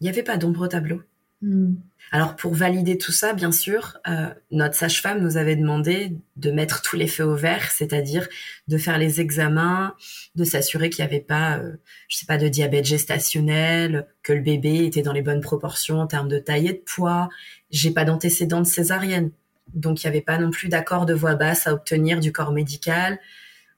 Il 0.00 0.04
n'y 0.04 0.10
avait 0.10 0.22
pas 0.22 0.36
d'ombre 0.36 0.62
au 0.62 0.68
tableau. 0.68 1.02
Hmm. 1.42 1.76
Alors 2.12 2.36
pour 2.36 2.54
valider 2.54 2.98
tout 2.98 3.12
ça, 3.12 3.32
bien 3.32 3.52
sûr, 3.52 3.98
euh, 4.08 4.28
notre 4.50 4.74
sage-femme 4.74 5.22
nous 5.22 5.38
avait 5.38 5.56
demandé 5.56 6.12
de 6.36 6.50
mettre 6.50 6.82
tous 6.82 6.96
les 6.96 7.06
feux 7.06 7.24
au 7.24 7.34
vert, 7.34 7.70
c'est-à-dire 7.70 8.28
de 8.68 8.76
faire 8.76 8.98
les 8.98 9.20
examens, 9.20 9.94
de 10.34 10.44
s'assurer 10.44 10.90
qu'il 10.90 11.04
n'y 11.04 11.10
avait 11.10 11.22
pas, 11.22 11.58
euh, 11.58 11.76
je 12.08 12.18
sais 12.18 12.26
pas, 12.26 12.36
de 12.36 12.48
diabète 12.48 12.84
gestationnel, 12.84 14.06
que 14.22 14.34
le 14.34 14.42
bébé 14.42 14.84
était 14.84 15.02
dans 15.02 15.12
les 15.12 15.22
bonnes 15.22 15.40
proportions 15.40 16.00
en 16.00 16.06
termes 16.06 16.28
de 16.28 16.38
taille 16.38 16.66
et 16.68 16.72
de 16.74 16.82
poids. 16.84 17.28
J'ai 17.70 17.92
pas 17.92 18.04
d'antécédent 18.04 18.60
de 18.60 18.66
césarienne, 18.66 19.30
donc 19.72 20.02
il 20.02 20.06
n'y 20.06 20.10
avait 20.10 20.20
pas 20.20 20.38
non 20.38 20.50
plus 20.50 20.68
d'accord 20.68 21.06
de 21.06 21.14
voix 21.14 21.36
basse 21.36 21.66
à 21.66 21.72
obtenir 21.72 22.20
du 22.20 22.32
corps 22.32 22.52
médical. 22.52 23.18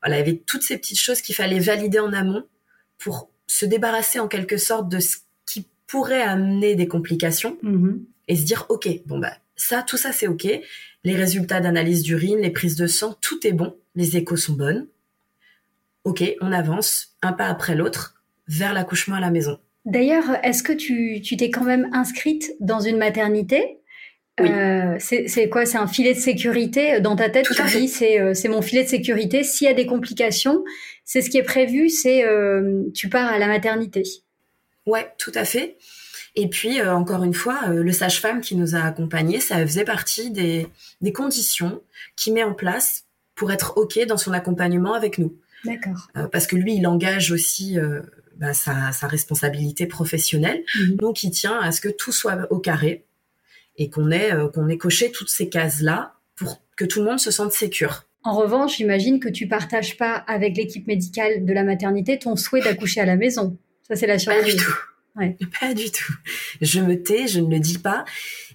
Voilà, 0.02 0.16
il 0.16 0.18
y 0.20 0.22
avait 0.22 0.42
toutes 0.46 0.62
ces 0.62 0.78
petites 0.78 1.00
choses 1.00 1.20
qu'il 1.20 1.34
fallait 1.34 1.60
valider 1.60 2.00
en 2.00 2.12
amont 2.12 2.44
pour 2.98 3.30
se 3.46 3.66
débarrasser 3.66 4.18
en 4.18 4.26
quelque 4.26 4.56
sorte 4.56 4.88
de 4.88 4.98
ce 4.98 5.18
pourrait 5.92 6.22
amener 6.22 6.74
des 6.74 6.88
complications. 6.88 7.56
Mm-hmm 7.62 8.00
et 8.28 8.36
se 8.36 8.44
dire 8.44 8.66
ok 8.68 8.88
bon 9.06 9.18
bah 9.18 9.32
ça 9.56 9.82
tout 9.82 9.96
ça 9.96 10.12
c'est 10.12 10.26
ok 10.26 10.46
les 11.04 11.16
résultats 11.16 11.60
d'analyse 11.60 12.02
d'urine 12.02 12.38
les 12.38 12.50
prises 12.50 12.76
de 12.76 12.86
sang 12.86 13.16
tout 13.20 13.46
est 13.46 13.52
bon 13.52 13.76
les 13.94 14.16
échos 14.16 14.36
sont 14.36 14.54
bonnes 14.54 14.86
ok 16.04 16.24
on 16.40 16.52
avance 16.52 17.16
un 17.22 17.32
pas 17.32 17.46
après 17.46 17.74
l'autre 17.74 18.22
vers 18.48 18.72
l'accouchement 18.72 19.16
à 19.16 19.20
la 19.20 19.30
maison 19.30 19.58
d'ailleurs 19.84 20.24
est-ce 20.42 20.62
que 20.62 20.72
tu 20.72 21.20
t'es 21.36 21.50
quand 21.50 21.64
même 21.64 21.88
inscrite 21.92 22.52
dans 22.60 22.80
une 22.80 22.96
maternité? 22.96 23.78
Oui. 24.40 24.48
Euh, 24.50 24.96
c'est 24.98 25.50
quoi? 25.50 25.66
C'est 25.66 25.76
un 25.76 25.86
filet 25.86 26.14
de 26.14 26.18
sécurité? 26.18 27.00
Dans 27.00 27.16
ta 27.16 27.28
tête 27.28 27.46
Tu 27.46 27.78
dis 27.78 27.92
euh, 28.18 28.32
c'est 28.32 28.48
mon 28.48 28.62
filet 28.62 28.82
de 28.82 28.88
sécurité. 28.88 29.44
S'il 29.44 29.66
y 29.66 29.70
a 29.70 29.74
des 29.74 29.84
complications, 29.84 30.64
c'est 31.04 31.20
ce 31.20 31.28
qui 31.28 31.36
est 31.36 31.42
prévu. 31.42 31.90
C'est 31.90 32.24
euh, 32.24 32.82
tu 32.94 33.10
pars 33.10 33.30
à 33.30 33.38
la 33.38 33.46
maternité. 33.46 34.02
Ouais, 34.86 35.12
tout 35.18 35.32
à 35.34 35.44
fait. 35.44 35.76
Et 36.34 36.48
puis, 36.48 36.80
euh, 36.80 36.94
encore 36.94 37.24
une 37.24 37.34
fois, 37.34 37.60
euh, 37.68 37.82
le 37.82 37.92
sage-femme 37.92 38.40
qui 38.40 38.56
nous 38.56 38.74
a 38.74 38.80
accompagnés, 38.80 39.40
ça 39.40 39.58
faisait 39.66 39.84
partie 39.84 40.30
des, 40.30 40.66
des 41.00 41.12
conditions 41.12 41.82
qu'il 42.16 42.32
met 42.32 42.42
en 42.42 42.54
place 42.54 43.04
pour 43.34 43.52
être 43.52 43.76
OK 43.76 43.98
dans 44.06 44.16
son 44.16 44.32
accompagnement 44.32 44.94
avec 44.94 45.18
nous. 45.18 45.36
D'accord. 45.64 46.08
parce 46.32 46.48
que 46.48 46.56
lui, 46.56 46.74
il 46.74 46.88
engage 46.88 47.30
aussi 47.30 47.78
bah, 48.36 48.52
sa, 48.52 48.90
responsabilité 49.06 49.86
professionnelle. 49.86 50.64
Mhm. 50.76 50.96
Donc, 50.96 51.22
il 51.22 51.30
tient 51.30 51.56
à 51.60 51.70
ce 51.70 51.80
que 51.80 51.88
tout 51.88 52.10
soit 52.10 52.48
au 52.50 52.58
carré 52.58 53.04
et 53.76 53.88
qu'on 53.88 54.10
ait, 54.10 54.32
qu'on 54.52 54.68
ait 54.68 54.76
coché 54.76 55.12
toutes 55.12 55.30
ces 55.30 55.48
cases-là 55.48 56.14
pour 56.34 56.60
que 56.76 56.84
tout 56.84 56.98
le 56.98 57.04
monde 57.04 57.20
se 57.20 57.30
sente 57.30 57.52
sécure. 57.52 58.08
En 58.24 58.36
revanche, 58.36 58.78
j'imagine 58.78 59.18
que 59.18 59.28
tu 59.28 59.46
partages 59.48 59.96
pas 59.96 60.14
avec 60.14 60.56
l'équipe 60.56 60.86
médicale 60.86 61.44
de 61.44 61.52
la 61.52 61.64
maternité 61.64 62.18
ton 62.18 62.36
souhait 62.36 62.60
d'accoucher 62.60 63.00
à 63.00 63.06
la 63.06 63.16
maison. 63.16 63.56
Ça, 63.92 63.96
c'est 63.96 64.06
la 64.06 64.18
surprise. 64.18 64.42
Pas 64.42 64.50
du 64.50 64.56
tout. 64.56 64.74
Ouais. 65.16 65.36
Pas 65.60 65.74
du 65.74 65.90
tout. 65.90 66.14
Je 66.62 66.80
me 66.80 67.02
tais, 67.02 67.28
je 67.28 67.40
ne 67.40 67.50
le 67.50 67.60
dis 67.60 67.76
pas. 67.76 68.06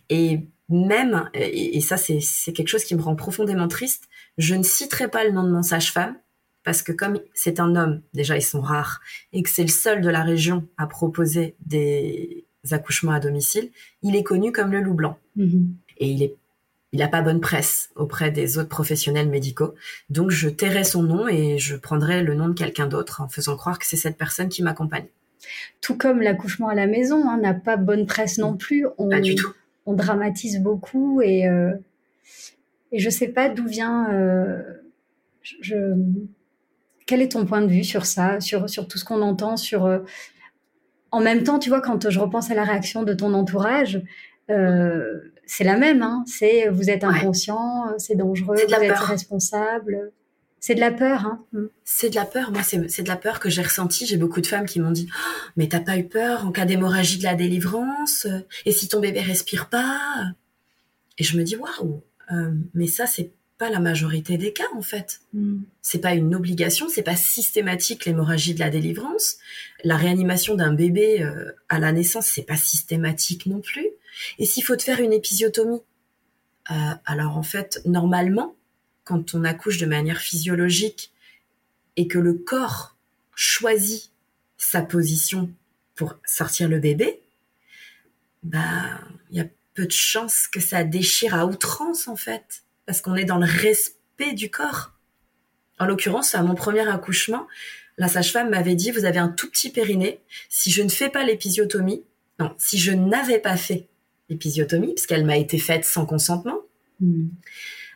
Et 0.10 0.40
même, 0.68 1.30
et, 1.36 1.80
ça, 1.80 1.96
c'est 1.96 2.54
quelque 2.54 2.70
chose 2.70 2.84
qui 2.84 2.96
me 2.96 3.02
rend 3.02 3.16
profondément 3.16 3.68
triste, 3.68 4.10
je 4.40 4.56
ne 4.56 4.64
citerai 4.64 5.10
pas 5.10 5.24
le 5.24 5.32
nom 5.32 5.44
de 5.44 5.52
mon 5.52 5.62
sage-femme 5.62 6.16
parce 6.64 6.82
que 6.82 6.92
comme 6.92 7.20
c'est 7.36 7.60
un 7.60 7.76
homme, 7.76 8.02
déjà 8.14 8.36
ils 8.36 8.42
sont 8.42 8.60
rares, 8.60 9.00
et 9.32 9.44
que 9.44 9.50
c'est 9.50 9.62
le 9.62 9.70
seul 9.70 10.02
de 10.02 10.10
la 10.10 10.24
région 10.24 10.68
à 10.78 10.88
proposer 10.88 11.56
des 11.66 12.46
accouchements 12.72 13.14
à 13.14 13.20
domicile, 13.20 13.70
il 14.02 14.16
est 14.16 14.24
connu 14.24 14.52
comme 14.52 14.72
le 14.72 14.82
loup 14.82 14.96
blanc. 14.96 15.20
Mm-hmm. 15.38 15.68
Et 16.00 16.10
il 16.10 16.24
est 16.24 16.36
il 16.94 17.00
n'a 17.00 17.08
pas 17.08 17.22
bonne 17.22 17.42
presse 17.42 17.90
auprès 17.96 18.32
des 18.32 18.58
autres 18.58 18.70
professionnels 18.70 19.30
médicaux. 19.30 19.76
Donc 20.10 20.32
je 20.32 20.48
tairai 20.48 20.84
son 20.84 21.04
nom 21.04 21.28
et 21.28 21.60
je 21.60 21.76
prendrai 21.76 22.24
le 22.24 22.34
nom 22.34 22.48
de 22.48 22.54
quelqu'un 22.54 22.88
d'autre 22.88 23.22
en 23.22 23.28
faisant 23.28 23.58
croire 23.58 23.78
que 23.78 23.86
c'est 23.86 23.98
cette 23.98 24.18
personne 24.18 24.50
qui 24.50 24.64
m'accompagne. 24.64 25.08
Tout 25.82 25.98
comme 25.98 26.22
l'accouchement 26.22 26.70
à 26.70 26.76
la 26.76 26.88
maison 26.88 27.28
hein, 27.28 27.38
n'a 27.38 27.54
pas 27.54 27.78
bonne 27.78 28.06
presse 28.06 28.38
non 28.38 28.56
plus. 28.56 28.86
On, 28.98 29.10
pas 29.10 29.22
du 29.22 29.36
tout. 29.36 29.54
On 29.86 29.94
dramatise 29.94 30.60
beaucoup 30.60 31.22
et, 31.22 31.48
euh, 31.48 31.74
et 32.92 33.00
je 33.00 33.10
sais 33.10 33.30
pas 33.30 33.50
d'où 33.50 33.68
vient. 33.68 34.12
Euh, 34.12 34.62
je, 35.42 35.96
quel 37.06 37.22
est 37.22 37.32
ton 37.32 37.46
point 37.46 37.62
de 37.62 37.68
vue 37.68 37.84
sur 37.84 38.06
ça, 38.06 38.40
sur, 38.42 38.70
sur 38.70 38.88
tout 38.88 38.98
ce 38.98 39.06
qu'on 39.06 39.22
entend, 39.22 39.58
sur. 39.58 39.86
Euh, 39.86 40.00
en 41.12 41.22
même 41.22 41.44
temps, 41.44 41.58
tu 41.58 41.70
vois, 41.70 41.80
quand 41.80 42.10
je 42.10 42.20
repense 42.20 42.52
à 42.52 42.54
la 42.54 42.66
réaction 42.66 43.04
de 43.04 43.14
ton 43.14 43.34
entourage, 43.34 44.02
c'est 44.50 45.64
la 45.64 45.78
même. 45.78 46.02
Hein. 46.02 46.24
C'est 46.28 46.68
vous 46.68 46.90
êtes 46.90 47.06
inconscient, 47.06 47.98
c'est 47.98 48.16
dangereux, 48.16 48.56
vous 48.56 48.74
êtes 48.74 48.84
irresponsable. 48.84 50.12
C'est 50.68 50.76
de 50.76 50.82
la 50.82 50.92
peur. 50.92 51.26
Hein. 51.26 51.46
Mm. 51.54 51.68
C'est 51.86 52.10
de 52.10 52.16
la 52.16 52.26
peur. 52.26 52.52
Moi, 52.52 52.62
c'est 52.62 53.02
de 53.02 53.08
la 53.08 53.16
peur 53.16 53.40
que 53.40 53.50
j'ai 53.50 53.62
ressentie. 53.62 54.06
J'ai 54.06 54.18
beaucoup 54.18 54.42
de 54.42 54.48
femmes 54.48 54.66
qui 54.66 54.82
m'ont 54.82 54.92
dit 54.92 55.08
oh, 55.10 55.50
Mais 55.56 55.70
t'as 55.70 55.80
pas 55.80 55.98
eu 55.98 56.04
peur 56.04 56.46
en 56.46 56.52
cas 56.52 56.66
d'hémorragie 56.66 57.18
de 57.20 57.24
la 57.24 57.36
délivrance? 57.36 58.28
Et 58.66 58.74
si 58.74 58.90
ton 58.90 59.00
bébé 59.00 59.22
respire 59.22 59.70
pas? 59.70 60.26
Et 61.18 61.24
je 61.24 61.38
me 61.38 61.44
dis 61.44 61.56
Waouh 61.56 62.04
euh, 62.34 62.52
Mais 62.74 62.88
ça, 62.88 63.08
c'est 63.08 63.32
pas 63.58 63.70
la 63.70 63.80
majorité 63.80 64.38
des 64.38 64.52
cas 64.52 64.68
en 64.76 64.82
fait. 64.82 65.22
Mm. 65.32 65.62
C'est 65.82 66.00
pas 66.00 66.14
une 66.16 66.36
obligation, 66.36 66.90
c'est 66.90 67.02
pas 67.02 67.16
systématique 67.16 68.04
l'hémorragie 68.04 68.54
de 68.54 68.60
la 68.60 68.70
délivrance. 68.70 69.38
La 69.86 69.96
réanimation 69.96 70.56
d'un 70.56 70.74
bébé 70.74 71.24
euh, 71.24 71.54
à 71.70 71.80
la 71.80 71.94
naissance, 71.94 72.26
c'est 72.26 72.44
pas 72.46 72.58
systématique 72.58 73.46
non 73.46 73.62
plus. 73.62 73.88
Et 74.38 74.46
s'il 74.46 74.66
faut 74.66 74.76
te 74.76 74.84
faire 74.84 75.00
une 75.00 75.14
épisiotomie, 75.14 75.80
euh, 76.72 76.74
alors 77.06 77.38
en 77.38 77.44
fait, 77.44 77.80
normalement, 77.86 78.57
quand 79.08 79.34
on 79.34 79.46
accouche 79.46 79.78
de 79.78 79.86
manière 79.86 80.20
physiologique 80.20 81.14
et 81.96 82.10
que 82.10 82.20
le 82.20 82.34
corps 82.34 82.98
choisit 83.36 84.12
sa 84.58 84.82
position 84.82 85.50
pour 85.96 86.18
sortir 86.26 86.68
le 86.68 86.80
bébé, 86.80 87.22
bah, 88.44 89.00
il 89.32 89.38
y 89.38 89.40
a 89.40 89.46
peu 89.76 89.86
de 89.86 89.92
chances 89.92 90.48
que 90.48 90.60
ça 90.60 90.84
déchire 90.84 91.36
à 91.36 91.46
outrance 91.46 92.10
en 92.10 92.18
fait, 92.18 92.64
parce 92.86 93.00
qu'on 93.00 93.16
est 93.16 93.24
dans 93.24 93.38
le 93.38 93.46
respect 93.46 94.34
du 94.34 94.50
corps. 94.50 94.92
En 95.80 95.86
l'occurrence, 95.86 96.36
à 96.36 96.44
mon 96.44 96.56
premier 96.56 96.86
accouchement, 96.90 97.48
la 97.98 98.10
sage-femme 98.10 98.50
m'avait 98.50 98.76
dit, 98.76 98.92
vous 98.92 99.06
avez 99.06 99.20
un 99.20 99.30
tout 99.30 99.50
petit 99.50 99.70
périnée, 99.70 100.20
si 100.50 100.70
je 100.70 100.84
ne 100.84 100.90
fais 100.90 101.10
pas 101.10 101.24
l'épisiotomie, 101.24 102.04
non, 102.40 102.54
si 102.58 102.78
je 102.78 102.92
n'avais 102.92 103.40
pas 103.40 103.56
fait 103.56 103.88
l'épisiotomie, 104.28 104.96
puisqu'elle 104.96 105.26
m'a 105.26 105.38
été 105.38 105.60
faite 105.60 105.86
sans 105.86 106.06
consentement, 106.06 106.60
hmm. 107.00 107.28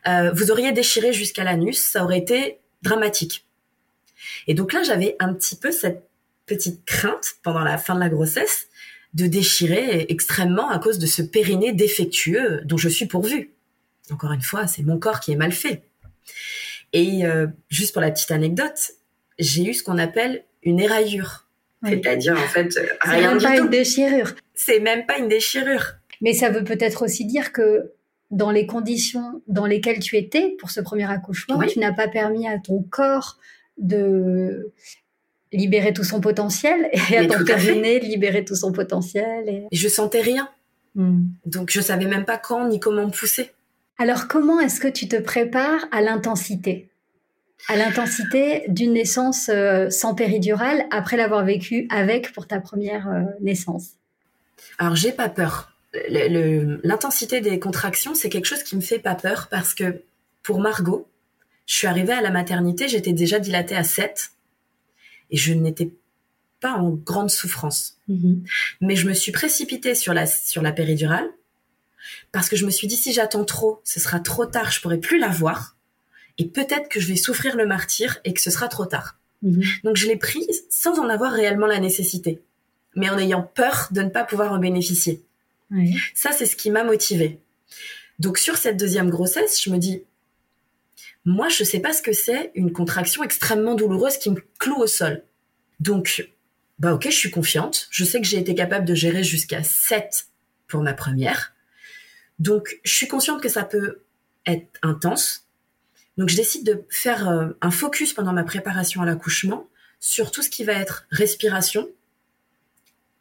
Euh, 0.08 0.32
vous 0.32 0.52
auriez 0.52 0.72
déchiré 0.72 1.14
jusqu'à 1.14 1.44
l'anus, 1.44 1.82
ça 1.82 2.04
aurait 2.04 2.18
été 2.18 2.60
dramatique. 2.82 3.46
Et 4.48 4.54
donc 4.54 4.74
là, 4.74 4.84
j'avais 4.84 5.16
un 5.20 5.34
petit 5.34 5.56
peu 5.56 5.72
cette 5.72 6.08
petite 6.46 6.84
crainte 6.86 7.36
pendant 7.44 7.62
la 7.62 7.78
fin 7.78 7.96
de 7.96 8.00
la 8.00 8.10
grossesse 8.10 8.68
de 9.14 9.28
déchirer 9.28 10.06
extrêmement 10.10 10.70
à 10.70 10.80
cause 10.80 10.98
de 10.98 11.06
ce 11.06 11.22
périnée 11.22 11.74
défectueux 11.74 12.62
dont 12.66 12.78
je 12.78 12.90
suis 12.90 13.06
pourvue. 13.06 13.52
Encore 14.10 14.32
une 14.32 14.42
fois, 14.42 14.68
c'est 14.68 14.84
mon 14.84 14.98
corps 14.98 15.20
qui 15.20 15.32
est 15.32 15.36
mal 15.36 15.52
fait. 15.52 15.84
Et 16.94 17.26
euh, 17.26 17.48
juste 17.70 17.94
pour 17.94 18.02
la 18.02 18.12
petite 18.12 18.32
anecdote, 18.32 18.92
j'ai 19.40 19.64
eu 19.64 19.74
ce 19.74 19.84
qu'on 19.84 19.98
appelle 19.98 20.44
une 20.64 20.80
éraillure. 20.80 21.48
C'est-à-dire, 21.84 22.38
en 22.38 22.48
fait, 22.48 22.70
rien 23.02 23.34
même 23.34 23.42
pas 23.42 23.58
une 23.58 23.70
déchirure. 23.70 24.36
C'est 24.54 24.80
même 24.80 25.06
pas 25.06 25.18
une 25.18 25.28
déchirure. 25.28 25.96
Mais 26.22 26.34
ça 26.34 26.50
veut 26.50 26.64
peut-être 26.64 27.04
aussi 27.04 27.26
dire 27.26 27.52
que 27.52 27.92
dans 28.32 28.50
les 28.50 28.66
conditions 28.66 29.42
dans 29.48 29.66
lesquelles 29.66 30.00
tu 30.00 30.18
étais 30.18 30.56
pour 30.60 30.72
ce 30.72 30.82
premier 30.82 31.10
accouchement, 31.10 31.62
tu 31.68 31.80
n'as 31.80 31.94
pas 31.94 32.08
permis 32.08 32.48
à 32.48 32.58
ton 32.58 32.82
corps 32.82 33.38
de 33.78 34.74
libérer 35.52 35.94
tout 35.94 36.06
son 36.06 36.22
potentiel 36.22 36.90
et 36.94 37.18
à 37.18 37.26
ton 37.28 37.44
périnée 37.44 38.00
de 38.00 38.06
libérer 38.06 38.46
tout 38.46 38.56
son 38.56 38.72
potentiel. 38.72 39.50
Et... 39.50 39.68
je 39.72 39.88
sentais 39.88 40.22
rien. 40.22 40.50
Hmm. 40.96 41.24
Donc 41.46 41.72
je 41.72 41.82
savais 41.82 42.06
même 42.06 42.26
pas 42.26 42.38
quand 42.38 42.68
ni 42.68 42.80
comment 42.80 43.10
pousser. 43.10 43.52
Alors 43.98 44.28
comment 44.28 44.60
est-ce 44.60 44.80
que 44.80 44.88
tu 44.88 45.08
te 45.08 45.18
prépares 45.18 45.86
à 45.92 46.02
l'intensité? 46.02 46.90
À 47.68 47.76
l'intensité 47.76 48.64
d'une 48.70 48.94
naissance 48.94 49.50
euh, 49.50 49.90
sans 49.90 50.16
péridurale 50.16 50.86
après 50.90 51.16
l'avoir 51.18 51.46
vécu 51.46 51.86
avec 51.92 52.34
pour 52.34 52.48
ta 52.48 52.60
première 52.60 53.08
euh, 53.10 53.22
naissance? 53.42 53.92
Alors 54.80 54.96
j'ai 54.96 55.12
pas 55.12 55.30
peur 55.30 55.71
l'intensité 55.94 57.42
des 57.42 57.60
contractions, 57.60 58.16
c'est 58.16 58.30
quelque 58.30 58.46
chose 58.46 58.64
qui 58.64 58.76
me 58.76 58.82
fait 58.82 59.00
pas 59.00 59.16
peur 59.16 59.48
parce 59.50 59.74
que 59.74 60.04
pour 60.44 60.60
Margot, 60.60 61.08
je 61.66 61.76
suis 61.76 61.88
arrivée 61.88 62.14
à 62.14 62.22
la 62.22 62.32
maternité, 62.32 62.88
j'étais 62.88 63.14
déjà 63.14 63.40
dilatée 63.40 63.76
à 63.76 63.84
7 63.84 64.32
et 65.30 65.38
je 65.38 65.54
n'étais 65.54 65.92
pas 66.60 66.74
en 66.74 66.90
grande 66.92 67.30
souffrance. 67.30 67.98
Mm-hmm. 68.10 68.40
Mais 68.82 68.96
je 68.96 69.08
me 69.08 69.14
suis 69.14 69.32
précipitée 69.32 69.96
sur 69.96 70.14
la, 70.14 70.26
sur 70.26 70.62
la 70.62 70.72
péridurale 70.72 71.30
parce 72.32 72.50
que 72.50 72.56
je 72.56 72.66
me 72.66 72.72
suis 72.72 72.88
dit 72.88 72.96
si 72.96 73.14
j'attends 73.14 73.46
trop, 73.46 73.82
ce 73.84 74.00
sera 74.00 74.20
trop 74.20 74.46
tard, 74.46 74.72
je 74.72 74.82
pourrai 74.82 75.00
plus 75.00 75.20
la 75.20 75.30
voir 75.30 75.76
et 76.38 76.48
peut-être 76.48 76.90
que 76.90 77.00
je 77.00 77.08
vais 77.08 77.16
souffrir 77.16 77.56
le 77.58 77.66
martyr 77.66 78.20
et 78.24 78.34
que 78.34 78.42
ce 78.42 78.52
sera 78.52 78.68
trop 78.68 78.86
tard. 78.86 79.18
Mm-hmm. 79.44 79.84
Donc 79.84 79.98
je 79.98 80.08
l'ai 80.08 80.18
prise 80.18 80.64
sans 80.70 81.00
en 81.00 81.10
avoir 81.10 81.34
réellement 81.34 81.68
la 81.68 81.80
nécessité, 81.80 82.42
mais 82.96 83.10
en 83.10 83.18
ayant 83.18 83.44
peur 83.44 83.90
de 83.92 84.02
ne 84.02 84.10
pas 84.10 84.24
pouvoir 84.24 84.54
en 84.54 84.60
bénéficier. 84.60 85.24
Ça, 86.14 86.32
c'est 86.32 86.46
ce 86.46 86.56
qui 86.56 86.70
m'a 86.70 86.84
motivée. 86.84 87.40
Donc 88.20 88.38
sur 88.38 88.58
cette 88.58 88.78
deuxième 88.78 89.10
grossesse, 89.10 89.62
je 89.62 89.70
me 89.70 89.78
dis, 89.78 90.04
moi, 91.26 91.50
je 91.50 91.64
ne 91.64 91.68
sais 91.68 91.80
pas 91.80 91.94
ce 91.94 92.02
que 92.02 92.14
c'est 92.14 92.52
une 92.56 92.72
contraction 92.72 93.24
extrêmement 93.24 93.76
douloureuse 93.76 94.18
qui 94.18 94.32
me 94.32 94.44
cloue 94.58 94.80
au 94.80 94.88
sol. 94.88 95.24
Donc, 95.80 96.28
bah 96.80 96.94
ok, 96.94 97.06
je 97.06 97.16
suis 97.16 97.30
confiante. 97.30 97.88
Je 97.92 98.04
sais 98.04 98.20
que 98.20 98.28
j'ai 98.28 98.40
été 98.40 98.56
capable 98.56 98.86
de 98.86 98.96
gérer 98.96 99.24
jusqu'à 99.24 99.64
7 99.64 100.28
pour 100.68 100.82
ma 100.82 100.94
première. 100.94 101.54
Donc, 102.40 102.80
je 102.84 102.92
suis 102.92 103.08
consciente 103.08 103.42
que 103.42 103.50
ça 103.50 103.64
peut 103.64 104.02
être 104.48 104.80
intense. 104.82 105.48
Donc, 106.18 106.30
je 106.30 106.36
décide 106.36 106.66
de 106.66 106.86
faire 106.90 107.30
euh, 107.30 107.50
un 107.62 107.72
focus 107.72 108.14
pendant 108.14 108.34
ma 108.34 108.44
préparation 108.44 109.02
à 109.04 109.06
l'accouchement 109.06 109.70
sur 110.00 110.32
tout 110.32 110.42
ce 110.42 110.50
qui 110.50 110.64
va 110.64 110.74
être 110.74 111.06
respiration, 111.12 111.88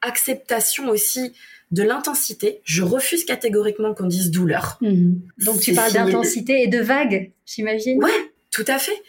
acceptation 0.00 0.88
aussi 0.88 1.34
de 1.70 1.82
l'intensité. 1.82 2.60
Je 2.64 2.82
refuse 2.82 3.24
catégoriquement 3.24 3.94
qu'on 3.94 4.06
dise 4.06 4.30
douleur. 4.30 4.78
Mhm. 4.80 5.20
Donc 5.44 5.60
tu 5.60 5.72
parles 5.72 5.92
d'intensité 5.92 6.62
et 6.62 6.68
de 6.68 6.80
vagues, 6.80 7.32
j'imagine. 7.46 8.02
Ouais, 8.02 8.32
tout 8.50 8.64
à 8.66 8.78
fait. 8.78 9.00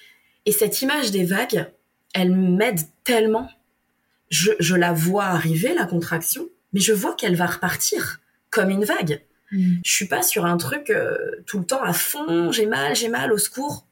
Et 0.46 0.52
cette 0.52 0.82
image 0.82 1.12
des 1.12 1.24
vagues, 1.24 1.68
elle 2.14 2.32
m'aide 2.32 2.80
tellement. 3.04 3.50
Je, 4.30 4.76
la 4.76 4.94
vois 4.94 5.26
arriver, 5.26 5.74
la 5.74 5.86
contraction, 5.86 6.48
mais 6.72 6.80
je 6.80 6.94
vois 6.94 7.16
qu'elle 7.16 7.36
va 7.36 7.48
repartir 7.48 8.22
comme 8.50 8.70
une 8.70 8.86
vague. 8.86 9.22
Mhm. 9.52 9.82
Je 9.84 9.92
suis 9.92 10.08
pas 10.08 10.22
sur 10.22 10.46
un 10.46 10.58
truc 10.58 10.90
euh, 10.90 11.18
tout 11.46 11.60
le 11.60 11.66
temps 11.66 11.84
à 11.84 11.94
fond, 11.94 12.52
j'ai 12.52 12.66
mal, 12.66 12.96
j'ai 12.96 13.10
mal, 13.10 13.34
au 13.34 13.38
secours. 13.38 13.86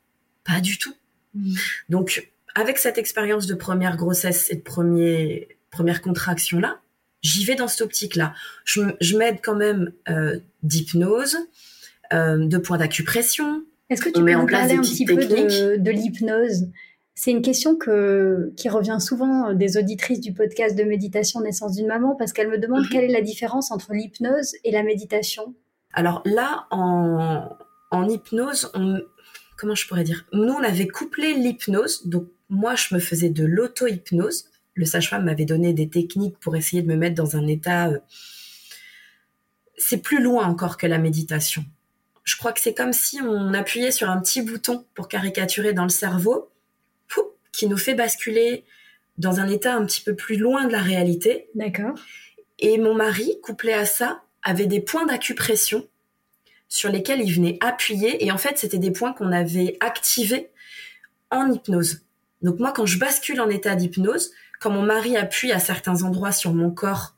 Pas 0.45 0.61
du 0.61 0.77
tout. 0.77 0.93
Mhm. 1.33 1.55
Donc, 1.89 2.31
avec 2.55 2.77
cette 2.77 2.97
expérience 2.97 3.47
de 3.47 3.53
première 3.53 3.97
grossesse 3.97 4.49
et 4.49 4.55
de 4.55 4.61
premier, 4.61 5.57
première 5.71 6.01
contraction 6.01 6.59
là, 6.59 6.79
j'y 7.21 7.45
vais 7.45 7.55
dans 7.55 7.67
cette 7.67 7.81
optique-là. 7.81 8.33
Je, 8.65 9.17
m'aide 9.17 9.39
quand 9.43 9.55
même 9.55 9.91
euh, 10.09 10.39
d'hypnose, 10.63 11.37
euh, 12.13 12.45
de 12.45 12.57
points 12.57 12.77
d'acupression. 12.77 13.63
Est-ce 13.89 14.01
que 14.01 14.09
tu 14.09 14.23
peux 14.23 14.31
nous 14.31 14.47
parler 14.47 14.75
un 14.75 14.81
petit 14.81 15.05
peu 15.05 15.15
de, 15.15 15.91
l'hypnose? 15.91 16.67
C'est 17.15 17.31
une 17.31 17.41
question 17.41 17.75
que, 17.75 18.53
qui 18.55 18.69
revient 18.69 18.97
souvent 18.99 19.53
des 19.53 19.77
auditrices 19.77 20.21
du 20.21 20.31
podcast 20.31 20.77
de 20.77 20.83
méditation 20.83 21.41
Naissance 21.41 21.75
d'une 21.75 21.87
maman 21.87 22.15
parce 22.15 22.31
qu'elles 22.31 22.49
me 22.49 22.57
demandent 22.57 22.83
mhm. 22.83 22.89
quelle 22.89 23.03
est 23.05 23.13
la 23.13 23.21
différence 23.21 23.71
entre 23.71 23.93
l'hypnose 23.93 24.53
et 24.63 24.71
la 24.71 24.83
méditation. 24.83 25.53
Alors 25.91 26.21
là, 26.23 26.67
en, 26.71 27.49
en 27.91 28.07
hypnose, 28.07 28.71
on, 28.73 29.01
comment 29.57 29.75
je 29.75 29.87
pourrais 29.87 30.03
dire? 30.03 30.25
Nous, 30.33 30.53
on 30.53 30.63
avait 30.63 30.87
couplé 30.87 31.33
l'hypnose, 31.33 32.07
donc 32.07 32.27
moi, 32.49 32.75
je 32.75 32.95
me 32.95 32.99
faisais 32.99 33.29
de 33.29 33.45
l'auto-hypnose. 33.45 34.48
Le 34.79 34.85
sage-femme 34.85 35.25
m'avait 35.25 35.43
donné 35.43 35.73
des 35.73 35.89
techniques 35.89 36.39
pour 36.39 36.55
essayer 36.55 36.81
de 36.81 36.87
me 36.87 36.95
mettre 36.95 37.15
dans 37.15 37.35
un 37.35 37.45
état. 37.47 37.89
Euh, 37.89 37.99
c'est 39.77 40.01
plus 40.01 40.23
loin 40.23 40.47
encore 40.47 40.77
que 40.77 40.87
la 40.87 40.99
méditation. 40.99 41.65
Je 42.23 42.37
crois 42.37 42.53
que 42.53 42.61
c'est 42.61 42.73
comme 42.73 42.93
si 42.93 43.19
on 43.21 43.53
appuyait 43.53 43.91
sur 43.91 44.09
un 44.09 44.21
petit 44.21 44.41
bouton 44.41 44.85
pour 44.93 45.09
caricaturer 45.09 45.73
dans 45.73 45.83
le 45.83 45.89
cerveau, 45.89 46.49
qui 47.51 47.67
nous 47.67 47.75
fait 47.75 47.93
basculer 47.93 48.63
dans 49.17 49.41
un 49.41 49.49
état 49.49 49.75
un 49.75 49.85
petit 49.85 49.99
peu 49.99 50.15
plus 50.15 50.37
loin 50.37 50.65
de 50.65 50.71
la 50.71 50.81
réalité. 50.81 51.49
D'accord. 51.55 51.99
Et 52.59 52.77
mon 52.77 52.93
mari, 52.93 53.37
couplé 53.43 53.73
à 53.73 53.85
ça, 53.85 54.23
avait 54.43 54.65
des 54.65 54.79
points 54.79 55.05
d'acupression 55.05 55.85
sur 56.69 56.89
lesquels 56.89 57.19
il 57.19 57.33
venait 57.33 57.57
appuyer. 57.59 58.23
Et 58.23 58.31
en 58.31 58.37
fait, 58.37 58.57
c'était 58.57 58.77
des 58.77 58.91
points 58.91 59.11
qu'on 59.11 59.33
avait 59.33 59.75
activés 59.81 60.51
en 61.31 61.51
hypnose. 61.51 62.05
Donc 62.41 62.59
moi, 62.59 62.71
quand 62.71 62.85
je 62.85 62.97
bascule 62.97 63.41
en 63.41 63.49
état 63.49 63.75
d'hypnose, 63.75 64.31
quand 64.59 64.69
mon 64.69 64.83
mari 64.83 65.17
appuie 65.17 65.51
à 65.51 65.59
certains 65.59 66.03
endroits 66.03 66.31
sur 66.31 66.53
mon 66.53 66.69
corps 66.71 67.15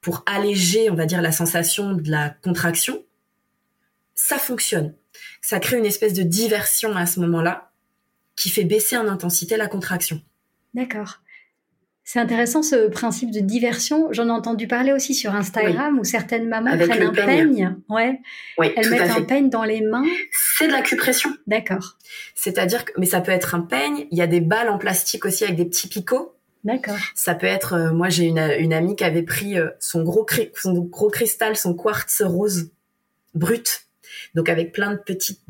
pour 0.00 0.22
alléger, 0.26 0.90
on 0.90 0.94
va 0.94 1.06
dire, 1.06 1.22
la 1.22 1.32
sensation 1.32 1.94
de 1.94 2.10
la 2.10 2.30
contraction, 2.30 3.02
ça 4.14 4.38
fonctionne. 4.38 4.94
Ça 5.40 5.58
crée 5.60 5.78
une 5.78 5.86
espèce 5.86 6.12
de 6.12 6.22
diversion 6.22 6.94
à 6.96 7.06
ce 7.06 7.20
moment-là 7.20 7.70
qui 8.36 8.48
fait 8.48 8.64
baisser 8.64 8.96
en 8.96 9.08
intensité 9.08 9.56
la 9.56 9.66
contraction. 9.66 10.22
D'accord. 10.74 11.20
C'est 12.04 12.18
intéressant 12.18 12.62
ce 12.62 12.88
principe 12.88 13.30
de 13.30 13.40
diversion. 13.40 14.08
J'en 14.12 14.26
ai 14.26 14.32
entendu 14.32 14.66
parler 14.66 14.92
aussi 14.92 15.14
sur 15.14 15.34
Instagram 15.34 15.98
où 15.98 16.04
certaines 16.04 16.48
mamans 16.48 16.76
prennent 16.76 17.02
un 17.06 17.12
peigne. 17.12 17.76
Ouais. 17.88 18.20
Elles 18.58 18.90
mettent 18.90 19.10
un 19.16 19.22
peigne 19.22 19.48
dans 19.48 19.64
les 19.64 19.80
mains. 19.80 20.04
C'est 20.58 20.66
de 20.66 20.72
l'acupression. 20.72 21.30
D'accord. 21.46 21.98
C'est-à-dire 22.34 22.84
que, 22.84 22.92
mais 22.98 23.06
ça 23.06 23.20
peut 23.20 23.30
être 23.30 23.54
un 23.54 23.60
peigne. 23.60 24.06
Il 24.10 24.18
y 24.18 24.22
a 24.22 24.26
des 24.26 24.40
balles 24.40 24.70
en 24.70 24.78
plastique 24.78 25.24
aussi 25.24 25.44
avec 25.44 25.56
des 25.56 25.66
petits 25.66 25.86
picots. 25.86 26.34
D'accord. 26.64 26.96
Ça 27.14 27.34
peut 27.34 27.46
être, 27.46 27.72
euh, 27.72 27.92
moi 27.92 28.08
j'ai 28.10 28.24
une, 28.24 28.38
une, 28.38 28.72
amie 28.72 28.96
qui 28.96 29.04
avait 29.04 29.22
pris 29.22 29.58
euh, 29.58 29.70
son 29.78 30.02
gros, 30.02 30.26
son 30.54 30.74
gros 30.74 31.08
cristal, 31.08 31.56
son 31.56 31.74
quartz 31.74 32.22
rose 32.22 32.70
brut, 33.34 33.86
donc 34.34 34.48
avec 34.48 34.72
plein 34.72 34.92
de 34.92 34.98
petites 34.98 35.40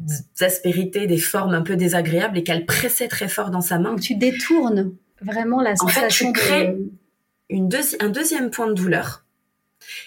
aspérités, 0.40 1.06
des 1.06 1.18
formes 1.18 1.54
un 1.54 1.62
peu 1.62 1.76
désagréables 1.76 2.38
et 2.38 2.44
qu'elle 2.44 2.64
pressait 2.64 3.08
très 3.08 3.28
fort 3.28 3.50
dans 3.50 3.60
sa 3.60 3.78
main. 3.78 3.90
Donc 3.90 4.00
tu 4.00 4.14
détournes 4.14 4.92
vraiment 5.20 5.60
la 5.60 5.76
sensation 5.76 6.30
en 6.30 6.34
fait, 6.34 6.40
tu 6.40 6.46
crées 6.46 6.76
une 7.48 7.68
un 8.00 8.08
deuxième 8.08 8.50
point 8.50 8.68
de 8.68 8.74
douleur. 8.74 9.24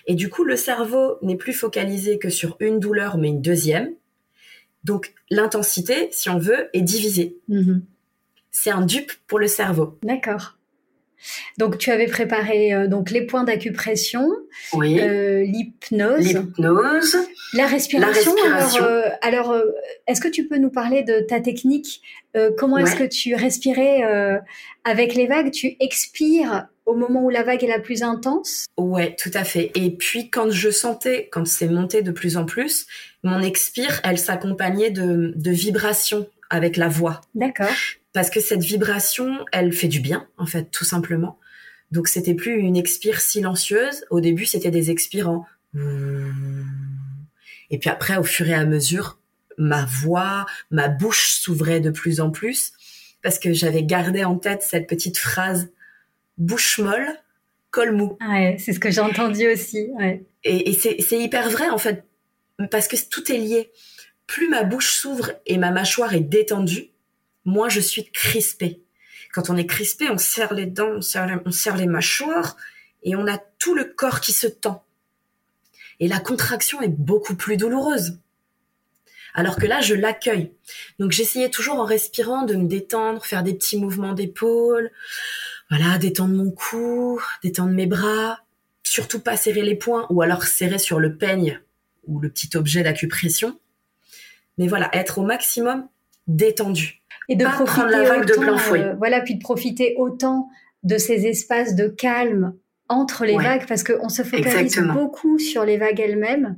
Et 0.08 0.16
du 0.16 0.30
coup, 0.30 0.44
le 0.44 0.56
cerveau 0.56 1.18
n'est 1.22 1.36
plus 1.36 1.54
focalisé 1.54 2.18
que 2.18 2.30
sur 2.30 2.56
une 2.60 2.80
douleur, 2.80 3.18
mais 3.18 3.30
une 3.30 3.42
deuxième. 3.42 3.92
Donc, 4.84 5.14
l'intensité, 5.30 6.10
si 6.12 6.30
on 6.30 6.38
veut, 6.38 6.70
est 6.74 6.82
divisée. 6.82 7.38
Mm-hmm. 7.50 7.82
C'est 8.52 8.72
un 8.72 8.86
dupe 8.86 9.12
pour 9.28 9.40
le 9.40 9.48
cerveau. 9.48 9.98
D'accord. 10.04 10.58
Donc 11.58 11.78
tu 11.78 11.92
avais 11.92 12.08
préparé 12.08 12.74
euh, 12.74 12.88
donc 12.88 13.12
les 13.12 13.26
points 13.26 13.44
d'acupression, 13.44 14.28
oui. 14.74 15.00
euh, 15.00 15.44
l'hypnose, 15.44 16.20
l'hypnose, 16.20 17.18
la 17.54 17.68
respiration. 17.68 18.34
Alors, 19.22 19.52
euh, 19.52 19.60
euh, 19.60 19.72
est-ce 20.08 20.22
que 20.22 20.28
tu 20.28 20.48
peux 20.48 20.58
nous 20.58 20.70
parler 20.70 21.04
de 21.04 21.20
ta 21.28 21.40
technique 21.40 22.02
Comment 22.58 22.80
est-ce 22.80 22.96
que 22.96 23.04
tu 23.04 23.36
respirais 23.36 24.02
avec 24.84 25.14
les 25.14 25.28
vagues? 25.28 25.52
Tu 25.52 25.76
expires 25.80 26.68
au 26.88 26.96
moment 26.96 27.24
où 27.24 27.30
la 27.30 27.44
vague 27.44 27.64
est 27.64 27.68
la 27.68 27.80
plus 27.80 28.02
intense? 28.02 28.66
Ouais, 28.76 29.16
tout 29.22 29.30
à 29.36 29.44
fait. 29.44 29.72
Et 29.76 29.92
puis 29.92 30.32
quand 30.32 30.50
je 30.50 30.72
sentais, 30.72 31.30
quand 31.32 31.46
c'est 31.46 31.68
monté 31.68 32.02
de 32.02 32.12
plus 32.12 32.36
en 32.36 32.46
plus, 32.46 32.88
mon 33.22 33.40
expire, 33.40 34.02
elle 34.04 34.18
s'accompagnait 34.18 34.90
de, 34.90 35.34
de 35.36 35.52
vibrations 35.52 36.28
avec 36.50 36.76
la 36.76 36.88
voix. 36.88 37.22
D'accord 37.36 37.68
parce 38.14 38.30
que 38.30 38.40
cette 38.40 38.64
vibration, 38.64 39.46
elle 39.52 39.74
fait 39.74 39.88
du 39.88 40.00
bien, 40.00 40.28
en 40.38 40.46
fait, 40.46 40.72
tout 40.72 40.86
simplement. 40.86 41.40
Donc 41.92 42.08
c'était 42.08 42.34
plus 42.34 42.60
une 42.60 42.78
expire 42.78 43.22
silencieuse. 43.22 44.06
Au 44.10 44.20
début, 44.20 44.46
c'était 44.46 44.72
des 44.72 44.90
expires 44.92 45.30
en 45.30 45.46
et 47.70 47.80
puis 47.80 47.90
après, 47.90 48.18
au 48.18 48.24
fur 48.24 48.48
et 48.48 48.54
à 48.54 48.66
mesure, 48.66 49.20
ma 49.58 49.86
voix, 49.86 50.46
ma 50.70 50.88
bouche 50.88 51.32
s'ouvrait 51.32 51.80
de 51.80 51.90
plus 51.90 52.22
en 52.22 52.30
plus 52.30 52.74
parce 53.24 53.40
que 53.40 53.54
j'avais 53.54 53.84
gardé 53.84 54.24
en 54.24 54.38
tête 54.38 54.62
cette 54.62 54.88
petite 54.88 55.18
phrase 55.18 55.72
bouche 56.38 56.78
molle, 56.78 57.08
col 57.72 57.92
mou. 57.94 58.18
Ouais, 58.28 58.58
c'est 58.60 58.74
ce 58.74 58.80
que 58.80 58.92
j'ai 58.92 59.02
entendu 59.02 59.48
aussi. 59.48 59.88
Ouais. 59.94 60.24
Et, 60.44 60.70
et 60.70 60.74
c'est 60.74 61.20
hyper 61.20 61.50
vrai 61.50 61.70
en 61.70 61.78
fait 61.78 62.04
parce 62.70 62.88
que 62.88 62.96
tout 63.10 63.32
est 63.32 63.38
lié. 63.38 63.72
Plus 64.28 64.50
ma 64.50 64.64
bouche 64.64 64.92
s'ouvre 64.92 65.32
et 65.46 65.58
ma 65.58 65.72
mâchoire 65.72 66.14
est 66.14 66.22
détendue, 66.22 66.92
moi, 67.46 67.70
je 67.70 67.80
suis 67.80 68.10
crispée. 68.12 68.82
Quand 69.34 69.50
on 69.50 69.58
est 69.58 69.66
crispé, 69.66 70.10
on 70.10 70.18
serre 70.18 70.54
les 70.54 70.66
dents, 70.66 70.98
on 70.98 71.02
serre 71.02 71.78
les, 71.78 71.88
mâchoires 71.88 72.56
et 73.02 73.16
on 73.16 73.28
a 73.28 73.38
tout 73.38 73.74
le 73.74 73.86
corps 73.86 74.22
qui 74.22 74.32
se 74.32 74.48
tend. 74.48 74.86
Et 76.00 76.08
la 76.08 76.20
contraction 76.20 76.82
est 76.82 76.88
beaucoup 76.88 77.36
plus 77.36 77.58
douloureuse. 77.58 78.20
Alors 79.34 79.56
que 79.56 79.66
là, 79.66 79.82
je 79.82 79.96
l'accueille. 79.96 80.52
Donc 81.00 81.12
j'essayais 81.12 81.50
toujours 81.50 81.80
en 81.80 81.86
respirant 81.86 82.44
de 82.44 82.56
me 82.56 82.68
détendre, 82.68 83.26
faire 83.26 83.42
des 83.42 83.56
petits 83.56 83.80
mouvements 83.80 84.14
d'épaule, 84.14 84.92
voilà, 85.70 85.98
détendre 85.98 86.36
mon 86.36 86.52
cou, 86.52 87.20
détendre 87.42 87.72
mes 87.72 87.88
bras, 87.88 88.40
surtout 88.84 89.20
pas 89.20 89.36
serrer 89.36 89.64
les 89.64 89.76
poings 89.76 90.06
ou 90.12 90.22
alors 90.22 90.44
serrer 90.44 90.78
sur 90.78 91.00
le 91.00 91.18
peigne 91.18 91.60
ou 92.06 92.20
le 92.20 92.30
petit 92.30 92.56
objet 92.56 92.84
d'acupression. 92.84 93.60
Mais 94.60 94.68
voilà, 94.68 94.96
être 94.96 95.18
au 95.18 95.24
maximum 95.24 95.88
détendu 96.28 97.02
et 97.30 97.36
de 97.36 97.46
profiter 97.46 97.90
la 97.90 98.04
vague 98.04 98.24
autant, 98.24 98.34
de 98.34 98.46
plein 98.46 98.58
fouet. 98.58 98.82
Euh, 98.82 98.94
voilà, 98.98 99.22
puis 99.22 99.36
de 99.36 99.42
profiter 99.42 99.96
autant 99.98 100.50
de 100.84 100.98
ces 100.98 101.26
espaces 101.26 101.76
de 101.76 101.88
calme 101.88 102.56
entre 102.90 103.26
les 103.26 103.38
vagues, 103.38 103.66
parce 103.68 103.84
qu'on 103.84 104.10
se 104.10 104.24
focalise 104.24 104.78
beaucoup 104.94 105.40
sur 105.40 105.66
les 105.66 105.78
vagues 105.78 106.00
elles-mêmes, 106.00 106.58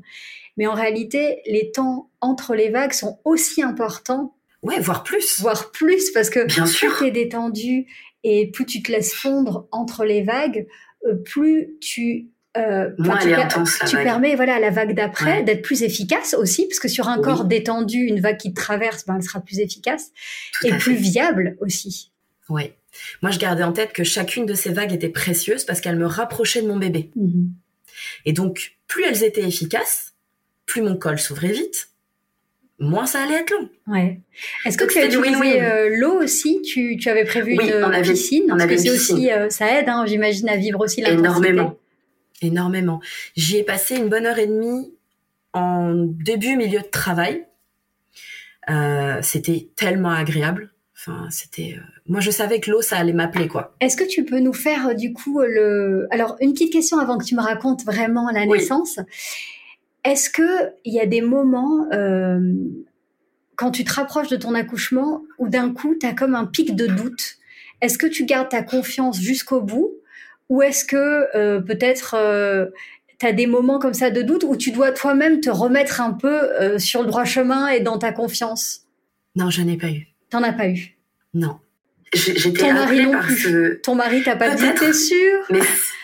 mais 0.58 0.68
en 0.68 0.74
réalité, 0.74 1.42
les 1.46 1.72
temps 1.72 2.10
entre 2.22 2.56
les 2.56 2.70
vagues 2.70 2.94
sont 2.94 3.20
aussi 3.26 3.62
importants. 3.62 4.36
Ouais, 4.64 4.80
voire 4.80 5.04
plus. 5.04 5.40
Voire 5.42 5.72
plus, 5.72 6.12
parce 6.12 6.30
que 6.30 6.46
Bien 6.46 6.66
plus 6.66 6.90
tu 6.98 7.06
es 7.06 7.12
détendu 7.12 7.86
et 8.24 8.50
plus 8.50 8.66
tu 8.66 8.82
te 8.82 8.92
laisses 8.92 9.14
fondre 9.14 9.68
entre 9.72 10.04
les 10.04 10.24
vagues, 10.24 10.66
euh, 11.06 11.16
plus 11.16 11.76
tu 11.80 12.30
euh, 12.58 12.90
tu, 13.88 13.98
permets 13.98 14.36
voilà 14.36 14.56
à 14.56 14.60
la 14.60 14.70
vague 14.70 14.96
d'après 14.96 15.44
d'être 15.44 15.62
plus 15.62 15.84
efficace 15.84 16.34
aussi 16.34 16.66
parce 16.68 16.80
que 16.80 16.88
sur 16.88 17.10
un 17.10 17.20
corps 17.22 17.46
détendu 17.46 18.00
une 18.00 18.20
vague 18.20 18.38
qui 18.38 18.54
traverse 18.54 19.06
ben 19.06 19.16
elle 19.18 19.24
sera 19.24 19.42
plus 19.42 19.60
efficace 19.60 20.12
et 20.64 20.72
plus 20.72 20.96
viable 20.96 21.58
aussi. 21.60 22.12
Oui 22.50 22.72
moi 23.22 23.32
je 23.32 23.40
gardais 23.40 23.64
en 23.64 23.74
tête 23.74 23.92
que 23.92 24.06
chacune 24.06 24.46
de 24.46 24.54
ces 24.54 24.72
vagues 24.72 24.94
était 24.94 25.10
précieuse 25.10 25.66
parce 25.66 25.82
qu'elle 25.82 25.98
me 25.98 26.06
rapprochait 26.06 26.62
de 26.62 26.68
mon 26.68 26.78
bébé. 26.78 27.12
Mhm. 27.16 27.50
et 28.26 28.34
donc 28.34 28.78
plus 28.88 29.04
elles 29.04 29.24
étaient 29.24 29.48
efficaces 29.48 30.14
plus 30.66 30.82
mon 30.82 30.96
col 30.96 31.20
s'ouvrait 31.20 31.52
vite 31.52 31.90
moins 32.80 33.06
ça 33.06 33.24
allait 33.24 33.36
être 33.36 33.52
long. 33.52 33.70
Ouais. 33.88 34.20
Est-ce 34.66 34.78
que 34.78 34.84
tu 34.84 35.00
as 35.00 35.06
utilisé 35.06 35.62
euh, 35.62 35.96
l'eau 35.98 36.22
aussi? 36.22 36.62
Tu, 36.62 36.98
tu 36.98 37.08
avais 37.10 37.24
prévu 37.24 37.54
une 37.54 37.62
on 37.62 38.02
piscine? 38.02 38.44
on 38.50 38.60
avait 38.60 38.76
que 38.76 38.94
aussi 38.94 39.32
euh, 39.32 39.50
ça 39.50 39.80
aide, 39.80 39.88
hein, 39.88 40.04
j'imagine, 40.06 40.50
à 40.50 40.58
vivre 40.58 40.82
aussi 40.82 41.00
l'intensité. 41.00 41.22
Énormément 41.22 41.80
énormément. 42.42 43.00
J'y 43.36 43.58
ai 43.58 43.64
passé 43.64 43.96
une 43.96 44.10
bonne 44.10 44.26
heure 44.26 44.40
et 44.40 44.48
demie 44.48 44.94
en 45.54 45.94
début 45.94 46.58
milieu 46.58 46.80
de 46.80 46.88
travail. 46.88 47.46
Euh, 48.70 49.20
c'était 49.22 49.70
tellement 49.76 50.12
agréable. 50.12 50.72
Enfin, 50.96 51.28
c'était. 51.30 51.76
Euh, 51.78 51.82
moi, 52.08 52.20
je 52.20 52.32
savais 52.32 52.60
que 52.60 52.72
l'eau, 52.72 52.82
ça 52.82 52.98
allait 52.98 53.14
m'appeler, 53.14 53.48
quoi. 53.48 53.76
Est-ce 53.80 53.96
que 53.96 54.04
tu 54.04 54.26
peux 54.26 54.40
nous 54.40 54.54
faire 54.54 54.90
euh, 54.90 54.94
du 54.94 55.14
coup 55.14 55.42
le. 55.42 56.08
Alors, 56.12 56.36
une 56.40 56.54
petite 56.54 56.74
question 56.74 56.98
avant 56.98 57.18
que 57.18 57.26
tu 57.26 57.36
me 57.36 57.42
racontes 57.42 57.86
vraiment 57.86 58.30
la 58.32 58.46
naissance. 58.46 59.00
Est-ce 60.04 60.30
que 60.30 60.72
il 60.84 60.94
y 60.94 61.00
a 61.00 61.06
des 61.06 61.22
moments 61.22 61.88
quand 63.56 63.72
tu 63.72 63.84
te 63.84 63.94
rapproches 63.94 64.28
de 64.28 64.36
ton 64.36 64.54
accouchement 64.54 65.24
où 65.40 65.48
d'un 65.48 65.74
coup, 65.74 65.96
tu 66.00 66.06
as 66.06 66.14
comme 66.14 66.36
un 66.36 66.46
pic 66.46 66.76
de 66.76 66.86
doute? 66.88 67.38
Est-ce 67.82 67.98
que 67.98 68.08
tu 68.08 68.26
gardes 68.26 68.50
ta 68.50 68.62
confiance 68.62 69.20
jusqu'au 69.20 69.62
bout? 69.62 69.92
Ou 70.50 70.62
est-ce 70.62 70.86
que 70.86 71.36
euh, 71.36 71.60
peut-être 71.60 72.16
euh, 72.18 72.68
tu 73.20 73.26
as 73.26 73.34
des 73.34 73.48
moments 73.48 73.80
comme 73.80 73.94
ça 73.94 74.10
de 74.10 74.22
doute 74.22 74.44
où 74.44 74.56
tu 74.56 74.72
dois 74.72 74.92
toi-même 74.92 75.40
te 75.40 75.50
remettre 75.50 76.02
un 76.02 76.12
peu 76.12 76.52
euh, 76.62 76.80
sur 76.80 77.02
le 77.02 77.08
droit 77.08 77.26
chemin 77.26 77.68
et 77.68 77.80
dans 77.80 77.98
ta 77.98 78.12
confiance? 78.12 78.82
Non, 79.36 79.50
je 79.50 79.62
n'ai 79.62 79.78
pas 79.78 79.90
eu. 79.90 80.08
T'en 80.30 80.44
as 80.44 80.54
pas 80.54 80.68
eu? 80.68 80.96
Non. 81.34 81.60
J'étais 82.14 82.52
Ton 82.52 82.74
mari 82.74 83.06
non 83.06 83.20
plus. 83.20 83.82
Ton 83.84 83.96
mari 83.96 84.24
t'a 84.24 84.36
pas 84.36 84.56
dit, 84.56 84.74
t'es 84.80 84.94
sûr 84.94 85.40
Mais 85.50 85.60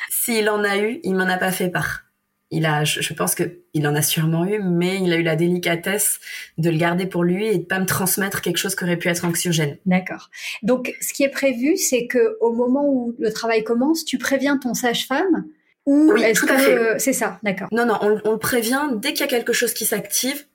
s'il 0.09 0.49
en 0.49 0.63
a 0.63 0.77
eu, 0.77 0.99
il 1.03 1.15
m'en 1.15 1.27
a 1.27 1.37
pas 1.37 1.51
fait 1.51 1.69
part 1.69 2.03
il 2.51 2.65
a, 2.65 2.83
je, 2.83 3.13
pense 3.13 3.33
que 3.33 3.59
il 3.73 3.87
en 3.87 3.95
a 3.95 4.01
sûrement 4.01 4.45
eu, 4.45 4.59
mais 4.61 5.01
il 5.01 5.11
a 5.13 5.15
eu 5.15 5.23
la 5.23 5.37
délicatesse 5.37 6.19
de 6.57 6.69
le 6.69 6.77
garder 6.77 7.05
pour 7.05 7.23
lui 7.23 7.47
et 7.47 7.57
de 7.57 7.63
pas 7.63 7.79
me 7.79 7.85
transmettre 7.85 8.41
quelque 8.41 8.57
chose 8.57 8.75
qui 8.75 8.83
aurait 8.83 8.97
pu 8.97 9.07
être 9.07 9.23
anxiogène. 9.23 9.77
D'accord. 9.85 10.29
Donc, 10.61 10.93
ce 11.01 11.13
qui 11.13 11.23
est 11.23 11.29
prévu, 11.29 11.77
c'est 11.77 12.07
que 12.07 12.37
au 12.41 12.51
moment 12.51 12.85
où 12.85 13.15
le 13.17 13.31
travail 13.31 13.63
commence, 13.63 14.03
tu 14.03 14.17
préviens 14.17 14.57
ton 14.57 14.73
sage-femme 14.73 15.45
ou 15.85 16.11
oui, 16.13 16.33
tout 16.33 16.45
à 16.47 16.57
fait. 16.59 16.99
c'est 16.99 17.13
ça, 17.13 17.39
d'accord. 17.41 17.69
Non, 17.71 17.85
non, 17.85 17.97
on, 18.01 18.21
on, 18.25 18.31
le 18.33 18.37
prévient 18.37 18.89
dès 18.97 19.13
qu'il 19.13 19.21
y 19.21 19.23
a 19.23 19.27
quelque 19.27 19.53
chose 19.53 19.73
qui 19.73 19.85
s'active 19.85 20.45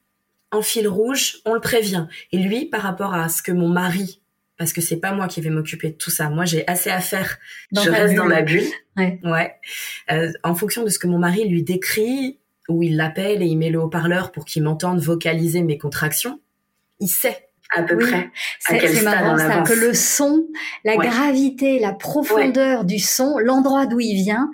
en 0.53 0.63
fil 0.63 0.87
rouge, 0.87 1.39
on 1.45 1.55
le 1.55 1.61
prévient. 1.61 2.07
Et 2.31 2.39
lui, 2.39 2.67
par 2.67 2.83
rapport 2.83 3.15
à 3.15 3.29
ce 3.29 3.43
que 3.43 3.53
mon 3.53 3.69
mari 3.69 4.21
parce 4.59 4.73
que 4.73 4.81
c'est 4.81 4.99
pas 4.99 5.13
moi 5.13 5.29
qui 5.29 5.41
vais 5.41 5.51
m'occuper 5.51 5.91
de 5.91 5.97
tout 5.97 6.11
ça. 6.11 6.31
Moi, 6.31 6.45
j'ai 6.45 6.67
assez 6.67 6.91
à 6.91 7.01
faire. 7.01 7.39
je 7.73 7.91
reste 7.91 8.15
dans 8.15 8.25
ma 8.25 8.43
bulle. 8.43 8.65
Ouais. 8.97 9.21
ouais. 9.25 9.55
Euh, 10.11 10.33
en 10.43 10.55
fonction 10.55 10.83
de 10.85 10.89
ce 10.89 10.99
que 10.99 11.07
mon 11.07 11.19
mari 11.19 11.47
lui 11.47 11.63
décrit, 11.63 12.39
ou 12.69 12.83
il 12.83 12.97
l'appelle 12.97 13.43
et 13.43 13.47
il 13.47 13.57
met 13.57 13.71
le 13.71 13.81
haut-parleur 13.81 14.33
pour 14.33 14.45
qu'il 14.45 14.63
m'entende 14.63 15.01
vocaliser 15.01 15.63
mes 15.63 15.79
contractions, 15.79 16.41
il 17.01 17.09
sait 17.09 17.47
à 17.75 17.83
peu 17.83 17.99
près 17.99 18.31
C'est 18.61 19.03
marrant 19.03 19.37
ça, 19.37 19.63
que 19.63 19.73
le 19.73 19.93
son, 19.93 20.47
la 20.85 20.97
gravité, 20.97 21.79
la 21.79 21.93
profondeur 21.93 22.85
du 22.85 22.99
son, 22.99 23.39
l'endroit 23.39 23.87
d'où 23.87 24.01
il 24.01 24.15
vient, 24.15 24.51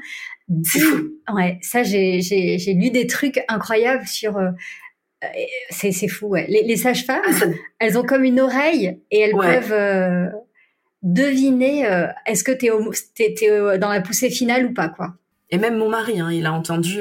dit... 0.49 0.81
Ouais, 1.33 1.59
ça 1.63 1.83
j'ai 1.83 2.21
j'ai 2.21 2.75
lu 2.75 2.91
des 2.91 3.07
trucs 3.07 3.41
incroyables 3.49 4.07
sur 4.07 4.39
euh, 4.39 4.51
c'est 5.71 5.93
c'est 5.93 6.09
fou 6.09 6.27
ouais. 6.29 6.47
Les, 6.49 6.63
les 6.63 6.77
sages-femmes, 6.77 7.23
ah, 7.27 7.47
elles 7.79 7.99
ont 7.99 8.05
comme 8.05 8.25
une 8.25 8.41
oreille 8.41 8.99
et 9.11 9.21
elles 9.21 9.33
peuvent 9.33 9.73
euh, 9.73 10.27
deviner 11.03 11.87
euh, 11.87 12.07
est-ce 12.27 12.45
que 12.45 12.53
tu 12.53 12.67
es, 12.67 13.79
dans 13.79 13.91
la 13.91 14.01
poussée 14.01 14.31
finale 14.31 14.67
ou 14.67 14.75
pas 14.75 14.89
quoi. 14.89 15.15
Et 15.51 15.59
même 15.59 15.77
mon 15.77 15.91
mari, 15.91 16.19
hein, 16.19 16.31
il 16.33 16.47
a 16.47 16.53
entendu 16.53 17.01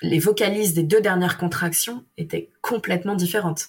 les 0.00 0.18
vocalises 0.18 0.72
des 0.72 0.82
deux 0.82 1.00
dernières 1.00 1.36
contractions 1.36 2.04
étaient 2.16 2.48
complètement 2.62 3.14
différentes. 3.14 3.66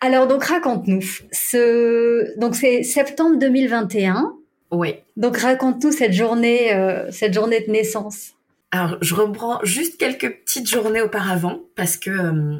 Alors 0.00 0.26
donc 0.26 0.44
raconte-nous. 0.44 1.22
Ce 1.32 2.38
donc 2.38 2.54
c'est 2.56 2.82
septembre 2.82 3.38
2021. 3.38 4.34
Oui. 4.70 4.96
Donc 5.16 5.36
raconte-nous 5.36 5.92
cette 5.92 6.12
journée 6.12 6.74
euh, 6.74 7.10
cette 7.10 7.34
journée 7.34 7.60
de 7.60 7.70
naissance. 7.70 8.32
Alors 8.70 8.98
je 9.00 9.14
reprends 9.14 9.60
juste 9.62 9.98
quelques 9.98 10.40
petites 10.40 10.68
journées 10.68 11.00
auparavant 11.00 11.60
parce 11.76 11.96
que 11.96 12.10
euh, 12.10 12.56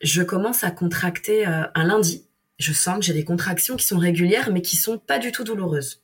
je 0.00 0.22
commence 0.22 0.64
à 0.64 0.70
contracter 0.70 1.46
euh, 1.46 1.64
un 1.74 1.84
lundi. 1.84 2.26
Je 2.58 2.72
sens 2.72 2.98
que 2.98 3.04
j'ai 3.04 3.12
des 3.12 3.24
contractions 3.24 3.76
qui 3.76 3.86
sont 3.86 3.98
régulières 3.98 4.50
mais 4.52 4.62
qui 4.62 4.76
sont 4.76 4.98
pas 4.98 5.18
du 5.18 5.32
tout 5.32 5.44
douloureuses. 5.44 6.02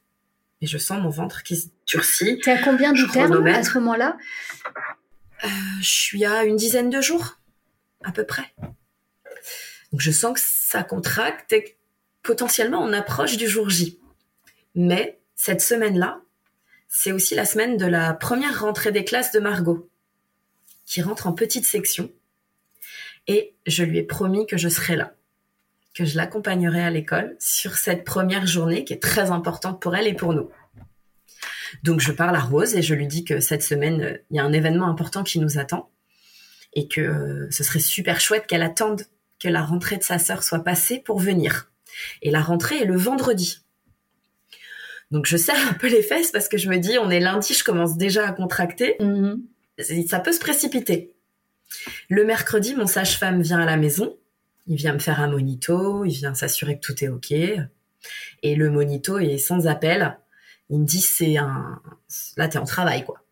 Et 0.60 0.66
je 0.66 0.78
sens 0.78 1.00
mon 1.02 1.10
ventre 1.10 1.42
qui 1.42 1.56
se 1.56 1.68
durcit. 1.86 2.38
T'es 2.40 2.52
à 2.52 2.62
combien 2.62 2.92
du 2.92 3.06
terme 3.08 3.46
à 3.46 3.62
ce 3.62 3.78
moment-là? 3.78 4.16
Je 5.80 5.88
suis 5.88 6.24
à 6.24 6.44
une 6.44 6.56
dizaine 6.56 6.88
de 6.88 7.00
jours 7.00 7.38
à 8.04 8.12
peu 8.12 8.24
près. 8.24 8.54
Donc 9.92 10.00
je 10.00 10.10
sens 10.10 10.34
que 10.34 10.40
ça 10.42 10.82
contracte 10.82 11.52
et 11.52 11.76
potentiellement 12.22 12.82
on 12.82 12.92
approche 12.92 13.36
du 13.36 13.48
jour 13.48 13.68
J. 13.68 13.98
Mais 14.74 15.20
cette 15.34 15.60
semaine-là, 15.60 16.20
c'est 16.88 17.12
aussi 17.12 17.34
la 17.34 17.44
semaine 17.44 17.76
de 17.76 17.86
la 17.86 18.14
première 18.14 18.60
rentrée 18.60 18.92
des 18.92 19.04
classes 19.04 19.32
de 19.32 19.40
Margot, 19.40 19.90
qui 20.86 21.02
rentre 21.02 21.26
en 21.26 21.32
petite 21.32 21.64
section. 21.64 22.10
Et 23.26 23.54
je 23.66 23.84
lui 23.84 23.98
ai 23.98 24.02
promis 24.02 24.46
que 24.46 24.56
je 24.56 24.68
serais 24.68 24.96
là, 24.96 25.14
que 25.94 26.04
je 26.04 26.16
l'accompagnerai 26.16 26.82
à 26.82 26.90
l'école 26.90 27.36
sur 27.38 27.76
cette 27.76 28.04
première 28.04 28.46
journée 28.46 28.84
qui 28.84 28.92
est 28.92 29.02
très 29.02 29.30
importante 29.30 29.80
pour 29.80 29.94
elle 29.94 30.06
et 30.06 30.14
pour 30.14 30.32
nous. 30.32 30.50
Donc 31.82 32.00
je 32.00 32.12
parle 32.12 32.36
à 32.36 32.40
Rose 32.40 32.74
et 32.74 32.82
je 32.82 32.94
lui 32.94 33.06
dis 33.06 33.24
que 33.24 33.40
cette 33.40 33.62
semaine, 33.62 34.18
il 34.30 34.36
y 34.36 34.40
a 34.40 34.44
un 34.44 34.52
événement 34.52 34.86
important 34.86 35.22
qui 35.22 35.38
nous 35.38 35.58
attend 35.58 35.90
et 36.74 36.88
que 36.88 37.00
euh, 37.00 37.50
ce 37.50 37.64
serait 37.64 37.80
super 37.80 38.20
chouette 38.20 38.46
qu'elle 38.46 38.62
attende 38.62 39.02
que 39.38 39.48
la 39.48 39.62
rentrée 39.62 39.96
de 39.96 40.02
sa 40.02 40.18
sœur 40.18 40.42
soit 40.42 40.62
passée 40.64 40.98
pour 40.98 41.18
venir. 41.18 41.70
Et 42.22 42.30
la 42.30 42.40
rentrée 42.40 42.78
est 42.78 42.84
le 42.84 42.96
vendredi. 42.96 43.58
Donc 45.10 45.26
je 45.26 45.36
serre 45.36 45.68
un 45.68 45.74
peu 45.74 45.88
les 45.88 46.02
fesses 46.02 46.30
parce 46.30 46.48
que 46.48 46.56
je 46.56 46.68
me 46.68 46.78
dis, 46.78 46.98
on 46.98 47.10
est 47.10 47.20
lundi, 47.20 47.52
je 47.52 47.64
commence 47.64 47.96
déjà 47.96 48.26
à 48.26 48.32
contracter. 48.32 48.96
Mm-hmm. 49.00 50.08
Ça 50.08 50.20
peut 50.20 50.32
se 50.32 50.40
précipiter. 50.40 51.14
Le 52.08 52.24
mercredi, 52.24 52.74
mon 52.74 52.86
sage-femme 52.86 53.42
vient 53.42 53.60
à 53.60 53.66
la 53.66 53.76
maison. 53.76 54.16
Il 54.66 54.76
vient 54.76 54.92
me 54.92 54.98
faire 54.98 55.20
un 55.20 55.28
monito, 55.28 56.04
il 56.04 56.12
vient 56.12 56.34
s'assurer 56.34 56.78
que 56.78 56.86
tout 56.86 57.04
est 57.04 57.08
OK. 57.08 57.32
Et 57.32 58.54
le 58.54 58.70
monito 58.70 59.18
est 59.18 59.38
sans 59.38 59.66
appel. 59.66 60.18
Il 60.70 60.80
me 60.80 60.86
dit, 60.86 61.00
c'est 61.00 61.36
un... 61.36 61.80
Là, 62.36 62.48
t'es 62.48 62.58
en 62.58 62.64
travail, 62.64 63.04
quoi. 63.04 63.22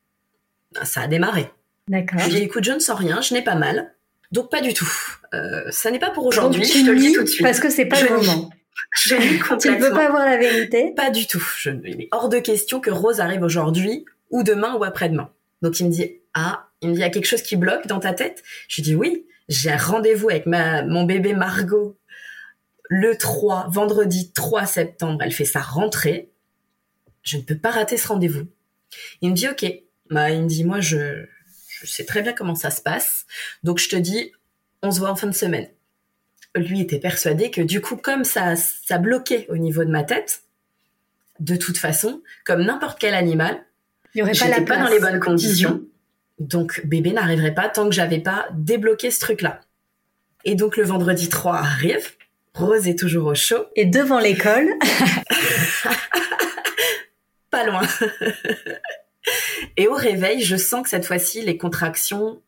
Ça 0.82 1.02
a 1.02 1.06
démarré. 1.06 1.50
D'accord. 1.88 2.20
Je 2.20 2.26
lui 2.26 2.34
dis, 2.34 2.42
écoute, 2.42 2.64
je 2.64 2.72
ne 2.72 2.78
sens 2.78 2.98
rien, 2.98 3.20
je 3.20 3.34
n'ai 3.34 3.42
pas 3.42 3.56
mal. 3.56 3.94
Donc 4.32 4.50
pas 4.50 4.60
du 4.60 4.74
tout. 4.74 4.90
Euh, 5.34 5.62
ça 5.70 5.90
n'est 5.90 5.98
pas 5.98 6.10
pour 6.10 6.24
aujourd'hui. 6.26 6.64
Je 6.64 6.84
te 6.84 6.90
le 6.90 6.96
dis 6.96 7.12
tout 7.12 7.22
de 7.22 7.28
suite. 7.28 7.42
Parce 7.42 7.60
que 7.60 7.68
c'est 7.70 7.86
pas 7.86 8.00
le 8.00 8.16
moment. 8.16 8.50
Je 8.96 9.14
tu 9.60 9.70
ne 9.70 9.76
peux 9.76 9.90
pas 9.90 10.06
avoir 10.06 10.24
la 10.24 10.38
vérité. 10.38 10.94
Pas 10.96 11.10
du 11.10 11.26
tout. 11.26 11.44
Je, 11.58 11.70
il 11.84 12.02
est 12.02 12.08
hors 12.12 12.28
de 12.28 12.38
question 12.38 12.80
que 12.80 12.90
Rose 12.90 13.20
arrive 13.20 13.42
aujourd'hui 13.42 14.04
ou 14.30 14.42
demain 14.42 14.74
ou 14.74 14.84
après-demain. 14.84 15.30
Donc 15.60 15.78
il 15.80 15.86
me 15.86 15.90
dit 15.90 16.20
ah, 16.34 16.69
il 16.82 16.88
me 16.88 16.94
dit 16.94 17.00
il 17.00 17.02
y 17.02 17.06
a 17.06 17.10
quelque 17.10 17.26
chose 17.26 17.42
qui 17.42 17.56
bloque 17.56 17.86
dans 17.86 18.00
ta 18.00 18.14
tête? 18.14 18.42
Je 18.68 18.76
lui 18.76 18.82
dis 18.82 18.94
oui. 18.94 19.26
J'ai 19.48 19.70
un 19.70 19.76
rendez-vous 19.76 20.30
avec 20.30 20.46
ma 20.46 20.84
mon 20.84 21.04
bébé 21.04 21.32
Margot 21.34 21.98
le 22.88 23.16
3 23.16 23.68
vendredi 23.70 24.32
3 24.32 24.66
septembre. 24.66 25.22
Elle 25.22 25.32
fait 25.32 25.44
sa 25.44 25.60
rentrée. 25.60 26.30
Je 27.22 27.36
ne 27.36 27.42
peux 27.42 27.56
pas 27.56 27.70
rater 27.70 27.96
ce 27.96 28.08
rendez-vous. 28.08 28.46
Il 29.20 29.30
me 29.30 29.34
dit 29.34 29.48
ok. 29.48 29.66
Bah 30.10 30.30
il 30.30 30.42
me 30.42 30.48
dit 30.48 30.64
moi 30.64 30.80
je 30.80 31.26
je 31.80 31.86
sais 31.86 32.04
très 32.04 32.22
bien 32.22 32.32
comment 32.32 32.54
ça 32.54 32.70
se 32.70 32.82
passe. 32.82 33.26
Donc 33.62 33.78
je 33.78 33.88
te 33.88 33.96
dis, 33.96 34.32
on 34.82 34.90
se 34.90 35.00
voit 35.00 35.10
en 35.10 35.16
fin 35.16 35.26
de 35.26 35.34
semaine. 35.34 35.68
Lui 36.54 36.80
était 36.80 36.98
persuadé 36.98 37.50
que 37.50 37.60
du 37.60 37.80
coup, 37.80 37.96
comme 37.96 38.24
ça, 38.24 38.56
ça 38.56 38.98
bloquait 38.98 39.46
au 39.48 39.56
niveau 39.56 39.84
de 39.84 39.90
ma 39.90 40.02
tête, 40.02 40.42
de 41.38 41.56
toute 41.56 41.78
façon, 41.78 42.22
comme 42.44 42.62
n'importe 42.62 42.98
quel 42.98 43.14
animal, 43.14 43.64
il 44.14 44.24
pas, 44.24 44.48
la 44.48 44.60
pas 44.62 44.78
dans 44.78 44.88
les 44.88 44.98
bonnes 44.98 45.20
conditions. 45.20 45.82
Donc 46.40 46.84
bébé 46.84 47.12
n'arriverait 47.12 47.54
pas 47.54 47.68
tant 47.68 47.88
que 47.88 47.94
j'avais 47.94 48.18
pas 48.18 48.48
débloqué 48.52 49.10
ce 49.10 49.20
truc-là. 49.20 49.60
Et 50.44 50.54
donc 50.54 50.76
le 50.76 50.84
vendredi 50.84 51.28
3 51.28 51.56
arrive, 51.56 52.16
Rose 52.54 52.88
est 52.88 52.98
toujours 52.98 53.26
au 53.26 53.34
chaud. 53.34 53.66
Et 53.76 53.84
devant 53.84 54.18
l'école. 54.18 54.68
pas 57.50 57.64
loin. 57.66 57.82
Et 59.76 59.86
au 59.86 59.94
réveil, 59.94 60.42
je 60.42 60.56
sens 60.56 60.82
que 60.82 60.88
cette 60.88 61.04
fois-ci, 61.04 61.42
les 61.42 61.58
contractions, 61.58 62.40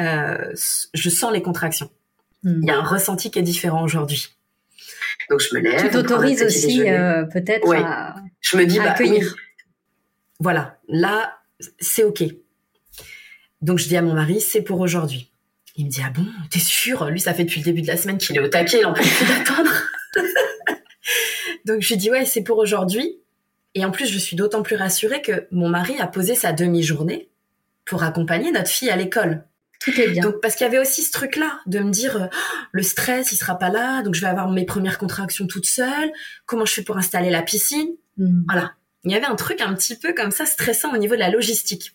euh, 0.00 0.52
je 0.92 1.10
sens 1.10 1.32
les 1.32 1.42
contractions. 1.42 1.90
Hmm. 2.42 2.60
Il 2.62 2.68
y 2.68 2.70
a 2.70 2.78
un 2.78 2.82
ressenti 2.82 3.30
qui 3.30 3.38
est 3.38 3.42
différent 3.42 3.82
aujourd'hui. 3.84 4.36
Donc 5.30 5.40
je 5.40 5.54
me 5.54 5.60
lève. 5.60 5.80
Tu 5.80 5.90
t'autorises 5.90 6.42
aussi 6.42 6.88
euh, 6.88 7.24
peut-être 7.24 7.72
à, 7.74 8.16
je 8.40 8.56
me 8.56 8.66
dis, 8.66 8.78
bah, 8.78 8.92
accueillir. 8.92 9.34
Voilà, 10.40 10.78
là, 10.88 11.38
c'est 11.78 12.04
OK. 12.04 12.22
Donc 13.62 13.78
je 13.78 13.88
dis 13.88 13.96
à 13.96 14.02
mon 14.02 14.14
mari, 14.14 14.40
c'est 14.40 14.62
pour 14.62 14.80
aujourd'hui. 14.80 15.32
Il 15.76 15.86
me 15.86 15.90
dit, 15.90 16.00
ah 16.04 16.10
bon, 16.10 16.26
t'es 16.50 16.58
sûr? 16.58 17.04
Lui, 17.06 17.20
ça 17.20 17.34
fait 17.34 17.44
depuis 17.44 17.60
le 17.60 17.64
début 17.64 17.82
de 17.82 17.86
la 17.86 17.96
semaine 17.96 18.18
qu'il 18.18 18.36
est 18.36 18.40
au 18.40 18.48
taquet, 18.48 18.80
il 18.80 18.86
en 18.86 18.94
peut 18.94 19.02
plus 19.02 19.26
d'attendre. 19.26 19.70
Donc 21.66 21.82
je 21.82 21.88
lui 21.88 21.96
dis, 21.96 22.10
ouais, 22.10 22.24
c'est 22.24 22.42
pour 22.42 22.58
aujourd'hui. 22.58 23.18
Et 23.74 23.84
en 23.84 23.90
plus, 23.90 24.06
je 24.06 24.18
suis 24.18 24.36
d'autant 24.36 24.62
plus 24.62 24.76
rassurée 24.76 25.20
que 25.20 25.46
mon 25.50 25.68
mari 25.68 25.94
a 26.00 26.06
posé 26.06 26.34
sa 26.34 26.52
demi-journée 26.52 27.28
pour 27.84 28.02
accompagner 28.02 28.50
notre 28.50 28.70
fille 28.70 28.88
à 28.88 28.96
l'école. 28.96 29.44
Tout 29.80 30.00
est 30.00 30.08
bien. 30.08 30.22
Donc 30.22 30.40
parce 30.40 30.56
qu'il 30.56 30.64
y 30.64 30.68
avait 30.68 30.78
aussi 30.78 31.02
ce 31.02 31.12
truc-là 31.12 31.60
de 31.66 31.80
me 31.80 31.90
dire 31.90 32.16
euh, 32.16 32.26
le 32.72 32.82
stress, 32.82 33.30
il 33.32 33.36
sera 33.36 33.58
pas 33.58 33.68
là, 33.68 34.02
donc 34.02 34.14
je 34.14 34.22
vais 34.22 34.26
avoir 34.26 34.50
mes 34.50 34.64
premières 34.64 34.98
contractions 34.98 35.46
toute 35.46 35.66
seule. 35.66 36.10
Comment 36.46 36.64
je 36.64 36.72
fais 36.72 36.82
pour 36.82 36.96
installer 36.96 37.30
la 37.30 37.42
piscine? 37.42 37.90
Hmm. 38.16 38.42
Voilà. 38.48 38.72
Il 39.04 39.12
y 39.12 39.14
avait 39.14 39.26
un 39.26 39.36
truc 39.36 39.60
un 39.60 39.74
petit 39.74 39.96
peu 39.96 40.14
comme 40.14 40.30
ça 40.30 40.46
stressant 40.46 40.92
au 40.94 40.96
niveau 40.96 41.14
de 41.14 41.20
la 41.20 41.30
logistique. 41.30 41.92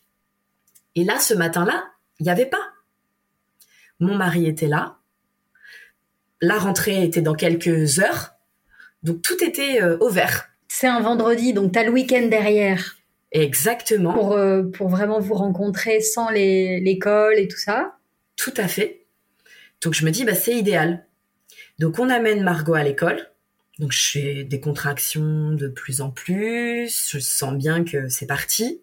Et 0.96 1.04
là, 1.04 1.20
ce 1.20 1.34
matin-là, 1.34 1.86
il 2.20 2.24
n'y 2.24 2.30
avait 2.30 2.46
pas. 2.46 2.72
Mon 4.00 4.16
mari 4.16 4.48
était 4.48 4.68
là. 4.68 4.98
La 6.42 6.58
rentrée 6.58 7.04
était 7.04 7.22
dans 7.22 7.36
quelques 7.36 8.00
heures. 8.00 8.32
Donc 9.04 9.22
tout 9.22 9.44
était 9.44 9.82
euh, 9.82 9.98
au 10.00 10.10
vert. 10.10 10.50
C'est 10.68 10.88
un 10.88 11.02
vendredi, 11.02 11.54
donc 11.54 11.74
tu 11.74 11.80
as 11.80 11.84
le 11.84 11.92
week-end 11.92 12.28
derrière. 12.28 12.98
Exactement. 13.32 14.14
Pour, 14.14 14.34
euh, 14.34 14.64
pour 14.64 14.90
vraiment 14.90 15.20
vous 15.20 15.36
rencontrer 15.36 16.02
sans 16.02 16.30
l'école 16.30 17.38
et 17.38 17.48
tout 17.48 17.58
ça. 17.58 17.98
Tout 18.36 18.54
à 18.58 18.68
fait. 18.68 19.06
Donc 19.82 19.94
je 19.94 20.06
me 20.06 20.12
dis, 20.12 20.26
bah, 20.26 20.36
c'est 20.36 20.56
idéal. 20.56 21.06
Donc 21.80 22.00
on 22.00 22.10
amène 22.10 22.44
Margot 22.44 22.74
à 22.74 22.84
l'école. 22.84 23.30
Donc 23.80 23.92
j'ai 23.92 24.44
des 24.44 24.60
contractions 24.60 25.52
de 25.52 25.68
plus 25.68 26.02
en 26.02 26.12
plus. 26.12 27.10
Je 27.12 27.20
sens 27.20 27.54
bien 27.56 27.84
que 27.84 28.08
c'est 28.10 28.28
parti. 28.28 28.82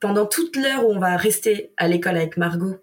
Pendant 0.00 0.26
toute 0.26 0.56
l'heure 0.56 0.84
où 0.84 0.92
on 0.92 0.98
va 0.98 1.16
rester 1.16 1.72
à 1.76 1.88
l'école 1.88 2.16
avec 2.16 2.36
Margot, 2.36 2.78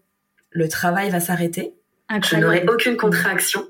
le 0.50 0.68
travail 0.68 1.10
va 1.10 1.20
s'arrêter. 1.20 1.74
Je 2.10 2.36
n'aurai 2.36 2.66
aucune 2.68 2.98
contraction 2.98 3.68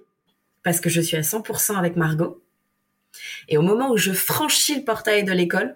parce 0.63 0.79
que 0.79 0.89
je 0.89 1.01
suis 1.01 1.17
à 1.17 1.21
100% 1.21 1.77
avec 1.77 1.95
Margot. 1.95 2.43
Et 3.49 3.57
au 3.57 3.61
moment 3.61 3.91
où 3.91 3.97
je 3.97 4.11
franchis 4.11 4.75
le 4.75 4.83
portail 4.83 5.23
de 5.23 5.31
l'école, 5.31 5.75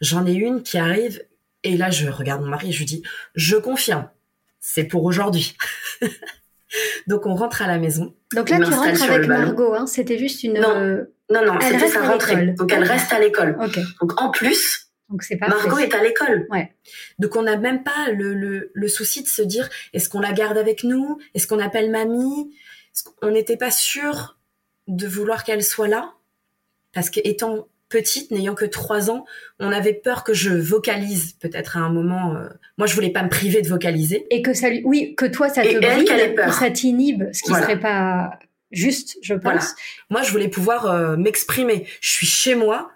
j'en 0.00 0.26
ai 0.26 0.32
une 0.32 0.62
qui 0.62 0.78
arrive 0.78 1.22
et 1.64 1.76
là 1.76 1.90
je 1.90 2.08
regarde 2.08 2.42
mon 2.42 2.48
mari 2.48 2.68
et 2.68 2.72
je 2.72 2.78
lui 2.78 2.84
dis 2.86 3.02
je 3.34 3.56
confirme, 3.56 4.08
c'est 4.60 4.84
pour 4.84 5.04
aujourd'hui. 5.04 5.56
Donc 7.06 7.26
on 7.26 7.34
rentre 7.34 7.62
à 7.62 7.66
la 7.66 7.78
maison. 7.78 8.14
Donc 8.34 8.48
là 8.50 8.58
tu 8.58 8.72
rentres 8.72 9.02
avec 9.02 9.26
Margot, 9.26 9.74
hein, 9.74 9.86
c'était 9.86 10.18
juste 10.18 10.42
une. 10.44 10.54
Non, 10.54 10.76
euh, 10.76 11.14
non, 11.30 11.44
non 11.44 11.58
c'était 11.60 11.88
sa 11.88 12.06
rentrée. 12.06 12.46
Donc 12.52 12.72
elle 12.72 12.84
reste 12.84 13.12
à 13.12 13.18
l'école. 13.18 13.56
Donc 14.00 14.20
en 14.20 14.30
plus, 14.30 14.85
donc 15.08 15.22
c'est 15.22 15.36
pas 15.36 15.48
Margot 15.48 15.78
est 15.78 15.94
à 15.94 16.02
l'école. 16.02 16.46
Ouais. 16.50 16.72
Donc 17.18 17.36
on 17.36 17.42
n'a 17.42 17.56
même 17.56 17.82
pas 17.84 18.10
le, 18.12 18.34
le, 18.34 18.70
le, 18.74 18.88
souci 18.88 19.22
de 19.22 19.28
se 19.28 19.42
dire 19.42 19.68
est-ce 19.92 20.08
qu'on 20.08 20.20
la 20.20 20.32
garde 20.32 20.58
avec 20.58 20.82
nous? 20.84 21.18
Est-ce 21.34 21.46
qu'on 21.46 21.60
appelle 21.60 21.90
mamie? 21.90 22.52
On 23.22 23.30
n'était 23.30 23.56
pas 23.56 23.70
sûr 23.70 24.38
de 24.88 25.06
vouloir 25.06 25.44
qu'elle 25.44 25.62
soit 25.62 25.88
là? 25.88 26.14
Parce 26.92 27.10
que 27.10 27.20
étant 27.24 27.68
petite, 27.88 28.30
n'ayant 28.32 28.54
que 28.56 28.64
trois 28.64 29.10
ans, 29.10 29.24
on 29.60 29.70
avait 29.70 29.92
peur 29.92 30.24
que 30.24 30.34
je 30.34 30.50
vocalise 30.50 31.34
peut-être 31.34 31.76
à 31.76 31.80
un 31.80 31.88
moment. 31.90 32.34
euh, 32.34 32.48
moi, 32.78 32.86
je 32.88 32.94
voulais 32.94 33.10
pas 33.12 33.22
me 33.22 33.28
priver 33.28 33.62
de 33.62 33.68
vocaliser. 33.68 34.26
Et 34.30 34.42
que 34.42 34.54
ça 34.54 34.70
lui, 34.70 34.82
oui, 34.84 35.14
que 35.14 35.26
toi, 35.26 35.48
ça 35.48 35.62
te 35.62 35.68
elle, 35.68 35.78
qu'elle 36.04 36.18
ait 36.20 36.24
bride, 36.26 36.34
peur. 36.36 36.46
que 36.48 36.54
ça 36.54 36.70
t'inhibe, 36.70 37.24
ce 37.32 37.42
qui 37.42 37.50
Voilà. 37.50 37.64
serait 37.64 37.78
pas 37.80 38.38
juste, 38.72 39.18
je 39.22 39.34
pense. 39.34 39.42
Voilà. 39.52 39.64
Moi, 40.10 40.22
je 40.22 40.32
voulais 40.32 40.48
pouvoir 40.48 40.86
euh, 40.86 41.16
m'exprimer. 41.16 41.86
Je 42.00 42.08
suis 42.10 42.26
chez 42.26 42.54
moi. 42.56 42.90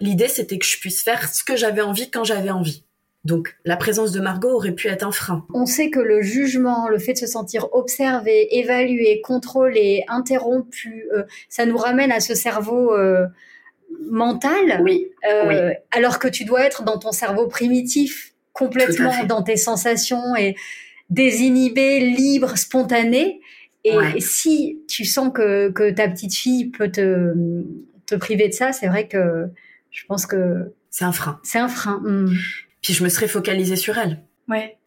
L'idée, 0.00 0.28
c'était 0.28 0.58
que 0.58 0.66
je 0.66 0.78
puisse 0.78 1.02
faire 1.02 1.28
ce 1.28 1.42
que 1.44 1.56
j'avais 1.56 1.82
envie 1.82 2.10
quand 2.10 2.24
j'avais 2.24 2.50
envie. 2.50 2.84
Donc, 3.24 3.56
la 3.64 3.76
présence 3.76 4.12
de 4.12 4.20
Margot 4.20 4.50
aurait 4.50 4.72
pu 4.72 4.88
être 4.88 5.02
un 5.02 5.10
frein. 5.12 5.44
On 5.52 5.66
sait 5.66 5.90
que 5.90 5.98
le 5.98 6.22
jugement, 6.22 6.88
le 6.88 6.98
fait 6.98 7.14
de 7.14 7.18
se 7.18 7.26
sentir 7.26 7.66
observé, 7.72 8.58
évalué, 8.58 9.20
contrôlé, 9.22 10.04
interrompu, 10.08 11.06
euh, 11.12 11.24
ça 11.48 11.66
nous 11.66 11.76
ramène 11.76 12.12
à 12.12 12.20
ce 12.20 12.34
cerveau 12.34 12.94
euh, 12.94 13.26
mental, 14.08 14.80
Oui, 14.82 15.08
euh, 15.30 15.72
alors 15.90 16.18
que 16.18 16.28
tu 16.28 16.44
dois 16.44 16.62
être 16.64 16.84
dans 16.84 16.98
ton 16.98 17.12
cerveau 17.12 17.48
primitif, 17.48 18.34
complètement 18.52 19.24
dans 19.24 19.42
tes 19.42 19.56
sensations 19.56 20.36
et 20.36 20.54
désinhibé, 21.10 22.00
libre, 22.00 22.56
spontané. 22.56 23.40
Et 23.84 23.96
Ouais. 23.96 24.20
si 24.20 24.80
tu 24.88 25.04
sens 25.04 25.32
que, 25.32 25.70
que 25.70 25.90
ta 25.90 26.08
petite 26.08 26.34
fille 26.34 26.66
peut 26.66 26.90
te, 26.90 27.34
te 28.06 28.14
priver 28.14 28.48
de 28.48 28.52
ça, 28.54 28.72
c'est 28.72 28.86
vrai 28.88 29.08
que 29.08 29.48
je 29.90 30.04
pense 30.06 30.26
que 30.26 30.72
c'est 30.90 31.04
un 31.04 31.12
frein. 31.12 31.40
c'est 31.42 31.58
un 31.58 31.68
frein. 31.68 32.00
Hmm. 32.04 32.32
Puis 32.82 32.94
je 32.94 33.02
me 33.04 33.08
serais 33.08 33.28
focalisée 33.28 33.76
sur 33.76 33.98
elle. 33.98 34.22
Ouais. 34.48 34.78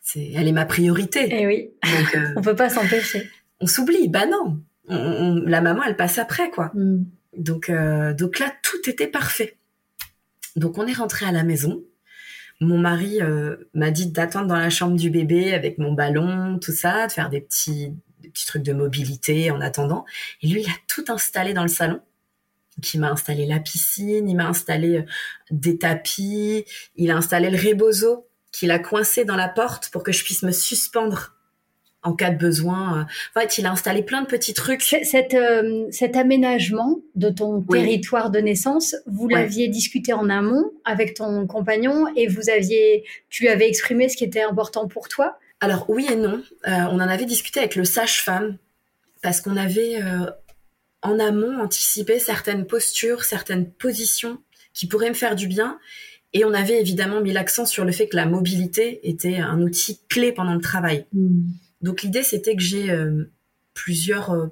C'est, 0.00 0.32
elle 0.34 0.48
est 0.48 0.52
ma 0.52 0.66
priorité. 0.66 1.32
Et 1.40 1.46
oui, 1.46 1.70
Donc, 1.82 2.14
euh, 2.16 2.32
on 2.36 2.42
peut 2.42 2.56
pas 2.56 2.68
s'empêcher. 2.70 3.28
on 3.60 3.66
s'oublie. 3.66 4.08
Bah 4.08 4.26
non. 4.26 4.60
On- 4.88 4.96
on- 4.96 5.42
la 5.46 5.60
maman, 5.60 5.82
elle 5.86 5.96
passe 5.96 6.18
après, 6.18 6.50
quoi. 6.50 6.70
Hmm. 6.74 7.04
Donc, 7.36 7.68
euh, 7.70 8.12
donc 8.14 8.38
là, 8.38 8.52
tout 8.62 8.88
était 8.90 9.06
parfait. 9.08 9.56
Donc, 10.56 10.78
on 10.78 10.86
est 10.86 10.92
rentré 10.92 11.26
à 11.26 11.32
la 11.32 11.42
maison. 11.42 11.82
Mon 12.60 12.78
mari 12.78 13.20
euh, 13.20 13.56
m'a 13.74 13.90
dit 13.90 14.06
d'attendre 14.06 14.46
dans 14.46 14.56
la 14.58 14.70
chambre 14.70 14.96
du 14.96 15.10
bébé 15.10 15.52
avec 15.54 15.78
mon 15.78 15.92
ballon, 15.92 16.58
tout 16.60 16.72
ça, 16.72 17.06
de 17.08 17.12
faire 17.12 17.28
des 17.30 17.40
petits, 17.40 17.92
des 18.20 18.28
petits 18.28 18.46
trucs 18.46 18.62
de 18.62 18.72
mobilité 18.72 19.50
en 19.50 19.60
attendant. 19.60 20.04
Et 20.42 20.46
lui, 20.48 20.62
il 20.62 20.68
a 20.68 20.74
tout 20.86 21.04
installé 21.08 21.52
dans 21.54 21.62
le 21.62 21.68
salon. 21.68 22.00
Il 22.92 23.00
m'a 23.00 23.10
installé 23.10 23.46
la 23.46 23.60
piscine, 23.60 24.28
il 24.28 24.34
m'a 24.34 24.48
installé 24.48 24.98
euh, 24.98 25.02
des 25.50 25.78
tapis, 25.78 26.64
il 26.96 27.10
a 27.10 27.16
installé 27.16 27.50
le 27.50 27.58
rebozo 27.58 28.26
qu'il 28.52 28.70
a 28.70 28.78
coincé 28.78 29.24
dans 29.24 29.36
la 29.36 29.48
porte 29.48 29.90
pour 29.90 30.02
que 30.02 30.12
je 30.12 30.24
puisse 30.24 30.42
me 30.42 30.52
suspendre 30.52 31.32
en 32.02 32.12
cas 32.12 32.30
de 32.30 32.36
besoin. 32.36 32.98
euh. 32.98 33.02
En 33.34 33.40
fait, 33.40 33.56
il 33.58 33.66
a 33.66 33.72
installé 33.72 34.02
plein 34.02 34.20
de 34.22 34.26
petits 34.26 34.52
trucs. 34.52 34.82
Cet, 34.82 35.32
euh, 35.34 35.86
cet 35.90 36.16
aménagement 36.16 37.00
de 37.14 37.30
ton 37.30 37.64
Oui. 37.68 37.80
territoire 37.80 38.30
de 38.30 38.40
naissance, 38.40 38.94
vous 39.06 39.26
l'aviez 39.28 39.68
discuté 39.68 40.12
en 40.12 40.28
amont 40.28 40.70
avec 40.84 41.14
ton 41.14 41.46
compagnon 41.46 42.06
et 42.14 42.26
vous 42.26 42.50
aviez, 42.50 43.04
tu 43.30 43.44
lui 43.44 43.48
avais 43.48 43.68
exprimé 43.68 44.08
ce 44.08 44.16
qui 44.16 44.24
était 44.24 44.42
important 44.42 44.86
pour 44.86 45.08
toi? 45.08 45.38
Alors 45.60 45.88
oui 45.88 46.06
et 46.10 46.16
non. 46.16 46.42
Euh, 46.68 46.70
on 46.90 46.96
en 46.96 47.08
avait 47.08 47.24
discuté 47.24 47.60
avec 47.60 47.74
le 47.74 47.84
sage-femme 47.84 48.58
parce 49.22 49.40
qu'on 49.40 49.56
avait 49.56 50.02
euh, 50.02 50.26
en 51.04 51.18
amont 51.20 51.60
anticipé 51.60 52.18
certaines 52.18 52.66
postures, 52.66 53.24
certaines 53.24 53.70
positions 53.70 54.42
qui 54.72 54.88
pourraient 54.88 55.10
me 55.10 55.14
faire 55.14 55.36
du 55.36 55.46
bien. 55.46 55.78
Et 56.32 56.44
on 56.44 56.52
avait 56.52 56.80
évidemment 56.80 57.20
mis 57.20 57.32
l'accent 57.32 57.66
sur 57.66 57.84
le 57.84 57.92
fait 57.92 58.08
que 58.08 58.16
la 58.16 58.26
mobilité 58.26 59.08
était 59.08 59.36
un 59.36 59.60
outil 59.62 60.00
clé 60.08 60.32
pendant 60.32 60.54
le 60.54 60.60
travail. 60.60 61.06
Donc 61.82 62.02
l'idée, 62.02 62.24
c'était 62.24 62.56
que 62.56 62.62
j'ai 62.62 62.90
euh, 62.90 63.30
plusieurs 63.74 64.30
euh, 64.30 64.46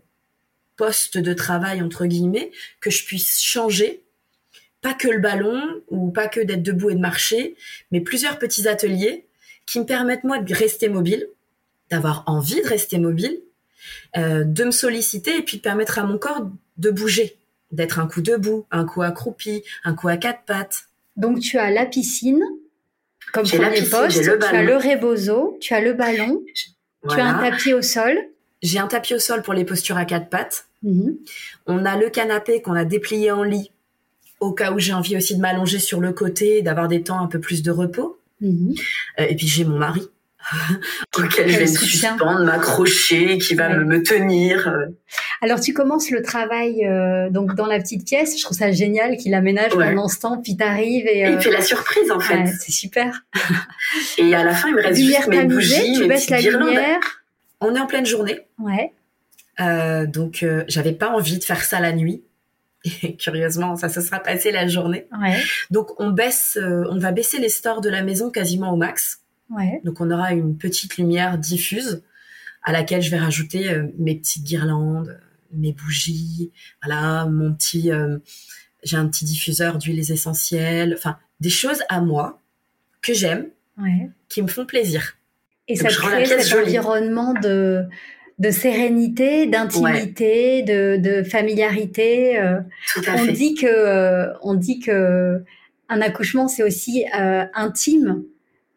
postes 0.77 1.19
de 1.19 1.33
travail, 1.33 1.83
entre 1.83 2.07
guillemets, 2.07 2.53
que 2.81 2.91
je 2.91 3.05
puisse 3.05 3.41
changer. 3.41 4.05
Pas 4.83 4.95
que 4.95 5.09
le 5.09 5.21
ballon 5.21 5.61
ou 5.89 6.11
pas 6.11 6.29
que 6.29 6.41
d'être 6.41 6.63
debout 6.63 6.91
et 6.91 6.95
de 6.95 7.01
marcher, 7.01 7.57
mais 7.91 8.01
plusieurs 8.01 8.39
petits 8.39 8.69
ateliers 8.69 9.27
qui 9.67 9.81
me 9.81 9.87
permettent, 9.87 10.25
moi, 10.25 10.39
de 10.39 10.55
rester 10.55 10.89
mobile, 10.89 11.27
d'avoir 11.91 12.25
envie 12.27 12.61
de 12.61 12.69
rester 12.69 12.99
mobile, 12.99 13.41
euh, 14.17 14.45
de 14.45 14.65
me 14.65 14.71
solliciter 14.71 15.37
et 15.37 15.43
puis 15.43 15.59
de 15.59 15.63
permettre 15.63 15.99
à 15.99 16.05
mon 16.05 16.19
corps 16.19 16.49
de 16.79 16.91
bouger, 16.91 17.37
d'être 17.71 17.99
un 17.99 18.07
coup 18.07 18.21
debout, 18.21 18.67
un 18.71 18.85
coup 18.85 19.03
accroupi, 19.03 19.63
un 19.85 19.95
coup 19.95 20.09
à 20.09 20.17
quatre 20.17 20.43
pattes. 20.47 20.85
Donc 21.17 21.41
tu 21.41 21.59
as 21.59 21.71
la 21.71 21.87
piscine 21.87 22.43
comme 23.33 23.45
la 23.45 23.51
premier 23.51 23.71
piscine, 23.71 23.91
poste, 23.91 24.25
le 24.25 24.39
tu 24.39 24.45
as 24.45 24.63
le 24.63 24.77
rebozo, 24.77 25.57
tu 25.61 25.75
as 25.75 25.81
le 25.81 25.95
ballon, 25.95 26.43
tu 27.09 27.19
as 27.19 27.25
un 27.25 27.51
tapis 27.51 27.73
au 27.73 27.83
sol. 27.83 28.19
J'ai 28.63 28.79
un 28.79 28.87
tapis 28.87 29.15
au 29.15 29.19
sol 29.19 29.43
pour 29.43 29.55
les 29.55 29.65
postures 29.65 29.97
à 29.97 30.05
quatre 30.05 30.29
pattes. 30.29 30.67
Mhm. 30.83 31.17
On 31.67 31.85
a 31.85 31.97
le 31.97 32.11
canapé 32.11 32.63
qu'on 32.63 32.75
a 32.75 32.85
déplié 32.85 33.31
en 33.31 33.43
lit 33.43 33.73
au 34.41 34.53
cas 34.53 34.73
où 34.73 34.79
j'ai 34.79 34.93
envie 34.93 35.17
aussi 35.17 35.37
de 35.37 35.41
m'allonger 35.41 35.79
sur 35.79 36.01
le 36.01 36.13
côté, 36.13 36.63
d'avoir 36.63 36.89
des 36.89 37.03
temps 37.03 37.21
un 37.21 37.27
peu 37.27 37.41
plus 37.41 37.63
de 37.63 37.71
repos. 37.71 38.19
Mhm. 38.41 38.75
Euh, 39.21 39.27
et 39.29 39.37
puis 39.37 39.47
j'ai 39.47 39.65
mon 39.65 39.79
mari 39.79 40.09
auquel 41.17 41.49
je 41.49 41.59
vais 41.59 41.67
suspendre, 41.67 42.45
m'accrocher, 42.45 43.39
qui 43.39 43.55
va 43.55 43.69
Ouais. 43.69 43.77
me, 43.77 43.85
me 43.85 44.03
tenir. 44.03 44.73
Alors 45.41 45.61
tu 45.61 45.73
commences 45.73 46.11
le 46.11 46.23
travail 46.23 46.85
euh, 46.87 47.31
donc 47.31 47.55
dans 47.55 47.67
la 47.67 47.79
petite 47.79 48.07
pièce. 48.07 48.37
Je 48.39 48.43
trouve 48.45 48.57
ça 48.57 48.71
génial 48.73 49.17
qu'il 49.17 49.35
aménage 49.35 49.75
Ouais. 49.75 49.89
pendant 49.91 50.09
ce 50.09 50.19
temps, 50.21 50.41
puis 50.43 50.57
t'arrives 50.57 51.07
et, 51.07 51.19
Et 51.21 51.27
euh, 51.27 51.31
il 51.33 51.41
fait 51.41 51.51
la 51.51 51.61
surprise 51.63 52.11
en 52.11 52.21
fait. 52.21 52.35
ouais, 52.39 52.53
c'est 52.61 52.73
super. 52.73 53.23
Et 54.19 54.35
à 54.35 54.45
la 54.45 54.55
fin, 54.55 54.69
il 54.69 54.75
me 54.75 54.83
reste 54.83 54.99
lumière 55.01 55.19
juste 55.21 55.29
mes 55.29 55.45
bougies, 55.45 55.93
tu 55.95 56.01
mes 56.01 56.09
baisses 56.09 56.31
la 56.31 56.41
guirlandes. 56.41 56.69
lumière. 56.69 57.01
On 57.61 57.75
est 57.77 57.81
en 57.81 57.87
pleine 57.87 58.07
journée, 58.07 58.41
Ouais. 58.59 58.93
euh, 59.61 60.07
donc 60.07 60.43
euh, 60.43 60.65
j'avais 60.67 60.93
pas 60.93 61.11
envie 61.11 61.39
de 61.39 61.45
faire 61.45 61.63
ça 61.63 61.79
la 61.81 61.93
nuit. 61.93 62.23
Et 63.05 63.15
curieusement, 63.17 63.77
ça 63.77 63.89
se 63.89 64.01
sera 64.01 64.19
passé 64.19 64.51
la 64.51 64.67
journée. 64.67 65.07
Ouais. 65.21 65.37
Donc 65.71 66.01
on 66.01 66.11
baisse, 66.11 66.59
on 66.61 66.99
va 66.99 67.13
baisser 67.13 67.39
les 67.39 67.49
stores 67.49 67.81
de 67.81 67.89
la 67.89 68.03
maison 68.03 68.29
quasiment 68.31 68.73
au 68.73 68.77
max. 68.77 69.21
Ouais. 69.57 69.81
Donc 69.85 70.01
on 70.01 70.11
aura 70.11 70.33
une 70.33 70.57
petite 70.57 70.97
lumière 70.97 71.39
diffuse 71.39 72.03
à 72.63 72.73
laquelle 72.73 73.03
je 73.03 73.11
vais 73.11 73.19
rajouter 73.19 73.71
euh, 73.71 73.89
mes 73.99 74.15
petites 74.15 74.45
guirlandes, 74.45 75.19
mes 75.53 75.73
bougies, 75.73 76.53
voilà, 76.83 77.27
mon 77.27 77.53
petit 77.55 77.91
euh, 77.93 78.19
j'ai 78.85 78.97
un 78.97 79.07
petit 79.09 79.25
diffuseur 79.25 79.79
d'huiles 79.79 80.11
essentielles, 80.11 80.95
enfin 80.97 81.17
des 81.41 81.51
choses 81.51 81.83
à 81.89 82.01
moi 82.01 82.41
que 83.03 83.13
j'aime, 83.15 83.47
Ouais. 83.79 84.11
qui 84.29 84.43
me 84.43 84.49
font 84.49 84.67
plaisir. 84.67 85.15
Et 85.69 85.75
Donc, 85.77 85.91
ça 85.91 85.97
crée 85.97 86.27
cet 86.27 86.47
jolie. 86.47 86.67
environnement 86.79 87.33
de, 87.35 87.85
de 88.39 88.51
sérénité, 88.51 89.47
d'intimité, 89.47 90.63
de, 90.63 90.97
de 90.99 91.23
familiarité. 91.23 92.39
euh. 92.39 92.61
Tout 92.93 93.03
à 93.07 93.15
on 93.15 93.25
fait. 93.27 93.33
dit 93.33 93.55
que, 93.55 94.27
on 94.43 94.55
dit 94.55 94.79
que 94.81 95.43
un 95.89 96.01
accouchement 96.01 96.49
c'est 96.49 96.63
aussi 96.63 97.05
intime 97.55 98.23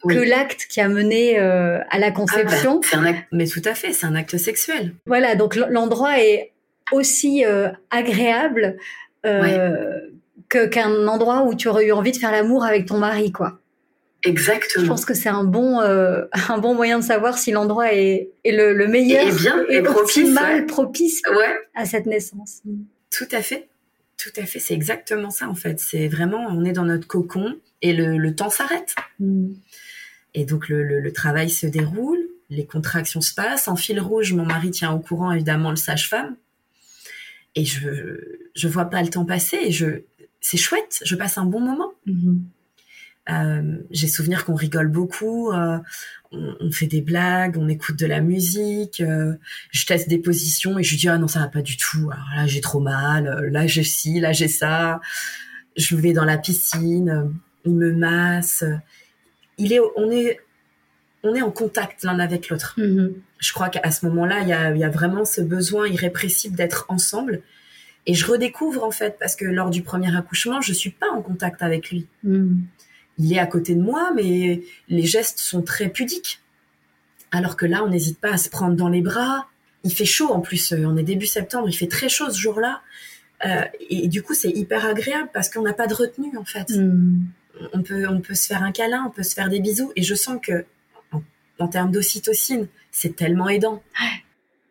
Oui. 0.05 0.15
que 0.15 0.19
l'acte 0.21 0.67
qui 0.69 0.79
a 0.81 0.87
mené 0.87 1.39
euh, 1.39 1.79
à 1.89 1.99
la 1.99 2.07
Ah 2.07 2.09
bah, 2.09 2.15
conception. 2.15 2.81
c'est 2.83 2.95
un 2.95 3.05
acte, 3.05 3.25
mais 3.31 3.47
tout 3.47 3.61
à 3.65 3.73
fait, 3.75 3.91
c'est 3.93 4.05
un 4.05 4.15
acte 4.15 4.37
sexuel. 4.37 4.93
Voilà, 5.05 5.35
donc 5.35 5.55
l'endroit 5.55 6.19
est 6.19 6.51
aussi 6.91 7.43
euh, 7.45 7.69
agréable 7.91 8.77
euh, 9.25 9.99
qu'un 10.49 11.07
endroit 11.07 11.43
où 11.43 11.55
tu 11.55 11.67
aurais 11.67 11.87
eu 11.87 11.91
envie 11.91 12.11
de 12.11 12.17
faire 12.17 12.31
l'amour 12.31 12.63
avec 12.63 12.85
ton 12.85 12.97
mari, 12.97 13.31
quoi. 13.31 13.59
Je 14.23 14.29
Exactement. 14.31 14.87
pense 14.87 15.05
que 15.05 15.13
c'est 15.13 15.29
un 15.29 15.43
bon 15.43 15.81
euh, 15.81 16.23
un 16.49 16.57
bon 16.57 16.73
moyen 16.73 16.97
de 16.99 17.03
savoir 17.03 17.37
si 17.37 17.51
l'endroit 17.51 17.93
est, 17.93 18.29
est 18.43 18.51
le, 18.51 18.73
le 18.73 18.87
meilleur 18.87 19.27
Et 19.27 19.31
bien, 19.31 19.63
et 19.69 19.75
et 19.77 19.81
propice, 19.83 20.17
optimal, 20.17 20.55
ouais. 20.61 20.65
propice 20.65 21.21
Ouais, 21.29 21.55
à 21.75 21.85
cette 21.85 22.05
naissance. 22.07 22.61
tout 23.11 23.27
à 23.31 23.41
fait. 23.41 23.67
Tout 24.17 24.31
à 24.41 24.45
fait, 24.45 24.59
c'est 24.59 24.73
exactement 24.73 25.29
ça 25.29 25.47
en 25.49 25.55
fait. 25.55 25.79
C'est 25.79 26.07
vraiment, 26.07 26.45
on 26.49 26.63
est 26.65 26.71
dans 26.71 26.85
notre 26.85 27.05
cocon 27.05 27.55
et 27.81 27.93
le, 27.93 28.17
le 28.17 28.33
temps 28.35 28.49
s'arrête. 28.49 28.95
Mm. 29.19 29.49
Et 30.35 30.45
donc 30.45 30.69
le, 30.69 30.83
le- 30.83 30.99
le 30.99 31.11
travail 31.13 31.49
se 31.49 31.65
déroule, 31.65 32.19
les 32.51 32.65
contractions 32.65 33.21
se 33.21 33.33
passent. 33.33 33.67
En 33.67 33.75
fil 33.75 33.99
rouge, 33.99 34.33
mon 34.33 34.45
mari 34.45 34.69
tient 34.69 34.91
au 34.91 34.99
courant 34.99 35.31
évidemment 35.31 35.71
le 35.71 35.75
sage-femme. 35.77 36.35
Et 37.55 37.65
je 37.65 38.19
je 38.55 38.67
vois 38.67 38.85
pas 38.85 39.01
le 39.01 39.09
temps 39.09 39.25
passer. 39.25 39.57
Et 39.65 39.71
je 39.71 40.03
c'est 40.41 40.57
chouette. 40.57 41.01
Je 41.03 41.15
passe 41.15 41.37
un 41.37 41.45
bon 41.45 41.61
moment. 41.61 41.91
Mhm. 42.05 42.43
Euh, 43.31 43.77
J'ai 43.89 44.07
souvenir 44.07 44.45
qu'on 44.45 44.53
rigole 44.53 44.89
beaucoup. 44.89 45.51
euh, 45.51 45.79
on, 46.31 46.55
on 46.59 46.71
fait 46.71 46.85
des 46.85 47.01
blagues, 47.01 47.57
on 47.57 47.67
écoute 47.69 47.97
de 47.97 48.05
la 48.05 48.21
musique. 48.21 48.99
euh, 49.01 49.33
je 49.71 49.85
teste 49.87 50.07
des 50.09 50.19
positions 50.19 50.77
et 50.77 50.83
je 50.83 50.95
dis 50.97 51.07
ah 51.09 51.17
non 51.17 51.27
ça 51.27 51.39
va 51.39 51.47
pas 51.47 51.61
du 51.63 51.77
tout. 51.77 52.09
Alors 52.11 52.27
là 52.35 52.45
j'ai 52.45 52.61
trop 52.61 52.81
mal. 52.81 53.47
Là 53.51 53.65
j'ai 53.67 53.83
ci, 53.83 54.19
là 54.19 54.31
j'ai 54.33 54.47
ça. 54.49 54.99
Je 55.77 55.95
vais 55.95 56.13
dans 56.13 56.25
la 56.25 56.37
piscine. 56.37 57.31
il 57.65 57.73
me 57.73 57.91
masse. 57.93 58.63
Euh, 59.59 59.63
il 59.63 59.73
est, 59.73 59.79
on 59.95 60.11
est, 60.11 60.39
on 61.23 61.35
est 61.35 61.41
en 61.41 61.51
contact 61.51 62.03
l'un 62.03 62.19
avec 62.19 62.49
l'autre. 62.49 62.75
Mhm. 62.77 63.15
Je 63.39 63.53
crois 63.53 63.69
qu'à 63.69 63.91
ce 63.91 64.05
moment-là, 64.05 64.41
il 64.41 64.47
y 64.47 64.53
a, 64.53 64.75
y 64.75 64.83
a 64.83 64.89
vraiment 64.89 65.25
ce 65.25 65.41
besoin 65.41 65.87
irrépressible 65.87 66.55
d'être 66.55 66.85
ensemble. 66.87 67.41
Et 68.07 68.13
je 68.13 68.25
redécouvre 68.25 68.83
en 68.83 68.91
fait, 68.91 69.17
parce 69.19 69.35
que 69.35 69.45
lors 69.45 69.69
du 69.69 69.81
premier 69.81 70.15
accouchement, 70.15 70.61
je 70.61 70.73
suis 70.73 70.91
pas 70.91 71.09
en 71.11 71.21
contact 71.21 71.61
avec 71.61 71.89
lui. 71.89 72.07
Mhm. 72.23 72.61
Il 73.17 73.33
est 73.33 73.39
à 73.39 73.47
côté 73.47 73.75
de 73.75 73.81
moi, 73.81 74.11
mais 74.13 74.63
les 74.89 75.03
gestes 75.03 75.39
sont 75.39 75.61
très 75.61 75.89
pudiques. 75.89 76.41
Alors 77.31 77.55
que 77.55 77.65
là, 77.65 77.83
on 77.83 77.89
n'hésite 77.89 78.19
pas 78.19 78.33
à 78.33 78.37
se 78.37 78.49
prendre 78.49 78.75
dans 78.75 78.89
les 78.89 79.01
bras. 79.01 79.47
Il 79.83 79.93
fait 79.93 80.05
chaud 80.05 80.31
en 80.31 80.41
plus, 80.41 80.73
euh, 80.73 80.85
on 80.85 80.97
est 80.97 81.03
début 81.03 81.25
septembre, 81.25 81.69
il 81.69 81.73
fait 81.73 81.87
très 81.87 82.09
chaud 82.09 82.29
ce 82.29 82.39
jour-là. 82.39 82.81
et 83.89 84.07
du 84.07 84.23
coup, 84.23 84.33
c'est 84.33 84.49
hyper 84.49 84.85
agréable 84.85 85.29
parce 85.33 85.49
qu'on 85.49 85.61
n'a 85.61 85.73
pas 85.73 85.87
de 85.87 85.93
retenue 85.93 86.35
en 86.37 86.45
fait. 86.45 86.69
Hmm. 86.69 87.25
On 87.73 87.81
peut, 87.81 88.07
on 88.07 88.21
peut 88.21 88.35
se 88.35 88.47
faire 88.47 88.63
un 88.63 88.71
câlin, 88.71 89.05
on 89.07 89.11
peut 89.11 89.23
se 89.23 89.33
faire 89.33 89.49
des 89.49 89.59
bisous, 89.59 89.91
et 89.95 90.03
je 90.03 90.15
sens 90.15 90.39
que 90.41 90.65
en, 91.57 91.67
termes 91.67 91.91
d'ocytocine, 91.91 92.67
c'est 92.91 93.15
tellement 93.15 93.47
aidant. 93.47 93.81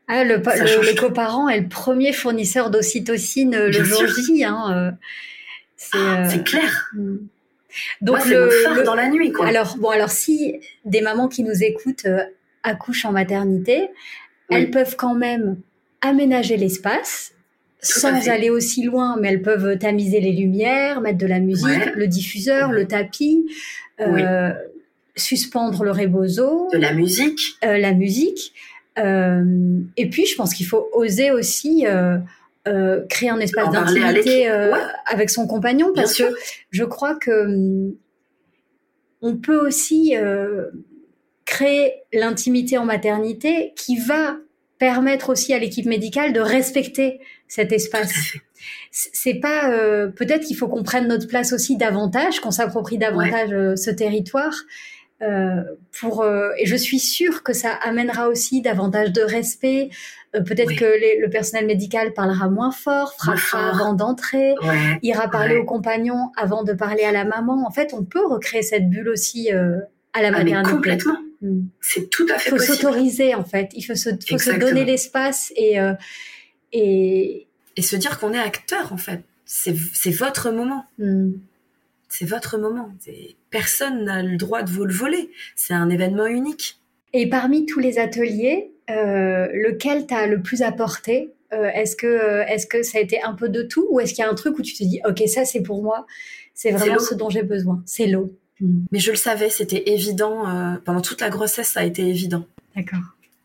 Ah, 0.06 0.22
le, 0.22 0.36
le, 0.36 1.00
coparent 1.00 1.48
est 1.48 1.60
le 1.60 1.68
premier 1.68 2.12
fournisseur 2.12 2.68
d'ocytocine 2.68 3.56
le 3.56 3.84
jour 3.84 4.02
J. 4.06 4.44
Hein, 4.44 4.96
ah, 5.94 6.28
c'est 6.28 6.44
clair. 6.44 6.90
Hmm. 6.92 7.16
Donc 8.00 8.24
le, 8.26 8.84
dans 8.84 8.94
la 8.94 9.08
nuit 9.08 9.32
quoi. 9.32 9.46
Alors 9.46 9.76
bon 9.76 9.90
alors 9.90 10.10
si 10.10 10.60
des 10.84 11.00
mamans 11.00 11.28
qui 11.28 11.42
nous 11.42 11.62
écoutent 11.62 12.06
euh, 12.06 12.22
accouchent 12.62 13.04
en 13.04 13.12
maternité, 13.12 13.88
elles 14.50 14.70
peuvent 14.70 14.96
quand 14.96 15.14
même 15.14 15.56
aménager 16.00 16.56
l'espace 16.56 17.33
sans 17.84 18.28
aller 18.28 18.50
aussi 18.50 18.82
loin, 18.82 19.16
mais 19.20 19.28
elles 19.28 19.42
peuvent 19.42 19.78
tamiser 19.78 20.20
les 20.20 20.32
lumières, 20.32 21.00
mettre 21.00 21.18
de 21.18 21.26
la 21.26 21.40
musique, 21.40 21.94
le 21.94 22.06
diffuseur, 22.06 22.72
le 22.72 22.86
tapis, 22.86 23.46
euh, 24.00 24.52
suspendre 25.16 25.84
le 25.84 25.90
rebozo, 25.90 26.68
de 26.72 26.78
la 26.78 26.92
musique, 26.92 27.40
euh, 27.64 27.78
la 27.78 27.92
musique. 27.92 28.52
et 28.96 30.10
puis 30.10 30.26
je 30.26 30.34
pense 30.36 30.54
qu'il 30.54 30.66
faut 30.66 30.88
oser 30.92 31.30
aussi 31.30 31.86
euh, 32.66 33.02
créer 33.10 33.28
un 33.28 33.40
espace 33.40 33.70
d'intimité 33.70 34.48
euh, 34.50 34.74
avec 35.04 35.28
son 35.28 35.46
compagnon 35.46 35.92
parce 35.94 36.16
que 36.16 36.24
je 36.70 36.82
crois 36.82 37.14
que 37.14 37.44
hum, 37.44 37.94
on 39.20 39.36
peut 39.36 39.66
aussi 39.66 40.16
euh, 40.16 40.70
créer 41.44 41.92
l'intimité 42.14 42.78
en 42.78 42.86
maternité 42.86 43.74
qui 43.76 43.98
va 43.98 44.38
permettre 44.78 45.28
aussi 45.28 45.52
à 45.52 45.58
l'équipe 45.58 45.84
médicale 45.84 46.32
de 46.32 46.40
respecter 46.40 47.20
cet 47.48 47.72
espace. 47.72 48.12
C'est 48.90 49.34
pas 49.34 49.70
peut-être 50.16 50.46
qu'il 50.46 50.56
faut 50.56 50.68
qu'on 50.68 50.82
prenne 50.82 51.08
notre 51.08 51.28
place 51.28 51.52
aussi 51.52 51.76
davantage, 51.76 52.40
qu'on 52.40 52.50
s'approprie 52.50 52.98
davantage 52.98 53.50
ce 53.76 53.90
territoire. 53.90 54.54
pour 56.00 56.24
et 56.24 56.66
je 56.66 56.76
suis 56.76 56.98
sûre 56.98 57.42
que 57.42 57.52
ça 57.52 57.70
amènera 57.82 58.28
aussi 58.28 58.62
davantage 58.62 59.12
de 59.12 59.22
respect, 59.22 59.90
euh, 60.34 60.40
peut-être 60.40 60.74
que 60.74 60.84
le 61.20 61.28
personnel 61.28 61.66
médical 61.66 62.12
parlera 62.12 62.48
moins 62.48 62.72
fort, 62.72 63.14
frappera 63.14 63.70
avant 63.70 63.94
d'entrer, 63.94 64.54
ira 65.02 65.28
parler 65.28 65.56
au 65.56 65.64
compagnon 65.64 66.30
avant 66.36 66.64
de 66.64 66.72
parler 66.72 67.04
à 67.04 67.12
la 67.12 67.24
maman. 67.24 67.64
En 67.66 67.70
fait, 67.70 67.94
on 67.94 68.04
peut 68.04 68.26
recréer 68.26 68.62
cette 68.62 68.88
bulle 68.88 69.08
aussi 69.08 69.52
euh, 69.52 69.78
à 70.12 70.22
la 70.22 70.28
ah, 70.28 70.32
maternité. 70.32 70.70
complètement. 70.70 71.16
Hmm. 71.40 71.66
C'est 71.80 72.10
tout 72.10 72.26
à 72.34 72.38
fait 72.38 72.50
Il 72.50 72.58
faut 72.58 72.64
s'autoriser, 72.64 73.34
en 73.34 73.44
fait. 73.44 73.70
Il 73.74 73.82
faut 73.82 73.94
se, 73.94 74.10
faut 74.10 74.38
se 74.38 74.58
donner 74.58 74.84
l'espace 74.84 75.52
et, 75.56 75.80
euh, 75.80 75.92
et... 76.74 77.46
Et 77.76 77.82
se 77.82 77.96
dire 77.96 78.18
qu'on 78.18 78.32
est 78.32 78.38
acteur, 78.38 78.92
en 78.92 78.96
fait. 78.96 79.22
C'est 79.46 80.10
votre 80.10 80.50
moment. 80.50 80.84
Hmm. 80.98 81.32
C'est 82.08 82.24
votre 82.24 82.58
moment. 82.58 82.92
Personne 83.50 84.04
n'a 84.04 84.22
le 84.22 84.36
droit 84.36 84.62
de 84.62 84.70
vous 84.70 84.84
le 84.84 84.92
voler. 84.92 85.30
C'est 85.56 85.74
un 85.74 85.90
événement 85.90 86.26
unique. 86.26 86.78
Et 87.12 87.28
parmi 87.28 87.66
tous 87.66 87.80
les 87.80 87.98
ateliers, 87.98 88.72
euh, 88.90 89.48
lequel 89.52 90.06
t'a 90.06 90.26
le 90.26 90.42
plus 90.42 90.62
apporté 90.62 91.32
euh, 91.52 91.64
Est-ce 91.66 91.96
que, 91.96 92.06
euh, 92.06 92.44
est-ce 92.46 92.66
que 92.66 92.82
ça 92.82 92.98
a 92.98 93.00
été 93.00 93.22
un 93.22 93.34
peu 93.34 93.48
de 93.48 93.62
tout 93.62 93.86
ou 93.90 94.00
est-ce 94.00 94.14
qu'il 94.14 94.22
y 94.22 94.26
a 94.26 94.30
un 94.30 94.34
truc 94.34 94.58
où 94.58 94.62
tu 94.62 94.74
te 94.74 94.82
dis, 94.82 95.00
ok, 95.08 95.22
ça 95.26 95.44
c'est 95.44 95.62
pour 95.62 95.82
moi, 95.82 96.06
c'est 96.54 96.70
vraiment 96.70 96.98
ce 96.98 97.14
dont 97.14 97.30
j'ai 97.30 97.42
besoin, 97.42 97.82
c'est 97.86 98.06
l'eau. 98.06 98.36
Hmm. 98.60 98.84
Mais 98.92 98.98
je 98.98 99.10
le 99.10 99.16
savais, 99.16 99.50
c'était 99.50 99.90
évident. 99.90 100.44
pendant 100.84 101.00
toute 101.00 101.20
la 101.20 101.30
grossesse, 101.30 101.68
ça 101.68 101.80
a 101.80 101.84
été 101.84 102.02
évident. 102.02 102.44
D'accord. 102.76 103.00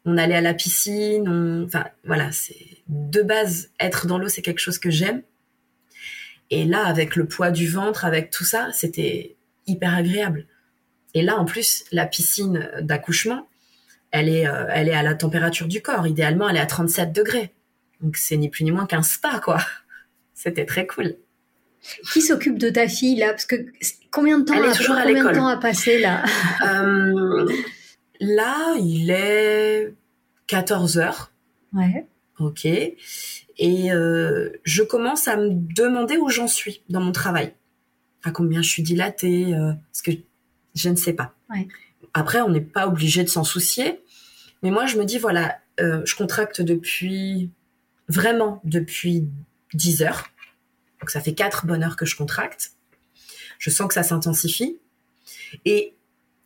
On 0.06 0.18
allait 0.18 0.36
à 0.36 0.42
la 0.42 0.54
piscine, 0.54 1.66
enfin 1.66 1.86
voilà, 2.06 2.32
c'est 2.32 2.80
de 2.88 3.22
base 3.22 3.70
être 3.80 4.08
dans 4.08 4.18
l'eau, 4.18 4.30
c'est 4.30 4.42
quelque 4.42 4.60
chose 4.60 4.80
que 4.80 4.90
j'aime. 4.90 5.22
Et 6.50 6.66
là, 6.66 6.86
avec 6.86 7.16
le 7.16 7.26
poids 7.26 7.52
du 7.52 7.68
ventre, 7.68 8.06
avec 8.06 8.32
tout 8.32 8.46
ça, 8.46 8.70
c'était 8.74 9.36
hyper 9.68 9.94
agréable. 9.94 10.48
Et 11.14 11.22
là, 11.22 11.38
en 11.38 11.46
plus, 11.46 11.84
la 11.92 12.06
piscine 12.06 12.70
d'accouchement, 12.82 13.48
elle 14.12 14.30
est, 14.30 14.48
euh, 14.48 14.66
elle 14.70 14.90
est 14.90 14.94
à 14.94 15.04
la 15.04 15.14
température 15.14 15.68
du 15.68 15.82
corps. 15.82 16.08
Idéalement, 16.08 16.50
elle 16.50 16.56
est 16.56 16.62
à 16.62 16.66
37 16.66 17.12
degrés. 17.12 17.54
Donc 18.02 18.18
c'est 18.18 18.38
ni 18.38 18.50
plus 18.50 18.64
ni 18.64 18.72
moins 18.72 18.86
qu'un 18.86 19.04
spa, 19.04 19.40
quoi. 19.44 19.60
C'était 20.34 20.66
très 20.66 20.88
cool. 20.88 21.16
Qui 22.12 22.22
s'occupe 22.22 22.58
de 22.58 22.70
ta 22.70 22.88
fille 22.88 23.18
là? 23.18 23.30
Parce 23.30 23.46
que 23.46 23.56
combien 24.12 24.40
de 24.40 24.46
temps 24.46 24.54
elle 24.54 24.70
est 24.70 24.76
toujours 24.76 24.96
à 24.96 25.04
combien 25.04 25.26
de 25.26 25.34
temps 25.34 25.48
a 25.48 25.58
passé 25.58 26.00
là? 26.00 26.24
Euh, 26.66 27.48
Là, 28.20 28.76
il 28.78 29.10
est 29.12 29.94
14 30.48 30.98
heures. 30.98 31.32
Ouais. 31.74 32.06
Ok. 32.40 32.66
Et 32.66 33.92
euh, 33.92 34.50
je 34.64 34.84
commence 34.84 35.28
à 35.28 35.38
me 35.38 35.50
demander 35.52 36.18
où 36.18 36.30
j'en 36.30 36.48
suis 36.48 36.82
dans 36.90 37.02
mon 37.02 37.12
travail. 37.12 37.54
À 38.24 38.32
combien 38.32 38.62
je 38.62 38.70
suis 38.70 38.84
dilatée 38.84 39.54
Parce 39.92 40.02
que 40.02 40.12
je 40.76 40.90
ne 40.90 40.96
sais 40.96 41.14
pas. 41.14 41.34
Ouais. 41.50 41.68
Après, 42.14 42.42
on 42.42 42.50
n'est 42.50 42.62
pas 42.62 42.88
obligé 42.88 43.24
de 43.24 43.30
s'en 43.30 43.44
soucier. 43.44 44.02
Mais 44.64 44.72
moi, 44.72 44.86
je 44.86 44.98
me 44.98 45.06
dis, 45.06 45.18
voilà, 45.18 45.58
euh, 45.80 46.02
je 46.06 46.16
contracte 46.16 46.62
depuis, 46.62 47.50
vraiment 48.08 48.62
depuis 48.64 49.28
10 49.74 50.04
heures. 50.04 50.28
Donc 51.00 51.12
ça 51.12 51.22
fait 51.22 51.34
4 51.34 51.66
bonnes 51.66 51.84
heures 51.84 51.96
que 51.96 52.06
je 52.06 52.16
contracte. 52.16 52.72
Je 53.58 53.70
sens 53.70 53.88
que 53.88 53.94
ça 53.94 54.04
s'intensifie. 54.04 54.78
Et 55.66 55.94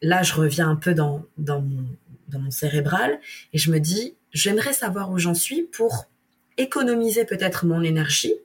là, 0.03 0.21
je 0.21 0.33
reviens 0.33 0.69
un 0.69 0.75
peu 0.75 0.93
dans, 0.93 1.25
dans, 1.37 1.61
mon, 1.61 1.85
dans 2.27 2.39
mon 2.39 2.51
cérébral 2.51 3.19
et 3.51 3.57
je 3.57 3.71
me 3.71 3.79
dis, 3.79 4.15
j'aimerais 4.31 4.73
savoir 4.73 5.11
où 5.11 5.17
j'en 5.17 5.33
suis 5.33 5.63
pour 5.63 6.05
économiser 6.57 7.25
peut-être 7.25 7.65
mon 7.65 7.81
énergie 7.81 8.35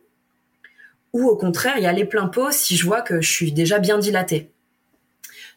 ou 1.12 1.26
au 1.26 1.36
contraire 1.36 1.78
y 1.78 1.86
aller 1.86 2.06
plein 2.06 2.28
pot 2.28 2.50
si 2.50 2.76
je 2.76 2.86
vois 2.86 3.02
que 3.02 3.20
je 3.20 3.30
suis 3.30 3.52
déjà 3.52 3.78
bien 3.78 3.98
dilatée. 3.98 4.50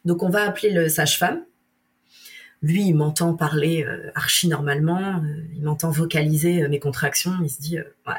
Donc 0.03 0.23
on 0.23 0.29
va 0.29 0.43
appeler 0.43 0.71
le 0.71 0.89
sage-femme 0.89 1.43
lui, 2.61 2.87
il 2.87 2.93
m'entend 2.93 3.33
parler 3.33 3.83
euh, 3.83 4.11
archi 4.15 4.47
normalement, 4.47 5.21
euh, 5.23 5.43
il 5.55 5.63
m'entend 5.63 5.89
vocaliser 5.89 6.63
euh, 6.63 6.69
mes 6.69 6.79
contractions, 6.79 7.33
il 7.43 7.49
se 7.49 7.59
dit, 7.59 7.77
ouais, 7.77 8.13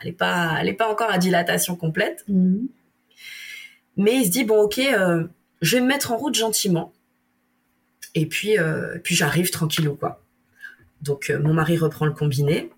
elle 0.00 0.08
n'est 0.08 0.12
pas, 0.12 0.56
elle 0.60 0.68
est 0.68 0.74
pas 0.74 0.90
encore 0.90 1.10
à 1.10 1.18
dilatation 1.18 1.76
complète. 1.76 2.24
Mhm. 2.28 2.68
Mais 3.96 4.16
il 4.16 4.26
se 4.26 4.30
dit, 4.30 4.44
bon, 4.44 4.62
ok, 4.62 4.80
je 5.62 5.76
vais 5.76 5.82
me 5.82 5.86
mettre 5.86 6.12
en 6.12 6.16
route 6.16 6.34
gentiment. 6.34 6.92
Et 8.14 8.26
puis, 8.26 8.56
puis 9.02 9.14
j'arrive 9.14 9.50
tranquillou, 9.50 9.94
quoi. 9.94 10.24
Donc, 11.02 11.32
mon 11.42 11.54
mari 11.54 11.78
reprend 11.78 12.06
le 12.06 12.12
combiné. 12.12 12.70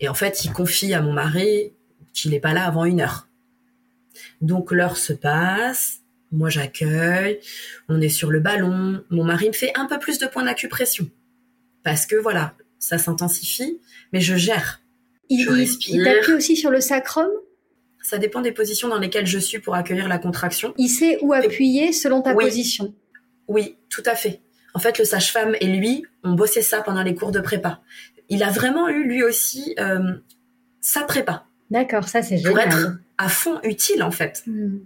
Et 0.00 0.08
en 0.08 0.14
fait, 0.14 0.44
il 0.44 0.52
confie 0.52 0.92
à 0.94 1.00
mon 1.00 1.12
mari 1.12 1.72
qu'il 2.12 2.30
n'est 2.30 2.40
pas 2.40 2.52
là 2.52 2.64
avant 2.64 2.84
une 2.84 3.00
heure. 3.00 3.28
Donc, 4.40 4.72
l'heure 4.72 4.96
se 4.96 5.12
passe 5.12 6.00
moi, 6.34 6.50
j'accueille. 6.50 7.38
On 7.88 8.00
est 8.00 8.08
sur 8.08 8.30
le 8.30 8.40
ballon. 8.40 9.02
Mon 9.08 9.24
mari 9.24 9.48
me 9.48 9.52
fait 9.52 9.72
un 9.76 9.86
peu 9.86 9.98
plus 9.98 10.18
de 10.18 10.26
points 10.26 10.44
d'acupression. 10.44 11.08
Parce 11.84 12.06
que 12.06 12.16
voilà, 12.16 12.54
ça 12.78 12.98
s'intensifie, 12.98 13.80
mais 14.12 14.20
je 14.20 14.34
gère. 14.34 14.80
Il, 15.30 15.48
il 15.88 16.04
t'appuie 16.04 16.32
aussi 16.32 16.56
sur 16.56 16.70
le 16.70 16.80
sacrum? 16.80 17.28
Ça 18.02 18.18
dépend 18.18 18.42
des 18.42 18.52
positions 18.52 18.88
dans 18.88 18.98
lesquelles 18.98 19.26
je 19.26 19.38
suis 19.38 19.60
pour 19.60 19.74
accueillir 19.74 20.08
la 20.08 20.18
contraction. 20.18 20.74
Il 20.76 20.88
sait 20.88 21.18
où 21.22 21.32
appuyer 21.32 21.92
selon 21.92 22.20
ta 22.20 22.34
position. 22.34 22.94
Oui, 23.48 23.76
tout 23.88 24.02
à 24.04 24.14
fait. 24.14 24.40
En 24.74 24.80
fait, 24.80 24.98
le 24.98 25.04
sage-femme 25.04 25.54
et 25.60 25.68
lui 25.68 26.04
ont 26.24 26.32
bossé 26.32 26.60
ça 26.60 26.82
pendant 26.82 27.02
les 27.02 27.14
cours 27.14 27.30
de 27.30 27.40
prépa. 27.40 27.80
Il 28.28 28.42
a 28.42 28.50
vraiment 28.50 28.88
eu 28.88 29.04
lui 29.04 29.22
aussi 29.22 29.74
euh, 29.78 30.14
sa 30.80 31.02
prépa. 31.02 31.46
D'accord, 31.70 32.08
ça 32.08 32.22
c'est 32.22 32.38
génial. 32.38 32.52
Pour 32.52 32.60
être 32.60 32.98
à 33.18 33.28
fond 33.28 33.60
utile 33.62 34.02
en 34.02 34.10
fait. 34.10 34.42
Hmm. 34.46 34.78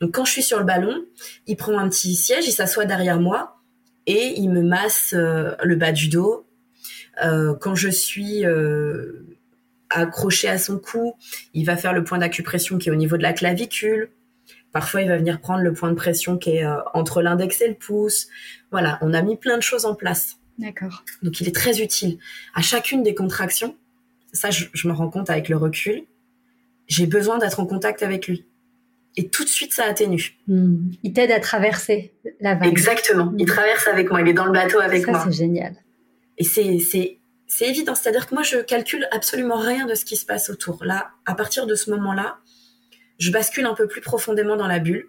Donc 0.00 0.12
quand 0.12 0.24
je 0.24 0.32
suis 0.32 0.42
sur 0.42 0.58
le 0.58 0.64
ballon, 0.64 1.04
il 1.46 1.56
prend 1.56 1.78
un 1.78 1.88
petit 1.88 2.16
siège, 2.16 2.46
il 2.46 2.52
s'assoit 2.52 2.84
derrière 2.84 3.20
moi 3.20 3.60
et 4.06 4.34
il 4.36 4.50
me 4.50 4.62
masse 4.62 5.14
euh, 5.16 5.54
le 5.62 5.76
bas 5.76 5.92
du 5.92 6.08
dos. 6.08 6.46
Euh, 7.22 7.54
quand 7.54 7.74
je 7.74 7.88
suis 7.88 8.44
accroché 9.90 10.48
à 10.48 10.58
son 10.58 10.78
cou, 10.78 11.14
il 11.54 11.64
va 11.64 11.76
faire 11.76 11.92
le 11.92 12.04
point 12.04 12.18
d'acupression 12.18 12.78
qui 12.78 12.88
est 12.88 12.92
au 12.92 12.96
niveau 12.96 13.16
de 13.16 13.22
la 13.22 13.32
clavicule. 13.32 14.10
Parfois, 14.72 15.02
il 15.02 15.08
va 15.08 15.16
venir 15.16 15.40
prendre 15.40 15.62
le 15.62 15.72
point 15.72 15.90
de 15.90 15.94
pression 15.94 16.38
qui 16.38 16.50
est 16.50 16.66
entre 16.94 17.22
l'index 17.22 17.60
et 17.62 17.68
le 17.68 17.74
pouce. 17.74 18.28
Voilà, 18.70 18.98
on 19.00 19.14
a 19.14 19.22
mis 19.22 19.36
plein 19.36 19.56
de 19.56 19.62
choses 19.62 19.86
en 19.86 19.94
place. 19.94 20.36
D'accord. 20.58 21.04
Donc, 21.22 21.40
il 21.40 21.48
est 21.48 21.54
très 21.54 21.80
utile. 21.80 22.18
À 22.54 22.62
chacune 22.62 23.02
des 23.02 23.14
contractions, 23.14 23.76
ça, 24.32 24.50
je, 24.50 24.66
je 24.72 24.88
me 24.88 24.92
rends 24.92 25.08
compte 25.08 25.30
avec 25.30 25.48
le 25.48 25.56
recul, 25.56 26.02
j'ai 26.86 27.06
besoin 27.06 27.38
d'être 27.38 27.60
en 27.60 27.66
contact 27.66 28.02
avec 28.02 28.28
lui 28.28 28.46
et 29.18 29.28
tout 29.28 29.42
de 29.42 29.48
suite 29.48 29.74
ça 29.74 29.84
atténue. 29.84 30.38
Hmm. 30.46 30.90
Il 31.02 31.12
t'aide 31.12 31.32
à 31.32 31.40
traverser 31.40 32.14
la 32.40 32.54
vague. 32.54 32.68
Exactement. 32.68 33.34
Il 33.36 33.46
traverse 33.46 33.88
avec 33.88 34.10
moi. 34.10 34.20
Il 34.20 34.28
est 34.28 34.32
dans 34.32 34.44
le 34.44 34.52
bateau 34.52 34.78
avec 34.78 35.04
ça, 35.04 35.10
moi. 35.10 35.24
C'est 35.24 35.36
génial. 35.36 35.74
Et 36.38 36.44
c'est 36.44 36.78
c'est 36.78 37.18
c'est 37.48 37.68
évident. 37.68 37.96
C'est-à-dire 37.96 38.28
que 38.28 38.34
moi 38.34 38.44
je 38.44 38.58
calcule 38.58 39.08
absolument 39.10 39.58
rien 39.58 39.86
de 39.86 39.94
ce 39.94 40.04
qui 40.04 40.16
se 40.16 40.24
passe 40.24 40.50
autour. 40.50 40.84
Là, 40.84 41.10
à 41.26 41.34
partir 41.34 41.66
de 41.66 41.74
ce 41.74 41.90
moment-là, 41.90 42.38
je 43.18 43.30
bascule 43.30 43.66
un 43.66 43.74
peu 43.74 43.86
plus 43.86 44.00
profondément 44.00 44.56
dans 44.56 44.66
la 44.66 44.78
bulle. 44.78 45.08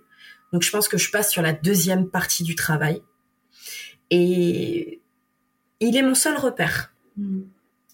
Donc 0.51 0.64
je 0.64 0.72
pense 0.72 0.88
que 0.88 0.97
je 0.97 1.12
passe 1.12 1.32
sur 1.32 1.41
la 1.41 1.53
deuxième 1.53 2.10
partie 2.10 2.43
du 2.43 2.55
travail. 2.55 3.01
Et 4.10 5.01
il 5.80 5.95
est 5.95 6.01
mon 6.01 6.16
seul 6.16 6.38
repère. 6.38 6.93
Hmm. 7.18 7.41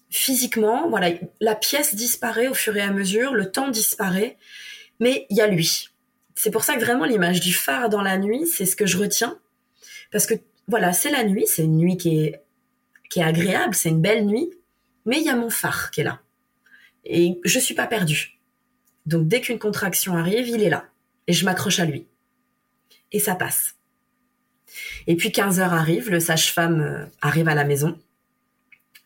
physiquement, 0.08 0.88
voilà, 0.88 1.10
la 1.40 1.56
pièce 1.56 1.94
disparaît 1.94 2.46
au 2.46 2.54
fur 2.54 2.76
et 2.76 2.80
à 2.80 2.92
mesure, 2.92 3.34
le 3.34 3.50
temps 3.50 3.68
disparaît, 3.68 4.38
mais 5.00 5.26
il 5.30 5.36
y 5.36 5.40
a 5.40 5.48
lui. 5.48 5.88
C'est 6.36 6.52
pour 6.52 6.62
ça 6.62 6.76
que 6.76 6.80
vraiment 6.80 7.04
l'image 7.04 7.40
du 7.40 7.52
phare 7.52 7.88
dans 7.88 8.02
la 8.02 8.16
nuit, 8.18 8.46
c'est 8.46 8.66
ce 8.66 8.76
que 8.76 8.86
je 8.86 8.98
retiens, 8.98 9.38
parce 10.12 10.26
que 10.26 10.34
voilà, 10.68 10.92
c'est 10.92 11.10
la 11.10 11.24
nuit, 11.24 11.46
c'est 11.46 11.64
une 11.64 11.76
nuit 11.76 11.96
qui 11.96 12.20
est 12.20 12.42
qui 13.10 13.20
est 13.20 13.24
agréable, 13.24 13.74
c'est 13.74 13.88
une 13.88 14.00
belle 14.00 14.26
nuit, 14.26 14.50
mais 15.06 15.18
il 15.18 15.24
y 15.24 15.28
a 15.28 15.36
mon 15.36 15.50
phare 15.50 15.90
qui 15.90 16.02
est 16.02 16.04
là, 16.04 16.20
et 17.04 17.40
je 17.44 17.58
suis 17.58 17.74
pas 17.74 17.86
perdue. 17.86 18.35
Donc 19.06 19.28
dès 19.28 19.40
qu'une 19.40 19.58
contraction 19.58 20.16
arrive, 20.16 20.48
il 20.48 20.62
est 20.62 20.70
là, 20.70 20.86
et 21.26 21.32
je 21.32 21.44
m'accroche 21.44 21.78
à 21.78 21.84
lui, 21.84 22.06
et 23.12 23.20
ça 23.20 23.34
passe. 23.34 23.74
Et 25.06 25.16
puis 25.16 25.32
15 25.32 25.60
heures 25.60 25.72
arrive, 25.72 26.10
le 26.10 26.20
sage-femme 26.20 26.80
euh, 26.80 27.06
arrive 27.22 27.48
à 27.48 27.54
la 27.54 27.64
maison 27.64 27.98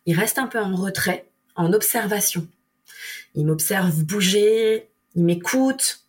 il 0.06 0.18
reste 0.18 0.38
un 0.38 0.46
peu 0.46 0.58
en 0.58 0.74
retrait, 0.74 1.30
en 1.54 1.72
observation. 1.72 2.46
Il 3.34 3.46
m'observe 3.46 4.02
bouger, 4.04 4.88
il 5.14 5.24
m'écoute. 5.24 6.06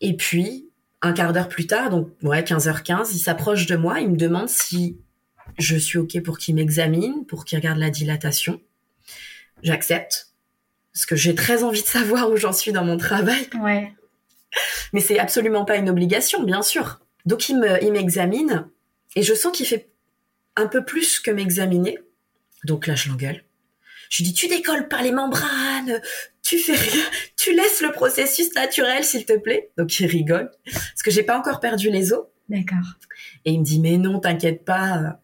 Et 0.00 0.16
puis, 0.16 0.68
un 1.02 1.12
quart 1.12 1.32
d'heure 1.32 1.48
plus 1.48 1.66
tard, 1.66 1.90
donc 1.90 2.10
ouais, 2.22 2.42
15h15, 2.42 3.10
il 3.12 3.18
s'approche 3.18 3.66
de 3.66 3.76
moi, 3.76 4.00
il 4.00 4.10
me 4.10 4.16
demande 4.16 4.48
si 4.48 4.98
je 5.58 5.76
suis 5.76 5.98
OK 5.98 6.20
pour 6.22 6.38
qu'il 6.38 6.54
m'examine, 6.54 7.26
pour 7.26 7.44
qu'il 7.44 7.58
regarde 7.58 7.78
la 7.78 7.90
dilatation. 7.90 8.60
J'accepte, 9.62 10.29
parce 11.00 11.06
que 11.06 11.16
j'ai 11.16 11.34
très 11.34 11.62
envie 11.62 11.80
de 11.80 11.86
savoir 11.86 12.30
où 12.30 12.36
j'en 12.36 12.52
suis 12.52 12.72
dans 12.72 12.84
mon 12.84 12.98
travail. 12.98 13.48
Ouais. 13.58 13.90
Mais 14.92 15.00
c'est 15.00 15.18
absolument 15.18 15.64
pas 15.64 15.76
une 15.76 15.88
obligation, 15.88 16.42
bien 16.42 16.60
sûr. 16.60 17.00
Donc 17.24 17.48
il 17.48 17.58
me, 17.58 17.82
il 17.82 17.90
m'examine, 17.90 18.68
et 19.16 19.22
je 19.22 19.32
sens 19.32 19.56
qu'il 19.56 19.64
fait 19.64 19.88
un 20.56 20.66
peu 20.66 20.84
plus 20.84 21.18
que 21.18 21.30
m'examiner. 21.30 21.98
Donc 22.64 22.86
là, 22.86 22.96
je 22.96 23.08
l'engueule. 23.08 23.44
Je 24.10 24.18
lui 24.18 24.24
dis, 24.24 24.34
tu 24.34 24.46
décolles 24.46 24.88
pas 24.88 25.00
les 25.00 25.10
membranes, 25.10 26.02
tu 26.42 26.58
fais 26.58 26.74
rien, 26.74 27.04
tu 27.34 27.54
laisses 27.54 27.80
le 27.80 27.92
processus 27.92 28.52
naturel, 28.54 29.02
s'il 29.02 29.24
te 29.24 29.38
plaît. 29.38 29.70
Donc 29.78 29.98
il 30.00 30.06
rigole, 30.06 30.50
parce 30.64 31.02
que 31.02 31.10
j'ai 31.10 31.22
pas 31.22 31.38
encore 31.38 31.60
perdu 31.60 31.88
les 31.88 32.12
os. 32.12 32.26
D'accord. 32.50 32.98
Et 33.46 33.52
il 33.52 33.60
me 33.60 33.64
dit, 33.64 33.80
mais 33.80 33.96
non, 33.96 34.20
t'inquiète 34.20 34.66
pas. 34.66 35.18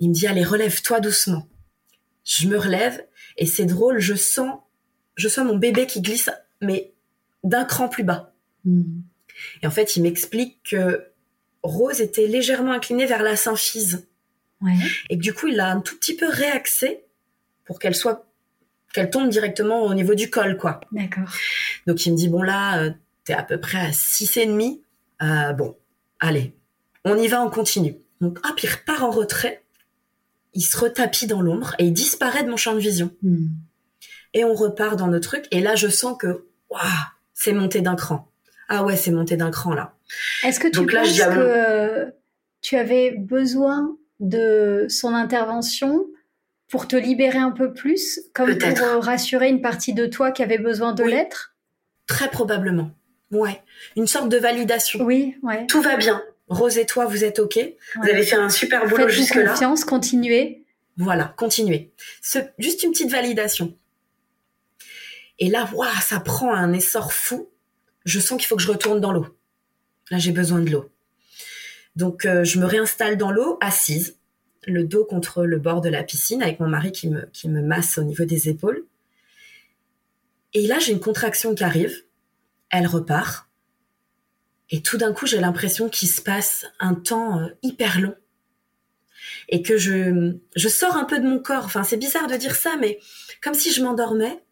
Il 0.00 0.10
me 0.10 0.14
dit, 0.14 0.26
allez, 0.26 0.44
relève-toi 0.44 1.00
doucement. 1.00 1.48
Je 2.24 2.46
me 2.46 2.58
relève, 2.58 3.06
et 3.38 3.46
c'est 3.46 3.64
drôle, 3.64 4.00
je 4.00 4.14
sens, 4.14 4.58
je 5.16 5.28
sens 5.28 5.46
mon 5.46 5.56
bébé 5.56 5.86
qui 5.86 6.00
glisse, 6.00 6.30
mais 6.60 6.92
d'un 7.42 7.64
cran 7.64 7.88
plus 7.88 8.04
bas. 8.04 8.32
Hmm. 8.64 9.00
Et 9.62 9.66
en 9.66 9.70
fait, 9.70 9.96
il 9.96 10.02
m'explique 10.02 10.58
que 10.70 11.06
Rose 11.62 12.00
était 12.00 12.26
légèrement 12.26 12.72
inclinée 12.72 13.06
vers 13.06 13.22
la 13.22 13.36
symphyse. 13.36 14.06
Et 15.10 15.18
que 15.18 15.22
du 15.22 15.34
coup, 15.34 15.48
il 15.48 15.60
a 15.60 15.70
un 15.70 15.80
tout 15.80 15.96
petit 15.96 16.16
peu 16.16 16.26
réaxé 16.26 17.04
pour 17.66 17.78
qu'elle 17.78 17.94
soit, 17.94 18.26
qu'elle 18.94 19.10
tombe 19.10 19.28
directement 19.28 19.82
au 19.82 19.92
niveau 19.92 20.14
du 20.14 20.30
col, 20.30 20.56
quoi. 20.56 20.80
D'accord. 20.92 21.30
Donc 21.86 22.06
il 22.06 22.12
me 22.12 22.16
dit 22.16 22.28
bon 22.28 22.42
là, 22.42 22.78
euh, 22.78 22.90
t'es 23.24 23.34
à 23.34 23.42
peu 23.42 23.60
près 23.60 23.78
à 23.78 23.92
six 23.92 24.36
et 24.38 24.46
demi. 24.46 24.82
Euh, 25.22 25.52
bon, 25.52 25.76
allez, 26.18 26.54
on 27.04 27.16
y 27.18 27.28
va, 27.28 27.44
on 27.44 27.50
continue. 27.50 27.96
Donc 28.20 28.38
hop, 28.46 28.62
il 28.62 28.70
repart 28.70 29.02
en 29.02 29.10
retrait. 29.10 29.64
Il 30.54 30.62
se 30.62 30.76
retapit 30.78 31.26
dans 31.26 31.42
l'ombre 31.42 31.74
et 31.78 31.86
il 31.86 31.92
disparaît 31.92 32.44
de 32.44 32.48
mon 32.48 32.56
champ 32.56 32.74
de 32.74 32.78
vision. 32.78 33.10
Hmm. 33.22 33.48
Et 34.34 34.44
on 34.44 34.54
repart 34.54 34.96
dans 34.98 35.06
nos 35.06 35.20
trucs. 35.20 35.46
Et 35.50 35.60
là, 35.60 35.74
je 35.74 35.88
sens 35.88 36.16
que 36.18 36.44
waouh, 36.70 36.80
c'est 37.32 37.52
monté 37.52 37.80
d'un 37.80 37.96
cran. 37.96 38.28
Ah 38.68 38.84
ouais, 38.84 38.96
c'est 38.96 39.10
monté 39.10 39.36
d'un 39.36 39.50
cran 39.50 39.74
là. 39.74 39.94
Est-ce 40.44 40.60
que 40.60 40.68
tu 40.68 40.80
Donc 40.80 40.92
penses 40.92 41.18
que 41.18 42.12
tu 42.60 42.76
avais 42.76 43.12
besoin 43.12 43.96
de 44.20 44.86
son 44.88 45.14
intervention 45.14 46.06
pour 46.68 46.88
te 46.88 46.96
libérer 46.96 47.38
un 47.38 47.50
peu 47.50 47.72
plus, 47.72 48.20
comme 48.32 48.56
pour 48.58 49.04
rassurer 49.04 49.48
une 49.48 49.60
partie 49.60 49.92
de 49.92 50.06
toi 50.06 50.30
qui 50.30 50.42
avait 50.42 50.58
besoin 50.58 50.92
de 50.92 51.04
l'être? 51.04 51.54
Très 52.06 52.28
probablement. 52.28 52.90
Ouais. 53.30 53.62
Une 53.96 54.06
sorte 54.06 54.28
de 54.28 54.36
validation. 54.36 55.04
Oui, 55.04 55.36
ouais. 55.42 55.66
Tout 55.66 55.82
va 55.82 55.96
bien. 55.96 56.22
Rose 56.48 56.78
et 56.78 56.86
toi, 56.86 57.06
vous 57.06 57.24
êtes 57.24 57.38
OK. 57.38 57.58
Vous 57.96 58.08
avez 58.08 58.22
fait 58.22 58.36
un 58.36 58.50
super 58.50 58.86
boulot 58.86 59.08
jusque-là. 59.08 59.50
confiance, 59.50 59.84
continuez. 59.84 60.64
Voilà, 60.96 61.34
continuez. 61.36 61.92
juste 62.58 62.82
une 62.82 62.90
petite 62.92 63.10
validation. 63.10 63.74
Et 65.38 65.48
là, 65.48 65.68
waouh, 65.72 65.88
ça 66.00 66.20
prend 66.20 66.54
un 66.54 66.72
essor 66.72 67.12
fou. 67.12 67.50
Je 68.04 68.20
sens 68.20 68.38
qu'il 68.38 68.46
faut 68.46 68.56
que 68.56 68.62
je 68.62 68.70
retourne 68.70 69.00
dans 69.00 69.12
l'eau. 69.12 69.26
Là, 70.10 70.18
j'ai 70.18 70.32
besoin 70.32 70.60
de 70.60 70.70
l'eau. 70.70 70.90
Donc 71.96 72.24
euh, 72.24 72.44
je 72.44 72.58
me 72.58 72.66
réinstalle 72.66 73.16
dans 73.16 73.30
l'eau, 73.30 73.56
assise, 73.60 74.16
le 74.66 74.84
dos 74.84 75.04
contre 75.04 75.44
le 75.44 75.58
bord 75.58 75.80
de 75.80 75.88
la 75.88 76.02
piscine, 76.02 76.42
avec 76.42 76.60
mon 76.60 76.68
mari 76.68 76.92
qui 76.92 77.08
me, 77.08 77.26
qui 77.32 77.48
me 77.48 77.62
masse 77.62 77.98
au 77.98 78.02
niveau 78.02 78.24
des 78.24 78.48
épaules. 78.48 78.84
Et 80.52 80.66
là, 80.66 80.78
j'ai 80.78 80.92
une 80.92 81.00
contraction 81.00 81.54
qui 81.54 81.64
arrive, 81.64 82.04
elle 82.70 82.86
repart, 82.86 83.48
et 84.70 84.82
tout 84.82 84.96
d'un 84.96 85.12
coup, 85.12 85.26
j'ai 85.26 85.40
l'impression 85.40 85.88
qu'il 85.88 86.08
se 86.08 86.20
passe 86.20 86.64
un 86.80 86.94
temps 86.94 87.40
euh, 87.40 87.48
hyper 87.62 88.00
long, 88.00 88.14
et 89.48 89.62
que 89.62 89.76
je, 89.76 90.36
je 90.56 90.68
sors 90.68 90.96
un 90.96 91.04
peu 91.04 91.18
de 91.18 91.26
mon 91.26 91.38
corps. 91.38 91.64
Enfin, 91.64 91.84
c'est 91.84 91.96
bizarre 91.96 92.26
de 92.26 92.36
dire 92.36 92.56
ça, 92.56 92.76
mais 92.80 92.98
comme 93.42 93.54
si 93.54 93.72
je 93.72 93.82
m'endormais, 93.82 94.43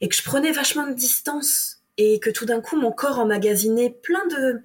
et 0.00 0.08
que 0.08 0.16
je 0.16 0.22
prenais 0.22 0.52
vachement 0.52 0.86
de 0.86 0.94
distance, 0.94 1.82
et 1.96 2.18
que 2.20 2.30
tout 2.30 2.46
d'un 2.46 2.60
coup, 2.60 2.76
mon 2.76 2.92
corps 2.92 3.18
emmagasinait 3.18 3.90
plein 3.90 4.26
de 4.28 4.62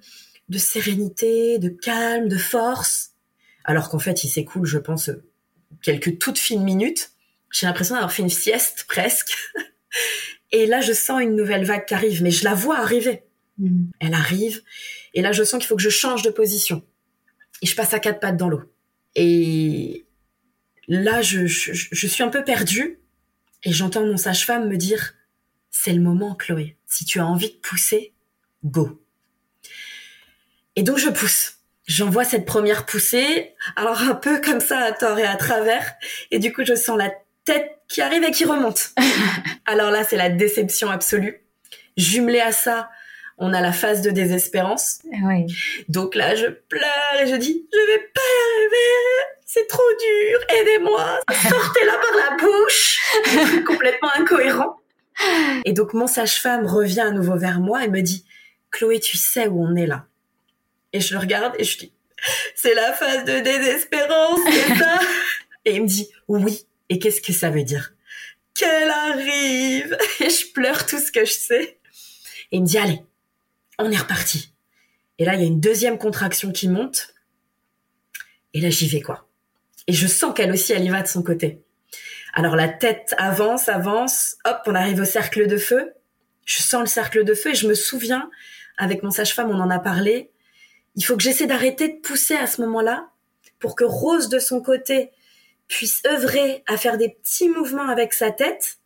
de 0.48 0.58
sérénité, 0.58 1.58
de 1.58 1.68
calme, 1.68 2.28
de 2.28 2.36
force, 2.36 3.12
alors 3.64 3.88
qu'en 3.88 3.98
fait, 3.98 4.24
il 4.24 4.28
s'écoule, 4.28 4.66
je 4.66 4.78
pense, 4.78 5.10
quelques 5.82 6.18
toutes 6.18 6.38
fines 6.38 6.62
minutes. 6.62 7.10
J'ai 7.50 7.66
l'impression 7.66 7.94
d'avoir 7.94 8.12
fait 8.12 8.22
une 8.22 8.30
sieste 8.30 8.84
presque. 8.88 9.36
Et 10.52 10.66
là, 10.66 10.80
je 10.80 10.92
sens 10.92 11.20
une 11.20 11.34
nouvelle 11.34 11.64
vague 11.64 11.86
qui 11.86 11.94
arrive, 11.94 12.22
mais 12.22 12.30
je 12.30 12.44
la 12.44 12.54
vois 12.54 12.78
arriver. 12.78 13.24
Mm. 13.58 13.86
Elle 13.98 14.14
arrive, 14.14 14.62
et 15.14 15.22
là, 15.22 15.32
je 15.32 15.42
sens 15.42 15.58
qu'il 15.58 15.66
faut 15.66 15.76
que 15.76 15.82
je 15.82 15.88
change 15.88 16.22
de 16.22 16.30
position. 16.30 16.84
Et 17.62 17.66
je 17.66 17.74
passe 17.74 17.94
à 17.94 17.98
quatre 17.98 18.20
pattes 18.20 18.36
dans 18.36 18.48
l'eau. 18.48 18.62
Et 19.14 20.06
là, 20.88 21.22
je, 21.22 21.46
je 21.46 22.06
suis 22.06 22.22
un 22.22 22.28
peu 22.28 22.44
perdue, 22.44 23.00
et 23.64 23.72
j'entends 23.72 24.06
mon 24.06 24.18
sage-femme 24.18 24.68
me 24.68 24.76
dire, 24.76 25.14
c'est 25.78 25.92
le 25.92 26.00
moment, 26.00 26.34
Chloé. 26.34 26.76
Si 26.86 27.04
tu 27.04 27.20
as 27.20 27.26
envie 27.26 27.50
de 27.50 27.56
pousser, 27.56 28.14
go. 28.64 29.00
Et 30.74 30.82
donc 30.82 30.96
je 30.96 31.10
pousse. 31.10 31.58
J'envoie 31.86 32.24
cette 32.24 32.46
première 32.46 32.86
poussée, 32.86 33.54
alors 33.76 34.00
un 34.00 34.14
peu 34.14 34.40
comme 34.40 34.60
ça 34.60 34.78
à 34.78 34.92
tort 34.92 35.18
et 35.18 35.26
à 35.26 35.36
travers, 35.36 35.94
et 36.30 36.38
du 36.38 36.52
coup 36.52 36.64
je 36.64 36.74
sens 36.74 36.98
la 36.98 37.12
tête 37.44 37.70
qui 37.88 38.00
arrive 38.00 38.24
et 38.24 38.30
qui 38.30 38.44
remonte. 38.44 38.92
alors 39.66 39.90
là 39.90 40.02
c'est 40.02 40.16
la 40.16 40.30
déception 40.30 40.90
absolue. 40.90 41.42
Jumelé 41.96 42.40
à 42.40 42.52
ça, 42.52 42.90
on 43.38 43.52
a 43.52 43.60
la 43.60 43.72
phase 43.72 44.00
de 44.00 44.10
désespérance. 44.10 45.00
Oui. 45.22 45.46
Donc 45.88 46.14
là 46.14 46.34
je 46.34 46.46
pleure 46.46 47.20
et 47.20 47.26
je 47.26 47.36
dis 47.36 47.68
je 47.70 47.92
vais 47.92 48.10
pas 48.14 48.20
y 48.20 48.58
arriver, 48.58 49.36
c'est 49.44 49.66
trop 49.68 49.82
dur, 50.00 50.38
aidez-moi, 50.58 51.20
sortez-la 51.30 51.92
par 51.92 52.16
la 52.16 52.36
bouche. 52.38 52.98
complètement 53.66 54.10
incohérent. 54.16 54.80
Et 55.64 55.72
donc 55.72 55.94
mon 55.94 56.06
sage-femme 56.06 56.66
revient 56.66 57.00
à 57.00 57.10
nouveau 57.10 57.36
vers 57.36 57.60
moi 57.60 57.84
et 57.84 57.88
me 57.88 58.02
dit 58.02 58.24
Chloé, 58.70 59.00
tu 59.00 59.16
sais 59.16 59.48
où 59.48 59.62
on 59.62 59.74
est 59.76 59.86
là. 59.86 60.06
Et 60.92 61.00
je 61.00 61.14
le 61.14 61.20
regarde 61.20 61.54
et 61.58 61.64
je 61.64 61.78
dis, 61.78 61.92
c'est 62.54 62.74
la 62.74 62.92
phase 62.92 63.24
de 63.24 63.40
désespérance, 63.40 64.40
c'est 64.50 64.74
ça 64.78 65.00
Et 65.64 65.76
il 65.76 65.82
me 65.82 65.88
dit, 65.88 66.08
oui. 66.28 66.66
Et 66.88 66.98
qu'est-ce 66.98 67.20
que 67.20 67.32
ça 67.32 67.50
veut 67.50 67.64
dire? 67.64 67.94
Qu'elle 68.54 68.90
arrive 68.90 69.96
Et 70.20 70.30
je 70.30 70.52
pleure 70.52 70.86
tout 70.86 70.98
ce 70.98 71.12
que 71.12 71.24
je 71.24 71.32
sais. 71.32 71.78
Et 72.52 72.56
il 72.56 72.62
me 72.62 72.66
dit, 72.66 72.78
allez, 72.78 73.02
on 73.78 73.90
est 73.90 73.96
reparti. 73.96 74.52
Et 75.18 75.24
là, 75.24 75.34
il 75.34 75.40
y 75.40 75.44
a 75.44 75.46
une 75.46 75.60
deuxième 75.60 75.98
contraction 75.98 76.52
qui 76.52 76.68
monte. 76.68 77.14
Et 78.54 78.60
là, 78.60 78.70
j'y 78.70 78.88
vais, 78.88 79.00
quoi. 79.00 79.28
Et 79.86 79.92
je 79.92 80.06
sens 80.06 80.34
qu'elle 80.34 80.52
aussi, 80.52 80.72
elle 80.72 80.84
y 80.84 80.88
va 80.88 81.02
de 81.02 81.08
son 81.08 81.22
côté. 81.22 81.62
Alors 82.36 82.54
la 82.54 82.68
tête 82.68 83.14
avance, 83.16 83.70
avance, 83.70 84.36
hop, 84.44 84.58
on 84.66 84.74
arrive 84.74 85.00
au 85.00 85.06
cercle 85.06 85.46
de 85.46 85.56
feu. 85.56 85.94
Je 86.44 86.62
sens 86.62 86.82
le 86.82 86.86
cercle 86.86 87.24
de 87.24 87.32
feu 87.32 87.52
et 87.52 87.54
je 87.54 87.66
me 87.66 87.72
souviens, 87.72 88.28
avec 88.76 89.02
mon 89.02 89.10
sage-femme, 89.10 89.48
on 89.48 89.58
en 89.58 89.70
a 89.70 89.78
parlé, 89.78 90.30
il 90.96 91.02
faut 91.02 91.16
que 91.16 91.22
j'essaie 91.22 91.46
d'arrêter 91.46 91.88
de 91.88 91.98
pousser 91.98 92.34
à 92.34 92.46
ce 92.46 92.60
moment-là 92.60 93.08
pour 93.58 93.74
que 93.74 93.84
Rose 93.84 94.28
de 94.28 94.38
son 94.38 94.60
côté 94.60 95.12
puisse 95.66 96.02
œuvrer 96.06 96.62
à 96.66 96.76
faire 96.76 96.98
des 96.98 97.08
petits 97.08 97.48
mouvements 97.48 97.88
avec 97.88 98.12
sa 98.12 98.30
tête 98.30 98.80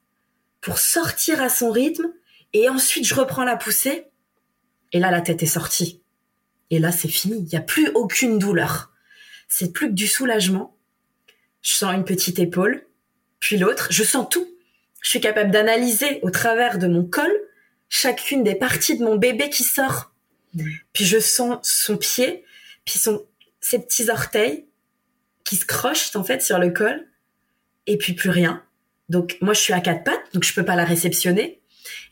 pour 0.61 0.79
sortir 0.79 1.43
à 1.43 1.49
son 1.49 1.73
rythme 1.73 2.13
et 2.53 2.69
ensuite 2.69 3.05
je 3.05 3.17
reprends 3.17 3.45
la 3.45 3.57
poussée 3.57 4.07
et 4.93 5.01
là 5.01 5.11
la 5.11 5.23
tête 5.23 5.43
est 5.43 5.47
sortie. 5.47 6.05
Et 6.71 6.79
là 6.79 6.93
c'est 6.93 7.09
fini, 7.09 7.39
il 7.39 7.47
n'y 7.47 7.57
a 7.57 7.63
plus 7.63 7.89
aucune 7.97 8.39
douleur. 8.39 8.93
C'est 9.49 9.73
plus 9.73 9.89
que 9.89 9.95
du 9.95 10.07
soulagement. 10.07 10.77
Je 11.63 11.75
sens 11.75 11.93
une 11.95 12.05
petite 12.05 12.39
épaule, 12.39 12.87
puis 13.41 13.59
l'autre, 13.59 13.89
je 13.91 14.05
sens 14.05 14.27
tout. 14.31 14.47
Je 15.03 15.09
suis 15.09 15.21
capable 15.21 15.51
d'analyser 15.51 16.21
au 16.23 16.31
travers 16.31 16.79
de 16.79 16.87
mon 16.87 17.05
col 17.05 17.33
chacune 17.89 18.45
des 18.45 18.55
parties 18.55 18.97
de 18.97 19.05
mon 19.05 19.17
bébé 19.17 19.51
qui 19.51 19.65
sort 19.65 20.11
puis 20.93 21.05
je 21.05 21.19
sens 21.19 21.59
son 21.63 21.97
pied, 21.97 22.45
puis 22.85 22.99
son, 22.99 23.25
ses 23.61 23.79
petits 23.79 24.11
orteils 24.11 24.67
qui 25.45 25.57
se 25.57 25.65
crochent 25.65 26.15
en 26.17 26.25
fait 26.25 26.43
sur 26.43 26.59
le 26.59 26.71
col. 26.71 27.07
et 27.87 27.97
puis 27.99 28.13
plus 28.13 28.31
rien. 28.31 28.65
Donc 29.09 29.37
moi 29.41 29.55
je 29.55 29.61
suis 29.61 29.73
à 29.73 29.81
quatre 29.81 30.05
pattes, 30.05 30.33
donc 30.33 30.45
je 30.45 30.55
peux 30.55 30.65
pas 30.65 30.77
la 30.77 30.85
réceptionner. 30.85 31.61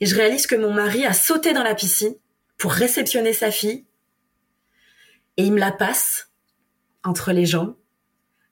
Et 0.00 0.06
je 0.06 0.14
réalise 0.14 0.46
que 0.46 0.56
mon 0.56 0.72
mari 0.72 1.04
a 1.04 1.12
sauté 1.12 1.52
dans 1.52 1.62
la 1.62 1.74
piscine 1.74 2.14
pour 2.56 2.72
réceptionner 2.72 3.32
sa 3.32 3.50
fille. 3.50 3.84
Et 5.36 5.44
il 5.44 5.52
me 5.52 5.60
la 5.60 5.70
passe 5.70 6.30
entre 7.04 7.32
les 7.32 7.46
jambes. 7.46 7.76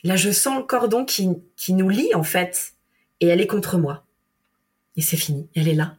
Là 0.07 0.17
je 0.17 0.31
sens 0.31 0.59
le 0.59 0.65
cordon 0.65 1.05
qui, 1.05 1.29
qui 1.57 1.75
nous 1.75 1.89
lie 1.89 2.15
en 2.15 2.23
fait. 2.23 2.73
Et 3.21 3.29
elle 3.29 3.41
est 3.41 3.47
contre 3.47 3.79
moi. 3.79 4.05
Et 4.97 5.03
c'est 5.03 5.17
fini, 5.17 5.49
elle 5.55 5.69
est 5.69 5.75
là. 5.75 5.97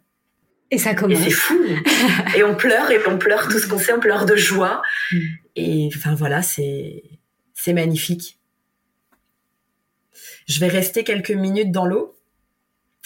Et 0.71 0.77
ça 0.77 0.93
commence. 0.95 1.19
Et 1.19 1.23
c'est 1.25 1.29
fou. 1.31 1.59
et 2.35 2.43
on 2.43 2.55
pleure, 2.55 2.91
et 2.91 2.99
on 3.07 3.17
pleure 3.17 3.47
tout 3.47 3.59
ce 3.59 3.67
qu'on 3.67 3.79
sait, 3.79 3.93
on 3.93 3.99
pleure 3.99 4.25
de 4.25 4.35
joie. 4.35 4.81
Mm. 5.11 5.17
Et 5.55 5.89
enfin 5.95 6.15
voilà, 6.15 6.41
c'est 6.41 7.03
c'est 7.53 7.73
magnifique. 7.73 8.39
Je 10.47 10.59
vais 10.59 10.67
rester 10.67 11.03
quelques 11.03 11.31
minutes 11.31 11.71
dans 11.71 11.85
l'eau. 11.85 12.17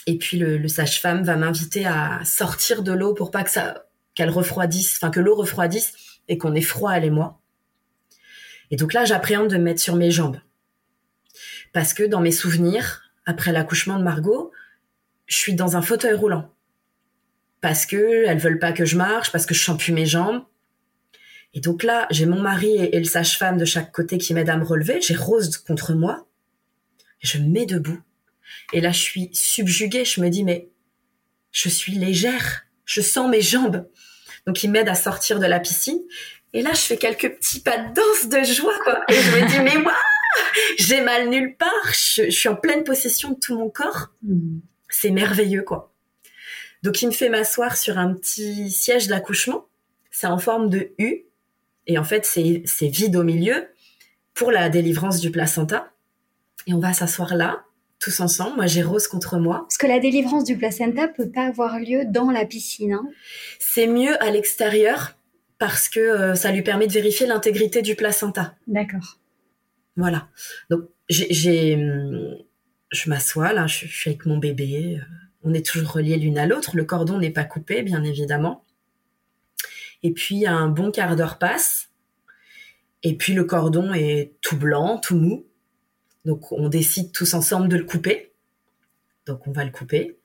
Et 0.08 0.18
puis 0.18 0.38
le, 0.38 0.68
sage-femme 0.68 1.24
va 1.24 1.36
m'inviter 1.36 1.86
à 1.86 2.22
sortir 2.26 2.82
de 2.82 2.92
l'eau 2.92 3.14
pour 3.14 3.30
pas 3.32 3.44
que 3.44 3.52
ça 3.52 3.86
qu'elle 4.14 4.30
refroidisse, 4.30 4.98
enfin 4.98 5.12
que 5.12 5.20
l'eau 5.20 5.36
refroidisse 5.36 5.94
et 6.28 6.38
qu'on 6.38 6.54
ait 6.56 6.62
froid 6.62 6.92
elle 6.92 7.06
et 7.06 7.10
moi. 7.10 7.40
Et 8.72 8.76
donc 8.76 8.94
là, 8.94 9.06
j'appréhende 9.06 9.50
de 9.50 9.58
me 9.58 9.64
mettre 9.64 9.82
sur 9.82 9.96
mes 9.96 10.12
jambes. 10.12 10.38
Parce 11.74 11.94
que 11.94 12.04
dans 12.04 12.22
mes 12.22 12.32
souvenirs, 12.32 13.04
après 13.26 13.52
l'accouchement 13.52 13.98
de 13.98 14.04
Margot, 14.04 14.52
je 15.28 15.38
suis 15.38 15.54
dans 15.54 15.78
un 15.78 15.82
fauteuil 15.82 16.14
roulant 16.14 16.52
parce 17.62 17.86
que 17.86 18.26
elles 18.28 18.40
veulent 18.40 18.60
pas 18.60 18.74
que 18.74 18.86
je 18.86 18.98
marche, 18.98 19.32
parce 19.32 19.46
que 19.46 19.54
je 19.54 19.64
sens 19.64 19.78
plus 19.78 19.94
mes 19.94 20.08
jambes. 20.08 20.44
Et 21.54 21.60
donc 21.60 21.84
là, 21.84 22.08
j'ai 22.10 22.26
mon 22.26 22.42
mari 22.42 22.76
et, 22.76 22.98
le 22.98 23.06
sage-femme 23.06 23.58
de 23.58 23.66
chaque 23.66 23.92
côté 23.92 24.18
qui 24.18 24.34
m'aident 24.34 24.50
à 24.50 24.58
me 24.58 24.64
relever. 24.64 25.00
J'ai 25.02 25.16
Rose 25.16 25.58
contre 25.58 25.94
moi. 25.94 26.26
Et 27.22 27.28
je 27.28 27.38
me 27.38 27.48
mets 27.48 27.66
debout. 27.66 28.02
Et 28.74 28.82
là, 28.82 28.92
je 28.92 29.00
suis 29.00 29.30
subjuguée. 29.34 30.06
Je 30.06 30.22
me 30.22 30.30
dis, 30.30 30.44
mais 30.44 30.70
je 31.52 31.70
suis 31.70 31.94
légère. 31.94 32.66
Je 32.86 33.02
sens 33.02 33.30
mes 33.30 33.42
jambes. 33.42 33.88
Donc, 34.48 34.64
ils 34.64 34.72
m'aident 34.72 34.90
à 34.90 34.96
sortir 34.96 35.40
de 35.40 35.46
la 35.46 35.60
piscine. 35.60 36.00
Et 36.54 36.62
là, 36.62 36.72
je 36.74 36.80
fais 36.80 36.98
quelques 36.98 37.36
petits 37.36 37.60
pas 37.60 37.78
de 37.78 37.94
danse 37.94 38.30
de 38.30 38.44
joie, 38.44 38.74
quoi. 38.84 39.04
Et 39.10 39.14
je 39.14 39.32
me 39.32 39.48
dis, 39.48 39.60
mais 39.60 39.78
moi, 39.82 39.94
j'ai 40.78 41.02
mal 41.02 41.30
nulle 41.30 41.56
part. 41.56 41.70
Je, 41.92 42.26
je, 42.26 42.30
suis 42.30 42.50
en 42.50 42.56
pleine 42.56 42.84
possession 42.84 43.32
de 43.32 43.40
tout 43.40 43.58
mon 43.58 43.70
corps. 43.70 44.10
Hmm. 44.24 44.60
C'est 44.90 45.12
merveilleux, 45.12 45.64
quoi. 45.64 45.94
Donc 46.84 47.02
il 47.02 47.08
me 47.08 47.12
fait 47.12 47.30
m'asseoir 47.30 47.78
sur 47.78 47.98
un 47.98 48.14
petit 48.14 48.72
siège 48.72 49.08
d'accouchement. 49.08 49.66
C'est 50.10 50.28
en 50.28 50.38
forme 50.38 50.70
de 50.70 50.92
U. 50.98 51.26
Et 51.88 51.98
en 51.98 52.04
fait, 52.04 52.26
c'est 52.26 52.88
vide 52.88 53.16
au 53.16 53.24
milieu 53.24 53.68
pour 54.34 54.52
la 54.52 54.70
délivrance 54.70 55.20
du 55.20 55.32
placenta. 55.32 55.92
Et 56.68 56.74
on 56.74 56.80
va 56.80 56.94
s'asseoir 56.94 57.36
là, 57.36 57.64
tous 58.00 58.20
ensemble. 58.20 58.56
Moi, 58.56 58.68
j'ai 58.68 58.84
Rose 58.84 59.08
contre 59.08 59.38
moi. 59.38 59.60
Parce 59.62 59.78
que 59.78 59.88
la 59.88 60.00
délivrance 60.00 60.44
du 60.44 60.58
placenta 60.58 61.08
peut 61.08 61.30
pas 61.30 61.48
avoir 61.48 61.80
lieu 61.80 62.06
dans 62.06 62.30
la 62.32 62.46
piscine. 62.46 62.94
Hein 62.94 63.10
c'est 63.60 63.88
mieux 63.88 64.22
à 64.22 64.32
l'extérieur 64.32 65.16
parce 65.58 65.90
que 65.90 66.00
euh, 66.00 66.36
ça 66.36 66.52
lui 66.52 66.64
permet 66.64 66.88
de 66.88 66.94
vérifier 66.94 67.28
l'intégrité 67.28 67.82
du 67.82 67.96
placenta. 67.96 68.56
D'accord. 68.68 69.20
Voilà. 70.02 70.30
Donc, 70.72 70.82
hum, 70.82 72.38
je 72.92 73.10
m'assois 73.10 73.54
là, 73.54 73.68
je, 73.68 73.86
suis 73.86 74.10
avec 74.10 74.26
mon 74.26 74.38
bébé. 74.38 74.98
Euh, 75.00 75.04
on 75.44 75.54
est 75.54 75.64
toujours 75.64 75.92
reliés 75.92 76.18
l'une 76.18 76.40
à 76.40 76.48
l'autre. 76.48 76.76
Le 76.76 76.86
cordon 76.86 77.20
n'est 77.20 77.30
pas 77.30 77.44
coupé, 77.44 77.84
bien 77.84 78.04
évidemment. 78.04 78.66
Et 80.02 80.12
puis 80.12 80.48
un 80.48 80.70
bon 80.70 80.90
quart 80.90 81.16
d'heure 81.16 81.38
passe. 81.38 81.90
Et 83.04 83.16
puis 83.16 83.34
le 83.34 83.44
cordon 83.44 83.94
est 83.94 84.34
tout 84.42 84.58
blanc, 84.58 84.98
tout 84.98 85.16
mou. 85.16 85.46
Donc 86.26 86.52
on 86.52 86.68
décide 86.68 87.12
tous 87.12 87.36
ensemble 87.36 87.70
de 87.70 87.78
le 87.78 87.84
couper. 87.84 88.34
Donc 89.28 89.48
on 89.48 89.52
va 89.52 89.66
le 89.66 89.72
couper. 89.72 90.18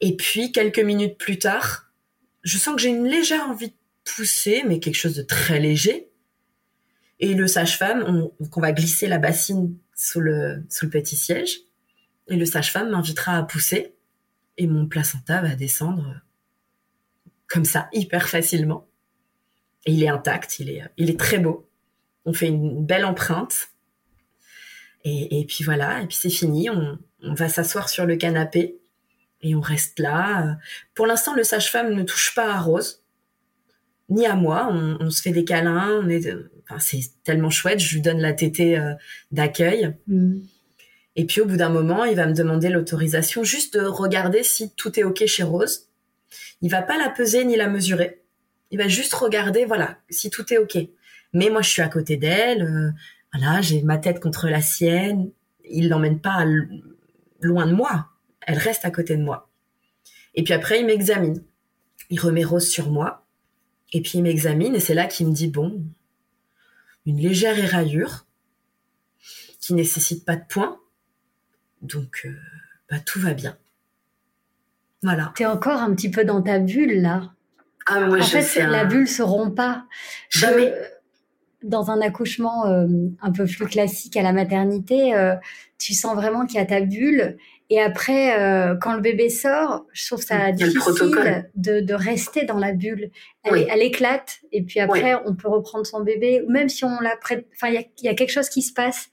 Et 0.00 0.16
puis 0.16 0.52
quelques 0.52 0.78
minutes 0.78 1.18
plus 1.18 1.38
tard, 1.38 1.92
je 2.44 2.56
sens 2.56 2.76
que 2.76 2.80
j'ai 2.80 2.88
une 2.88 3.06
légère 3.06 3.46
envie 3.50 3.68
de 3.68 3.76
pousser, 4.04 4.62
mais 4.66 4.80
quelque 4.80 4.96
chose 4.96 5.16
de 5.16 5.22
très 5.22 5.60
léger. 5.60 6.11
Et 7.20 7.34
le 7.34 7.46
sage-femme, 7.46 8.04
on, 8.06 8.32
on, 8.40 8.60
va 8.60 8.72
glisser 8.72 9.06
la 9.06 9.18
bassine 9.18 9.76
sous 9.94 10.20
le, 10.20 10.64
sous 10.68 10.86
le 10.86 10.90
petit 10.90 11.16
siège. 11.16 11.60
Et 12.28 12.36
le 12.36 12.44
sage-femme 12.44 12.90
m'invitera 12.90 13.36
à 13.36 13.42
pousser 13.42 13.94
et 14.56 14.66
mon 14.66 14.86
placenta 14.86 15.40
va 15.40 15.54
descendre 15.54 16.20
comme 17.48 17.64
ça 17.64 17.88
hyper 17.92 18.28
facilement. 18.28 18.88
Et 19.84 19.92
il 19.92 20.02
est 20.02 20.08
intact, 20.08 20.58
il 20.58 20.70
est, 20.70 20.82
il 20.96 21.10
est 21.10 21.18
très 21.18 21.38
beau. 21.38 21.68
On 22.24 22.32
fait 22.32 22.48
une 22.48 22.84
belle 22.84 23.04
empreinte. 23.04 23.68
Et, 25.04 25.44
puis 25.48 25.64
voilà, 25.64 26.00
et 26.00 26.06
puis 26.06 26.16
c'est 26.16 26.30
fini. 26.30 26.70
On, 26.70 26.98
va 27.34 27.48
s'asseoir 27.48 27.88
sur 27.88 28.06
le 28.06 28.16
canapé 28.16 28.78
et 29.40 29.54
on 29.54 29.60
reste 29.60 29.98
là. 29.98 30.56
Pour 30.94 31.06
l'instant, 31.06 31.34
le 31.34 31.42
sage-femme 31.42 31.92
ne 31.92 32.02
touche 32.04 32.34
pas 32.34 32.54
à 32.54 32.60
Rose, 32.60 33.02
ni 34.08 34.26
à 34.26 34.36
moi. 34.36 34.68
On, 34.70 35.10
se 35.10 35.20
fait 35.20 35.32
des 35.32 35.44
câlins. 35.44 36.00
On 36.02 36.08
est, 36.08 36.32
enfin, 36.72 36.80
c'est 36.80 37.00
tellement 37.24 37.50
chouette. 37.50 37.80
Je 37.80 37.94
lui 37.94 38.02
donne 38.02 38.20
la 38.20 38.32
tétée 38.32 38.78
euh, 38.78 38.94
d'accueil. 39.30 39.94
Mm. 40.06 40.40
Et 41.16 41.26
puis 41.26 41.40
au 41.40 41.46
bout 41.46 41.56
d'un 41.56 41.68
moment, 41.68 42.04
il 42.04 42.16
va 42.16 42.26
me 42.26 42.32
demander 42.32 42.68
l'autorisation 42.68 43.44
juste 43.44 43.76
de 43.76 43.84
regarder 43.84 44.42
si 44.42 44.70
tout 44.74 44.98
est 44.98 45.04
OK 45.04 45.24
chez 45.26 45.42
Rose. 45.42 45.88
Il 46.62 46.70
va 46.70 46.82
pas 46.82 46.96
la 46.96 47.10
peser 47.10 47.44
ni 47.44 47.56
la 47.56 47.68
mesurer. 47.68 48.22
Il 48.70 48.78
va 48.78 48.88
juste 48.88 49.12
regarder, 49.12 49.66
voilà, 49.66 49.98
si 50.08 50.30
tout 50.30 50.52
est 50.52 50.58
OK. 50.58 50.78
Mais 51.34 51.50
moi, 51.50 51.60
je 51.60 51.68
suis 51.68 51.82
à 51.82 51.88
côté 51.88 52.16
d'elle. 52.16 52.62
Euh, 52.62 52.90
voilà, 53.32 53.60
j'ai 53.60 53.82
ma 53.82 53.98
tête 53.98 54.20
contre 54.20 54.48
la 54.48 54.62
sienne. 54.62 55.30
Il 55.68 55.88
l'emmène 55.88 56.20
pas 56.20 56.46
loin 57.40 57.66
de 57.66 57.74
moi. 57.74 58.08
Elle 58.46 58.58
reste 58.58 58.84
à 58.84 58.90
côté 58.90 59.16
de 59.16 59.22
moi. 59.22 59.50
Et 60.34 60.42
puis 60.42 60.54
après, 60.54 60.80
il 60.80 60.86
m'examine. 60.86 61.42
Il 62.08 62.20
remet 62.20 62.44
Rose 62.44 62.68
sur 62.68 62.90
moi. 62.90 63.22
Et 63.92 64.00
puis 64.00 64.18
il 64.18 64.22
m'examine 64.22 64.74
et 64.74 64.80
c'est 64.80 64.94
là 64.94 65.06
qu'il 65.06 65.26
me 65.26 65.32
dit, 65.32 65.48
bon, 65.48 65.84
une 67.06 67.18
légère 67.18 67.58
éraillure 67.58 68.26
qui 69.60 69.74
nécessite 69.74 70.24
pas 70.24 70.36
de 70.36 70.44
points 70.48 70.78
donc, 71.82 72.22
euh, 72.24 72.30
bah, 72.90 72.98
tout 73.04 73.20
va 73.20 73.34
bien. 73.34 73.56
Voilà. 75.02 75.32
Tu 75.36 75.42
es 75.42 75.46
encore 75.46 75.80
un 75.80 75.92
petit 75.94 76.10
peu 76.10 76.24
dans 76.24 76.40
ta 76.42 76.60
bulle, 76.60 77.02
là. 77.02 77.32
Ah, 77.86 78.08
en 78.08 78.22
fait, 78.22 78.64
la 78.64 78.84
bulle 78.84 79.08
se 79.08 79.22
rompt 79.22 79.54
pas. 79.54 79.84
Jamais. 80.30 80.72
dans 81.64 81.90
un 81.90 82.00
accouchement 82.00 82.66
euh, 82.66 82.86
un 83.20 83.32
peu 83.32 83.44
plus 83.44 83.66
classique 83.66 84.16
à 84.16 84.22
la 84.22 84.32
maternité, 84.32 85.14
euh, 85.14 85.34
tu 85.78 85.92
sens 85.92 86.14
vraiment 86.14 86.46
qu'il 86.46 86.56
y 86.56 86.60
a 86.60 86.66
ta 86.66 86.80
bulle. 86.80 87.36
Et 87.72 87.80
après, 87.80 88.36
quand 88.82 88.94
le 88.94 89.00
bébé 89.00 89.30
sort, 89.30 89.86
je 89.94 90.06
trouve 90.06 90.20
ça 90.20 90.52
difficile 90.52 91.46
de, 91.54 91.80
de, 91.80 91.94
rester 91.94 92.44
dans 92.44 92.58
la 92.58 92.74
bulle. 92.74 93.10
Elle, 93.44 93.66
elle 93.66 93.80
éclate. 93.80 94.40
Et 94.52 94.62
puis 94.62 94.78
après, 94.78 95.14
on 95.24 95.34
peut 95.34 95.48
reprendre 95.48 95.86
son 95.86 96.02
bébé. 96.02 96.44
Même 96.50 96.68
si 96.68 96.84
on 96.84 97.00
l'a 97.00 97.16
prête. 97.16 97.46
Enfin, 97.54 97.72
il 97.72 97.80
y, 98.02 98.04
y 98.04 98.08
a, 98.10 98.14
quelque 98.14 98.30
chose 98.30 98.50
qui 98.50 98.60
se 98.60 98.74
passe. 98.74 99.08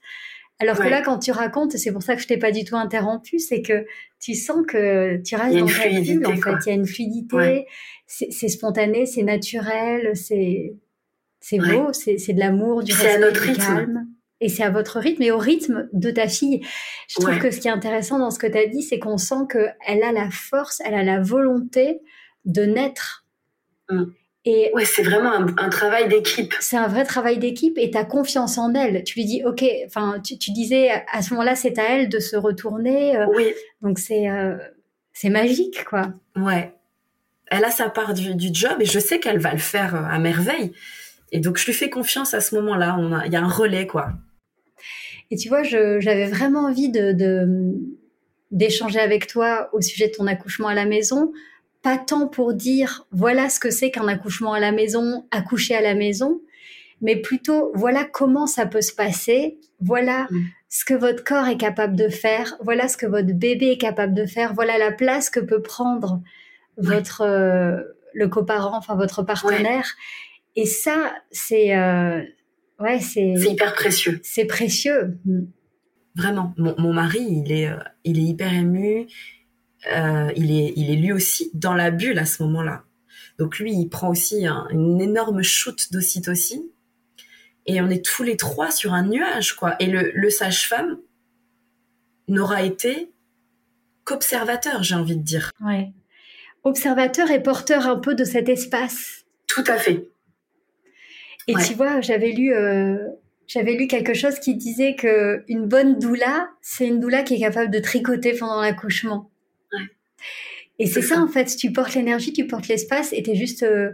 Alors 0.58 0.76
que 0.76 0.88
là, 0.88 1.00
quand 1.00 1.18
tu 1.18 1.32
racontes, 1.32 1.72
c'est 1.78 1.90
pour 1.90 2.02
ça 2.02 2.16
que 2.16 2.20
je 2.20 2.28
t'ai 2.28 2.36
pas 2.36 2.52
du 2.52 2.64
tout 2.64 2.76
interrompu, 2.76 3.38
c'est 3.38 3.62
que 3.62 3.86
tu 4.20 4.34
sens 4.34 4.58
que 4.68 5.16
tu 5.22 5.36
restes 5.36 5.56
dans 5.56 5.66
ta 5.66 5.88
bulle. 5.88 6.26
En 6.26 6.36
fait, 6.36 6.66
il 6.66 6.68
y 6.68 6.72
a 6.72 6.74
une 6.74 6.86
fluidité, 6.86 7.66
c'est 8.06 8.48
spontané, 8.48 9.06
c'est 9.06 9.22
naturel, 9.22 10.14
c'est 10.14 10.74
c'est 11.40 11.56
beau, 11.56 11.94
c'est 11.94 12.34
de 12.34 12.38
l'amour, 12.38 12.82
du 12.82 12.92
respect, 12.92 13.24
à 13.24 13.30
du 13.30 13.56
calme. 13.56 14.06
Et 14.40 14.48
c'est 14.48 14.62
à 14.62 14.70
votre 14.70 14.98
rythme 14.98 15.22
et 15.22 15.30
au 15.30 15.38
rythme 15.38 15.88
de 15.92 16.10
ta 16.10 16.26
fille. 16.26 16.62
Je 17.08 17.20
trouve 17.20 17.38
que 17.38 17.50
ce 17.50 17.60
qui 17.60 17.68
est 17.68 17.72
intéressant 17.72 18.18
dans 18.18 18.30
ce 18.30 18.38
que 18.38 18.46
tu 18.46 18.56
as 18.56 18.66
dit, 18.66 18.82
c'est 18.82 18.98
qu'on 18.98 19.18
sent 19.18 19.46
qu'elle 19.50 20.02
a 20.02 20.12
la 20.12 20.30
force, 20.30 20.80
elle 20.84 20.94
a 20.94 21.02
la 21.02 21.20
volonté 21.20 22.00
de 22.46 22.62
naître. 22.62 23.26
Mmh. 23.90 24.04
Et 24.46 24.70
ouais, 24.72 24.86
c'est 24.86 25.02
vraiment 25.02 25.32
un, 25.34 25.68
travail 25.68 26.08
d'équipe. 26.08 26.54
C'est 26.60 26.78
un 26.78 26.88
vrai 26.88 27.04
travail 27.04 27.38
d'équipe 27.38 27.76
et 27.76 27.90
tu 27.90 27.98
as 27.98 28.04
confiance 28.04 28.56
en 28.56 28.72
elle. 28.72 29.04
Tu 29.04 29.18
lui 29.18 29.26
dis, 29.26 29.42
ok, 29.44 29.62
enfin, 29.86 30.18
tu, 30.24 30.38
tu, 30.38 30.52
disais 30.52 30.90
à 31.12 31.20
ce 31.20 31.34
moment-là, 31.34 31.54
c'est 31.54 31.78
à 31.78 31.82
elle 31.90 32.08
de 32.08 32.18
se 32.20 32.36
retourner. 32.36 33.18
Euh, 33.18 33.26
oui. 33.34 33.52
Donc 33.82 33.98
c'est 33.98 34.30
euh, 34.30 34.56
c'est 35.12 35.28
magique, 35.28 35.84
quoi. 35.84 36.14
Ouais. 36.36 36.72
Elle 37.48 37.64
a 37.64 37.70
sa 37.70 37.90
part 37.90 38.14
du, 38.14 38.34
du 38.34 38.48
job 38.50 38.80
et 38.80 38.86
je 38.86 38.98
sais 38.98 39.20
qu'elle 39.20 39.38
va 39.38 39.52
le 39.52 39.58
faire 39.58 39.94
euh, 39.94 40.08
à 40.10 40.18
merveille. 40.18 40.72
Et 41.32 41.40
donc 41.40 41.58
je 41.58 41.66
lui 41.66 41.74
fais 41.74 41.90
confiance 41.90 42.32
à 42.32 42.40
ce 42.40 42.54
moment-là. 42.54 42.96
Il 43.26 43.32
y 43.32 43.36
a 43.36 43.42
un 43.42 43.48
relais, 43.48 43.86
quoi. 43.86 44.14
Et 45.30 45.36
tu 45.36 45.48
vois, 45.48 45.62
j'avais 45.62 46.26
vraiment 46.26 46.66
envie 46.66 46.90
de 46.90 47.12
d'échanger 48.50 48.98
avec 48.98 49.26
toi 49.26 49.70
au 49.72 49.80
sujet 49.80 50.08
de 50.08 50.12
ton 50.12 50.26
accouchement 50.26 50.68
à 50.68 50.74
la 50.74 50.84
maison. 50.84 51.32
Pas 51.82 51.98
tant 51.98 52.28
pour 52.28 52.52
dire 52.52 53.06
voilà 53.10 53.48
ce 53.48 53.60
que 53.60 53.70
c'est 53.70 53.90
qu'un 53.90 54.08
accouchement 54.08 54.52
à 54.52 54.60
la 54.60 54.72
maison, 54.72 55.24
accoucher 55.30 55.74
à 55.74 55.80
la 55.80 55.94
maison, 55.94 56.40
mais 57.00 57.16
plutôt 57.16 57.72
voilà 57.74 58.04
comment 58.04 58.46
ça 58.46 58.66
peut 58.66 58.82
se 58.82 58.92
passer, 58.92 59.58
voilà 59.80 60.26
mm. 60.30 60.38
ce 60.68 60.84
que 60.84 60.94
votre 60.94 61.24
corps 61.24 61.46
est 61.46 61.56
capable 61.56 61.96
de 61.96 62.08
faire, 62.08 62.56
voilà 62.60 62.88
ce 62.88 62.96
que 62.96 63.06
votre 63.06 63.32
bébé 63.32 63.70
est 63.70 63.78
capable 63.78 64.14
de 64.14 64.26
faire, 64.26 64.52
voilà 64.52 64.76
la 64.76 64.92
place 64.92 65.30
que 65.30 65.40
peut 65.40 65.62
prendre 65.62 66.20
votre 66.76 67.22
euh, 67.22 67.80
le 68.12 68.28
coparent, 68.28 68.76
enfin 68.76 68.96
votre 68.96 69.22
partenaire. 69.22 69.86
Et 70.56 70.66
ça, 70.66 71.14
c'est 71.30 71.76
euh, 71.76 72.22
ouais, 72.80 73.00
c'est 73.00 73.32
hyper 73.32 73.74
précieux. 73.74 74.20
C'est 74.22 74.46
précieux. 74.46 75.18
Mm. 75.24 75.42
Vraiment. 76.16 76.54
Mon, 76.56 76.92
mari, 76.92 77.20
il 77.20 77.52
est, 77.52 77.70
il 78.04 78.18
est 78.18 78.22
hyper 78.22 78.52
ému. 78.52 79.06
il, 79.86 80.50
est, 80.50 80.72
il 80.76 80.90
est 80.90 80.96
lui 80.96 81.12
aussi 81.12 81.50
dans 81.54 81.74
la 81.74 81.90
bulle 81.90 82.18
à 82.18 82.26
ce 82.26 82.42
moment-là. 82.42 82.84
Donc 83.38 83.58
lui, 83.58 83.72
il 83.72 83.88
prend 83.88 84.10
aussi 84.10 84.44
une 84.70 85.00
énorme 85.00 85.42
shoot 85.42 85.92
d'ocytocine. 85.92 86.64
Et 87.66 87.80
on 87.80 87.88
est 87.88 88.04
tous 88.04 88.22
les 88.22 88.36
trois 88.36 88.70
sur 88.70 88.92
un 88.92 89.04
nuage, 89.04 89.54
quoi. 89.54 89.76
Et 89.78 89.86
le, 89.86 90.10
le 90.14 90.30
sage-femme 90.30 90.98
n'aura 92.28 92.62
été 92.62 93.12
qu'observateur, 94.04 94.82
j'ai 94.82 94.94
envie 94.94 95.16
de 95.16 95.22
dire. 95.22 95.52
Ouais. 95.60 95.92
Observateur 96.64 97.30
et 97.30 97.42
porteur 97.42 97.86
un 97.86 97.96
peu 97.96 98.14
de 98.14 98.24
cet 98.24 98.48
espace. 98.48 99.24
Tout 99.46 99.64
à 99.66 99.76
fait. 99.76 100.09
Et 101.50 101.64
tu 101.64 101.74
vois, 101.74 102.00
j'avais 102.00 102.32
lu, 102.32 102.54
euh, 102.54 102.96
j'avais 103.46 103.74
lu 103.74 103.86
quelque 103.86 104.14
chose 104.14 104.38
qui 104.38 104.54
disait 104.54 104.94
que 104.94 105.44
une 105.48 105.66
bonne 105.66 105.98
doula, 105.98 106.48
c'est 106.60 106.86
une 106.86 107.00
doula 107.00 107.22
qui 107.22 107.34
est 107.34 107.40
capable 107.40 107.70
de 107.70 107.78
tricoter 107.78 108.34
pendant 108.34 108.60
l'accouchement. 108.60 109.30
Ouais. 109.72 109.86
Et 110.80 110.86
c'est 110.86 111.02
ça, 111.02 111.20
en 111.20 111.28
fait, 111.28 111.44
tu 111.56 111.72
portes 111.72 111.94
l'énergie, 111.94 112.32
tu 112.32 112.46
portes 112.46 112.66
l'espace 112.66 113.12
et 113.12 113.22
t'es 113.22 113.34
juste, 113.34 113.62
euh, 113.64 113.90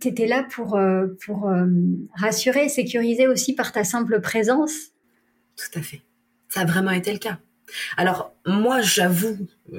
t'étais 0.00 0.26
là 0.26 0.46
pour, 0.50 0.74
euh, 0.74 1.08
pour 1.26 1.50
euh, 1.50 1.66
rassurer, 2.14 2.70
sécuriser 2.70 3.28
aussi 3.28 3.54
par 3.54 3.72
ta 3.72 3.84
simple 3.84 4.22
présence. 4.22 4.72
Tout 5.54 5.78
à 5.78 5.82
fait. 5.82 6.00
Ça 6.48 6.60
a 6.60 6.64
vraiment 6.64 6.92
été 6.92 7.12
le 7.12 7.18
cas. 7.18 7.38
Alors, 7.98 8.32
moi, 8.46 8.80
j'avoue 8.80 9.36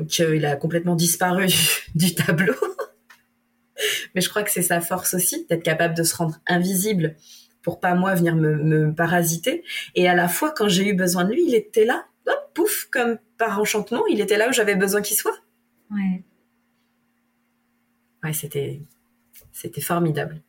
qu'il 0.07 0.45
a 0.45 0.55
complètement 0.55 0.95
disparu 0.95 1.47
du 1.95 2.13
tableau. 2.13 2.53
Mais 4.15 4.21
je 4.21 4.29
crois 4.29 4.43
que 4.43 4.51
c'est 4.51 4.61
sa 4.61 4.81
force 4.81 5.13
aussi, 5.13 5.45
d'être 5.47 5.63
capable 5.63 5.95
de 5.95 6.03
se 6.03 6.15
rendre 6.15 6.39
invisible 6.47 7.15
pour 7.61 7.79
pas 7.79 7.93
moi 7.95 8.15
venir 8.15 8.35
me, 8.35 8.55
me 8.55 8.93
parasiter. 8.93 9.63
Et 9.95 10.07
à 10.07 10.15
la 10.15 10.27
fois, 10.27 10.51
quand 10.51 10.67
j'ai 10.67 10.87
eu 10.87 10.93
besoin 10.93 11.25
de 11.25 11.33
lui, 11.33 11.45
il 11.47 11.55
était 11.55 11.85
là, 11.85 12.05
hop, 12.27 12.51
pouf, 12.53 12.87
comme 12.91 13.17
par 13.37 13.59
enchantement, 13.59 14.05
il 14.07 14.21
était 14.21 14.37
là 14.37 14.49
où 14.49 14.53
j'avais 14.53 14.75
besoin 14.75 15.01
qu'il 15.01 15.17
soit. 15.17 15.37
Ouais 15.91 16.23
c'était, 18.33 18.81
c'était 19.51 19.81
formidable. 19.81 20.41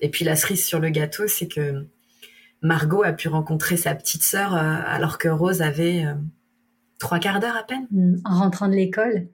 Et 0.00 0.10
puis 0.10 0.24
la 0.24 0.36
cerise 0.36 0.64
sur 0.64 0.80
le 0.80 0.90
gâteau, 0.90 1.26
c'est 1.28 1.48
que 1.48 1.86
Margot 2.62 3.02
a 3.02 3.12
pu 3.12 3.28
rencontrer 3.28 3.76
sa 3.76 3.94
petite 3.94 4.22
sœur 4.22 4.54
euh, 4.54 4.58
alors 4.86 5.18
que 5.18 5.28
Rose 5.28 5.62
avait 5.62 6.04
euh, 6.04 6.14
trois 6.98 7.18
quarts 7.18 7.40
d'heure 7.40 7.56
à 7.56 7.64
peine. 7.64 7.86
Mm, 7.90 8.16
en 8.24 8.38
rentrant 8.38 8.68
de 8.68 8.74
l'école. 8.74 9.28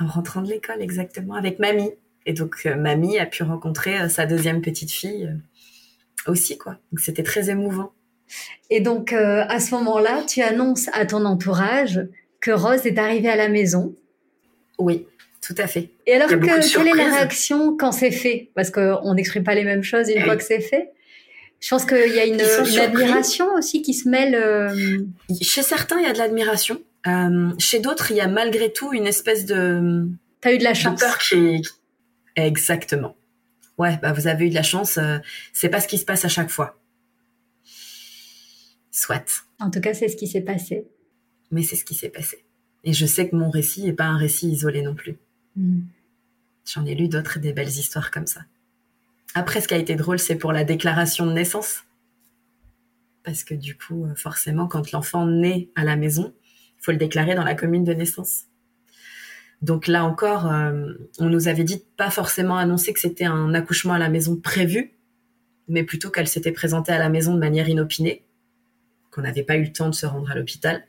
En 0.00 0.06
rentrant 0.06 0.42
de 0.42 0.48
l'école, 0.48 0.80
exactement, 0.80 1.34
avec 1.34 1.58
mamie. 1.58 1.90
Et 2.28 2.32
donc 2.32 2.62
euh, 2.64 2.76
mamie 2.76 3.18
a 3.18 3.26
pu 3.26 3.42
rencontrer 3.42 4.08
sa 4.08 4.24
deuxième 4.24 4.62
petite 4.62 4.92
fille 4.92 5.28
aussi, 6.28 6.56
quoi. 6.56 6.78
Donc 6.92 7.00
c'était 7.00 7.24
très 7.24 7.50
émouvant. 7.50 7.90
Et 8.70 8.80
donc 8.80 9.12
à 9.12 9.58
ce 9.58 9.74
moment-là, 9.74 10.22
tu 10.28 10.42
annonces 10.42 10.88
à 10.92 11.06
ton 11.06 11.24
entourage 11.24 12.06
que 12.40 12.50
Rose 12.50 12.86
est 12.86 12.98
arrivée 12.98 13.30
à 13.30 13.36
la 13.36 13.48
maison. 13.48 13.96
Oui. 14.78 15.06
Tout 15.40 15.54
à 15.56 15.66
fait. 15.66 15.90
Et 16.06 16.14
alors, 16.14 16.28
que, 16.28 16.34
quelle 16.34 16.88
est 16.88 16.94
la 16.94 17.16
réaction 17.16 17.76
quand 17.76 17.92
c'est 17.92 18.10
fait? 18.10 18.50
Parce 18.54 18.70
qu'on 18.70 19.14
n'exprime 19.14 19.44
pas 19.44 19.54
les 19.54 19.64
mêmes 19.64 19.82
choses 19.82 20.10
une 20.10 20.22
fois 20.22 20.36
que 20.36 20.42
c'est 20.42 20.60
fait. 20.60 20.90
Je 21.60 21.68
pense 21.70 21.84
qu'il 21.84 22.14
y 22.14 22.20
a 22.20 22.24
une, 22.24 22.40
admiration 22.80 23.46
aussi 23.56 23.82
qui 23.82 23.94
se 23.94 24.08
mêle. 24.08 24.34
Euh, 24.34 24.98
chez 25.40 25.62
certains, 25.62 25.98
il 25.98 26.04
y 26.04 26.06
a 26.06 26.12
de 26.12 26.18
l'admiration. 26.18 26.80
Euh, 27.06 27.50
chez 27.58 27.80
d'autres, 27.80 28.10
il 28.10 28.16
y 28.16 28.20
a 28.20 28.28
malgré 28.28 28.72
tout 28.72 28.92
une 28.92 29.06
espèce 29.06 29.44
de. 29.44 30.06
T'as 30.40 30.52
eu 30.52 30.58
de 30.58 30.64
la 30.64 30.74
chance. 30.74 31.00
peur 31.00 31.18
qui 31.18 31.62
Exactement. 32.38 33.16
Ouais, 33.78 33.96
bah 34.00 34.12
vous 34.12 34.28
avez 34.28 34.46
eu 34.46 34.50
de 34.50 34.54
la 34.54 34.62
chance. 34.62 34.96
Euh, 34.96 35.18
c'est 35.52 35.68
pas 35.68 35.80
ce 35.80 35.88
qui 35.88 35.98
se 35.98 36.04
passe 36.04 36.24
à 36.24 36.28
chaque 36.28 36.50
fois. 36.50 36.78
Soit. 38.92 39.44
En 39.58 39.70
tout 39.70 39.80
cas, 39.80 39.92
c'est 39.92 40.08
ce 40.08 40.16
qui 40.16 40.28
s'est 40.28 40.42
passé. 40.42 40.86
Mais 41.50 41.62
c'est 41.62 41.76
ce 41.76 41.84
qui 41.84 41.94
s'est 41.94 42.08
passé. 42.08 42.44
Et 42.84 42.92
je 42.92 43.06
sais 43.06 43.28
que 43.28 43.34
mon 43.34 43.50
récit 43.50 43.84
n'est 43.84 43.92
pas 43.92 44.04
un 44.04 44.16
récit 44.16 44.50
isolé 44.50 44.82
non 44.82 44.94
plus. 44.94 45.18
Mm. 45.56 45.80
J'en 46.64 46.86
ai 46.86 46.94
lu 46.94 47.08
d'autres 47.08 47.40
des 47.40 47.52
belles 47.52 47.68
histoires 47.68 48.12
comme 48.12 48.26
ça. 48.26 48.42
Après, 49.34 49.60
ce 49.60 49.66
qui 49.66 49.74
a 49.74 49.78
été 49.78 49.96
drôle, 49.96 50.18
c'est 50.18 50.36
pour 50.36 50.52
la 50.52 50.64
déclaration 50.64 51.26
de 51.26 51.32
naissance. 51.32 51.82
Parce 53.24 53.42
que 53.42 53.54
du 53.54 53.76
coup, 53.76 54.04
euh, 54.04 54.14
forcément, 54.14 54.68
quand 54.68 54.92
l'enfant 54.92 55.26
naît 55.26 55.70
à 55.74 55.84
la 55.84 55.96
maison, 55.96 56.32
il 56.78 56.84
faut 56.84 56.92
le 56.92 56.98
déclarer 56.98 57.34
dans 57.34 57.44
la 57.44 57.54
commune 57.56 57.84
de 57.84 57.94
naissance. 57.94 58.44
Donc 59.60 59.88
là 59.88 60.04
encore, 60.04 60.50
euh, 60.52 60.92
on 61.18 61.28
nous 61.28 61.48
avait 61.48 61.64
dit 61.64 61.82
pas 61.96 62.10
forcément 62.10 62.56
annoncer 62.56 62.92
que 62.92 63.00
c'était 63.00 63.24
un 63.24 63.54
accouchement 63.54 63.94
à 63.94 63.98
la 63.98 64.08
maison 64.08 64.36
prévu, 64.36 64.92
mais 65.66 65.82
plutôt 65.82 66.10
qu'elle 66.10 66.28
s'était 66.28 66.52
présentée 66.52 66.92
à 66.92 66.98
la 66.98 67.08
maison 67.08 67.34
de 67.34 67.40
manière 67.40 67.68
inopinée, 67.68 68.24
qu'on 69.10 69.22
n'avait 69.22 69.42
pas 69.42 69.56
eu 69.56 69.64
le 69.64 69.72
temps 69.72 69.88
de 69.88 69.94
se 69.94 70.06
rendre 70.06 70.30
à 70.30 70.34
l'hôpital. 70.34 70.84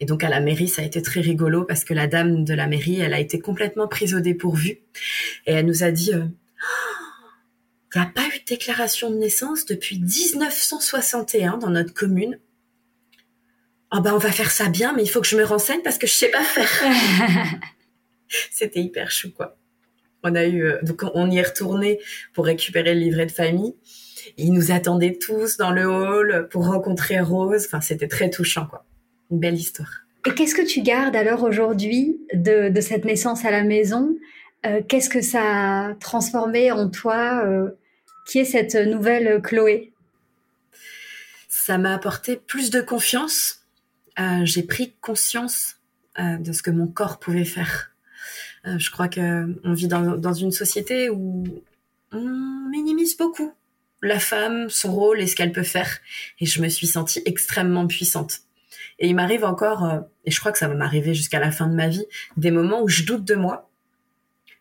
Et 0.00 0.04
donc 0.04 0.22
à 0.22 0.28
la 0.28 0.40
mairie, 0.40 0.68
ça 0.68 0.82
a 0.82 0.84
été 0.84 1.00
très 1.00 1.20
rigolo 1.20 1.64
parce 1.64 1.84
que 1.84 1.94
la 1.94 2.06
dame 2.06 2.44
de 2.44 2.54
la 2.54 2.66
mairie, 2.66 3.00
elle 3.00 3.14
a 3.14 3.20
été 3.20 3.38
complètement 3.38 3.88
prise 3.88 4.14
au 4.14 4.20
dépourvu 4.20 4.80
et 5.46 5.52
elle 5.52 5.66
nous 5.66 5.82
a 5.82 5.90
dit 5.90 6.12
euh, 6.12 6.24
il 7.94 8.00
n'y 8.00 8.06
a 8.06 8.10
pas 8.10 8.26
eu 8.26 8.38
de 8.38 8.44
déclaration 8.46 9.10
de 9.10 9.16
naissance 9.16 9.64
depuis 9.64 9.98
1961 9.98 11.56
dans 11.56 11.70
notre 11.70 11.94
commune. 11.94 12.38
Ah 13.90 14.00
ben 14.00 14.14
on 14.14 14.18
va 14.18 14.32
faire 14.32 14.50
ça 14.50 14.68
bien, 14.68 14.92
mais 14.94 15.02
il 15.02 15.08
faut 15.08 15.20
que 15.20 15.26
je 15.26 15.36
me 15.36 15.44
renseigne 15.44 15.82
parce 15.82 15.98
que 15.98 16.06
je 16.06 16.12
sais 16.12 16.30
pas 16.30 16.42
faire. 16.42 16.84
C'était 18.50 18.80
hyper 18.80 19.10
chou 19.10 19.32
quoi. 19.32 19.56
On 20.22 20.34
a 20.34 20.44
eu 20.44 20.64
euh, 20.64 20.78
donc 20.82 21.04
on 21.14 21.30
y 21.30 21.38
est 21.38 21.42
retourné 21.42 22.00
pour 22.34 22.46
récupérer 22.46 22.94
le 22.94 23.00
livret 23.00 23.26
de 23.26 23.32
famille. 23.32 23.74
Ils 24.36 24.52
nous 24.52 24.72
attendaient 24.72 25.16
tous 25.16 25.56
dans 25.56 25.70
le 25.70 25.86
hall 25.86 26.48
pour 26.50 26.66
rencontrer 26.66 27.20
Rose. 27.20 27.66
Enfin, 27.66 27.80
c'était 27.80 28.08
très 28.08 28.28
touchant 28.28 28.66
quoi 28.66 28.84
une 29.30 29.38
belle 29.38 29.54
histoire. 29.54 29.90
Et 30.26 30.34
qu'est-ce 30.34 30.54
que 30.54 30.66
tu 30.66 30.82
gardes 30.82 31.16
alors 31.16 31.42
aujourd'hui 31.44 32.20
de, 32.32 32.72
cette 32.80 33.04
naissance 33.04 33.44
à 33.44 33.50
la 33.50 33.62
maison? 33.62 34.16
Euh, 34.64 34.82
Qu'est-ce 34.86 35.08
que 35.08 35.20
ça 35.20 35.42
a 35.88 35.94
transformé 35.94 36.72
en 36.72 36.88
toi 36.88 37.44
euh, 37.44 37.70
Qui 38.26 38.40
est 38.40 38.44
cette 38.44 38.74
nouvelle 38.74 39.40
Chloé? 39.42 39.92
Ça 41.48 41.78
m'a 41.78 41.94
apporté 41.94 42.36
plus 42.36 42.70
de 42.70 42.80
confiance. 42.80 43.65
Euh, 44.18 44.44
j'ai 44.44 44.62
pris 44.62 44.94
conscience 45.00 45.76
de 46.18 46.50
ce 46.50 46.62
que 46.62 46.70
mon 46.70 46.86
corps 46.86 47.18
pouvait 47.18 47.44
faire. 47.44 47.90
je 48.64 48.90
crois 48.90 49.08
que 49.08 49.54
on 49.64 49.74
vit 49.74 49.86
dans, 49.86 50.16
dans 50.16 50.32
une 50.32 50.50
société 50.50 51.10
où 51.10 51.44
on 52.10 52.68
minimise 52.70 53.18
beaucoup 53.18 53.52
la 54.02 54.18
femme, 54.18 54.68
son 54.70 54.92
rôle 54.94 55.20
et 55.20 55.26
ce 55.26 55.36
qu'elle 55.36 55.52
peut 55.52 55.62
faire. 55.62 55.98
Et 56.40 56.46
je 56.46 56.62
me 56.62 56.68
suis 56.68 56.86
sentie 56.86 57.22
extrêmement 57.24 57.86
puissante. 57.86 58.40
Et 58.98 59.08
il 59.08 59.14
m'arrive 59.14 59.44
encore, 59.44 59.84
euh, 59.84 60.00
et 60.24 60.30
je 60.30 60.40
crois 60.40 60.52
que 60.52 60.58
ça 60.58 60.68
va 60.68 60.74
m'arriver 60.74 61.14
jusqu'à 61.14 61.38
la 61.38 61.50
fin 61.50 61.66
de 61.66 61.74
ma 61.74 61.88
vie, 61.88 62.06
des 62.36 62.50
moments 62.50 62.82
où 62.82 62.88
je 62.88 63.04
doute 63.04 63.24
de 63.24 63.34
moi 63.34 63.68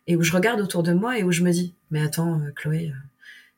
et 0.07 0.15
où 0.15 0.23
je 0.23 0.33
regarde 0.33 0.59
autour 0.59 0.83
de 0.83 0.93
moi 0.93 1.17
et 1.17 1.23
où 1.23 1.31
je 1.31 1.41
me 1.41 1.51
dis, 1.51 1.73
mais 1.89 2.01
attends, 2.01 2.39
euh, 2.41 2.51
Chloé, 2.55 2.89
euh, 2.89 2.97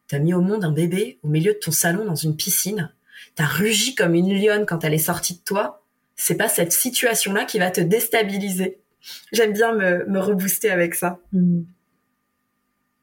t'as 0.08 0.20
mis 0.20 0.34
au 0.34 0.42
monde 0.42 0.64
un 0.64 0.72
bébé 0.72 1.20
au 1.24 1.30
milieu 1.30 1.54
de 1.54 1.58
ton 1.58 1.72
salon 1.72 2.06
dans 2.06 2.16
une 2.16 2.36
piscine, 2.36 2.92
t'as 3.36 3.46
rugi 3.46 3.96
comme 3.96 4.14
une 4.14 4.34
lionne 4.34 4.66
quand 4.66 4.84
elle 4.84 4.94
est 4.94 5.00
sortie 5.00 5.36
de 5.36 5.44
toi. 5.44 5.84
C'est 6.18 6.36
pas 6.36 6.50
cette 6.50 6.74
situation-là 6.74 7.46
qui 7.46 7.60
va 7.60 7.72
te 7.72 7.80
déstabiliser. 7.80 8.80
J'aime 9.32 9.54
bien 9.54 9.74
me, 9.74 10.06
me 10.08 10.20
rebooster 10.20 10.70
avec 10.70 10.96
ça. 10.96 11.20
Mm. 11.32 11.62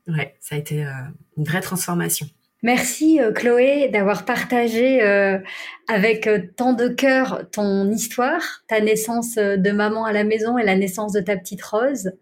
Ouais, 0.08 0.34
ça 0.40 0.56
a 0.56 0.58
été 0.58 0.84
une 1.38 1.44
vraie 1.44 1.62
transformation. 1.62 2.26
Merci 2.64 3.20
euh, 3.20 3.30
Chloé 3.30 3.90
d'avoir 3.90 4.24
partagé 4.24 5.02
euh, 5.02 5.38
avec 5.86 6.26
euh, 6.26 6.40
tant 6.56 6.72
de 6.72 6.88
cœur 6.88 7.42
ton 7.52 7.90
histoire, 7.90 8.64
ta 8.68 8.80
naissance 8.80 9.34
de 9.34 9.70
maman 9.70 10.06
à 10.06 10.14
la 10.14 10.24
maison 10.24 10.56
et 10.56 10.64
la 10.64 10.74
naissance 10.74 11.12
de 11.12 11.20
ta 11.20 11.36
petite 11.36 11.62
Rose. 11.62 12.12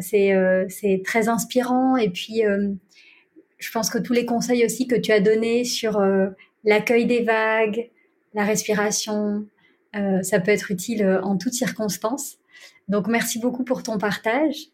c'est 0.00 1.02
très 1.04 1.28
inspirant 1.28 1.96
et 1.96 2.10
puis 2.10 2.42
je 3.58 3.70
pense 3.72 3.90
que 3.90 3.98
tous 3.98 4.12
les 4.12 4.24
conseils 4.24 4.64
aussi 4.64 4.86
que 4.86 4.94
tu 4.94 5.10
as 5.10 5.18
donnés 5.18 5.64
sur 5.64 6.00
l'accueil 6.62 7.06
des 7.06 7.24
vagues, 7.24 7.90
la 8.34 8.44
respiration, 8.44 9.46
ça 9.92 10.40
peut 10.40 10.50
être 10.50 10.70
utile 10.70 11.20
en 11.22 11.36
toutes 11.36 11.54
circonstances. 11.54 12.36
Donc 12.88 13.06
merci 13.06 13.38
beaucoup 13.38 13.64
pour 13.64 13.82
ton 13.82 13.98
partage. 13.98 14.70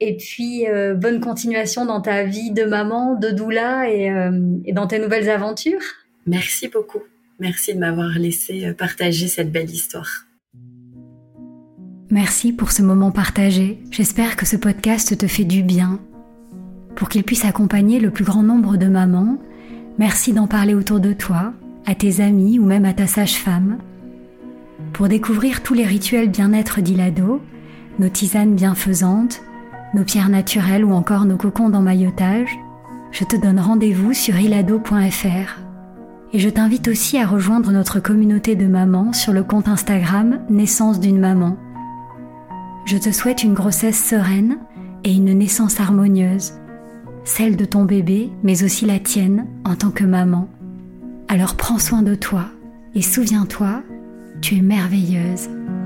Et 0.00 0.16
puis, 0.16 0.66
euh, 0.68 0.94
bonne 0.94 1.20
continuation 1.20 1.84
dans 1.84 2.00
ta 2.00 2.22
vie 2.22 2.52
de 2.52 2.64
maman, 2.64 3.16
de 3.16 3.30
doula 3.30 3.90
et, 3.90 4.10
euh, 4.10 4.56
et, 4.64 4.72
dans 4.72 4.86
tes 4.86 5.00
nouvelles 5.00 5.28
aventures. 5.28 5.82
Merci 6.26 6.68
beaucoup. 6.68 7.00
Merci 7.40 7.74
de 7.74 7.80
m'avoir 7.80 8.10
laissé 8.10 8.66
euh, 8.66 8.74
partager 8.74 9.26
cette 9.26 9.50
belle 9.50 9.70
histoire. 9.70 10.26
Merci 12.10 12.52
pour 12.52 12.70
ce 12.70 12.82
moment 12.82 13.10
partagé. 13.10 13.80
J'espère 13.90 14.36
que 14.36 14.46
ce 14.46 14.56
podcast 14.56 15.18
te 15.18 15.26
fait 15.26 15.44
du 15.44 15.62
bien. 15.62 16.00
Pour 16.94 17.08
qu'il 17.08 17.24
puisse 17.24 17.44
accompagner 17.44 17.98
le 17.98 18.10
plus 18.10 18.24
grand 18.24 18.42
nombre 18.42 18.76
de 18.76 18.86
mamans, 18.86 19.38
merci 19.98 20.32
d'en 20.32 20.46
parler 20.46 20.74
autour 20.74 21.00
de 21.00 21.12
toi, 21.12 21.52
à 21.86 21.94
tes 21.94 22.20
amis 22.20 22.58
ou 22.58 22.64
même 22.64 22.84
à 22.84 22.94
ta 22.94 23.06
sage-femme. 23.06 23.78
Pour 24.98 25.06
découvrir 25.06 25.62
tous 25.62 25.74
les 25.74 25.86
rituels 25.86 26.28
bien-être 26.28 26.80
d'Ilado, 26.80 27.40
nos 28.00 28.08
tisanes 28.08 28.56
bienfaisantes, 28.56 29.42
nos 29.94 30.02
pierres 30.02 30.28
naturelles 30.28 30.84
ou 30.84 30.92
encore 30.92 31.24
nos 31.24 31.36
cocons 31.36 31.68
d'emmaillotage, 31.68 32.58
je 33.12 33.22
te 33.22 33.36
donne 33.36 33.60
rendez-vous 33.60 34.12
sur 34.12 34.36
ilado.fr. 34.36 35.60
Et 36.32 36.40
je 36.40 36.48
t'invite 36.48 36.88
aussi 36.88 37.16
à 37.16 37.28
rejoindre 37.28 37.70
notre 37.70 38.00
communauté 38.00 38.56
de 38.56 38.66
mamans 38.66 39.12
sur 39.12 39.32
le 39.32 39.44
compte 39.44 39.68
Instagram 39.68 40.40
Naissance 40.50 40.98
d'une 40.98 41.20
maman. 41.20 41.56
Je 42.84 42.98
te 42.98 43.12
souhaite 43.12 43.44
une 43.44 43.54
grossesse 43.54 44.04
sereine 44.04 44.58
et 45.04 45.12
une 45.12 45.32
naissance 45.32 45.78
harmonieuse, 45.78 46.54
celle 47.22 47.54
de 47.54 47.64
ton 47.64 47.84
bébé, 47.84 48.32
mais 48.42 48.64
aussi 48.64 48.84
la 48.84 48.98
tienne 48.98 49.46
en 49.64 49.76
tant 49.76 49.92
que 49.92 50.02
maman. 50.02 50.48
Alors 51.28 51.54
prends 51.54 51.78
soin 51.78 52.02
de 52.02 52.16
toi 52.16 52.46
et 52.96 53.02
souviens-toi, 53.02 53.84
tu 54.40 54.56
es 54.56 54.62
merveilleuse. 54.62 55.77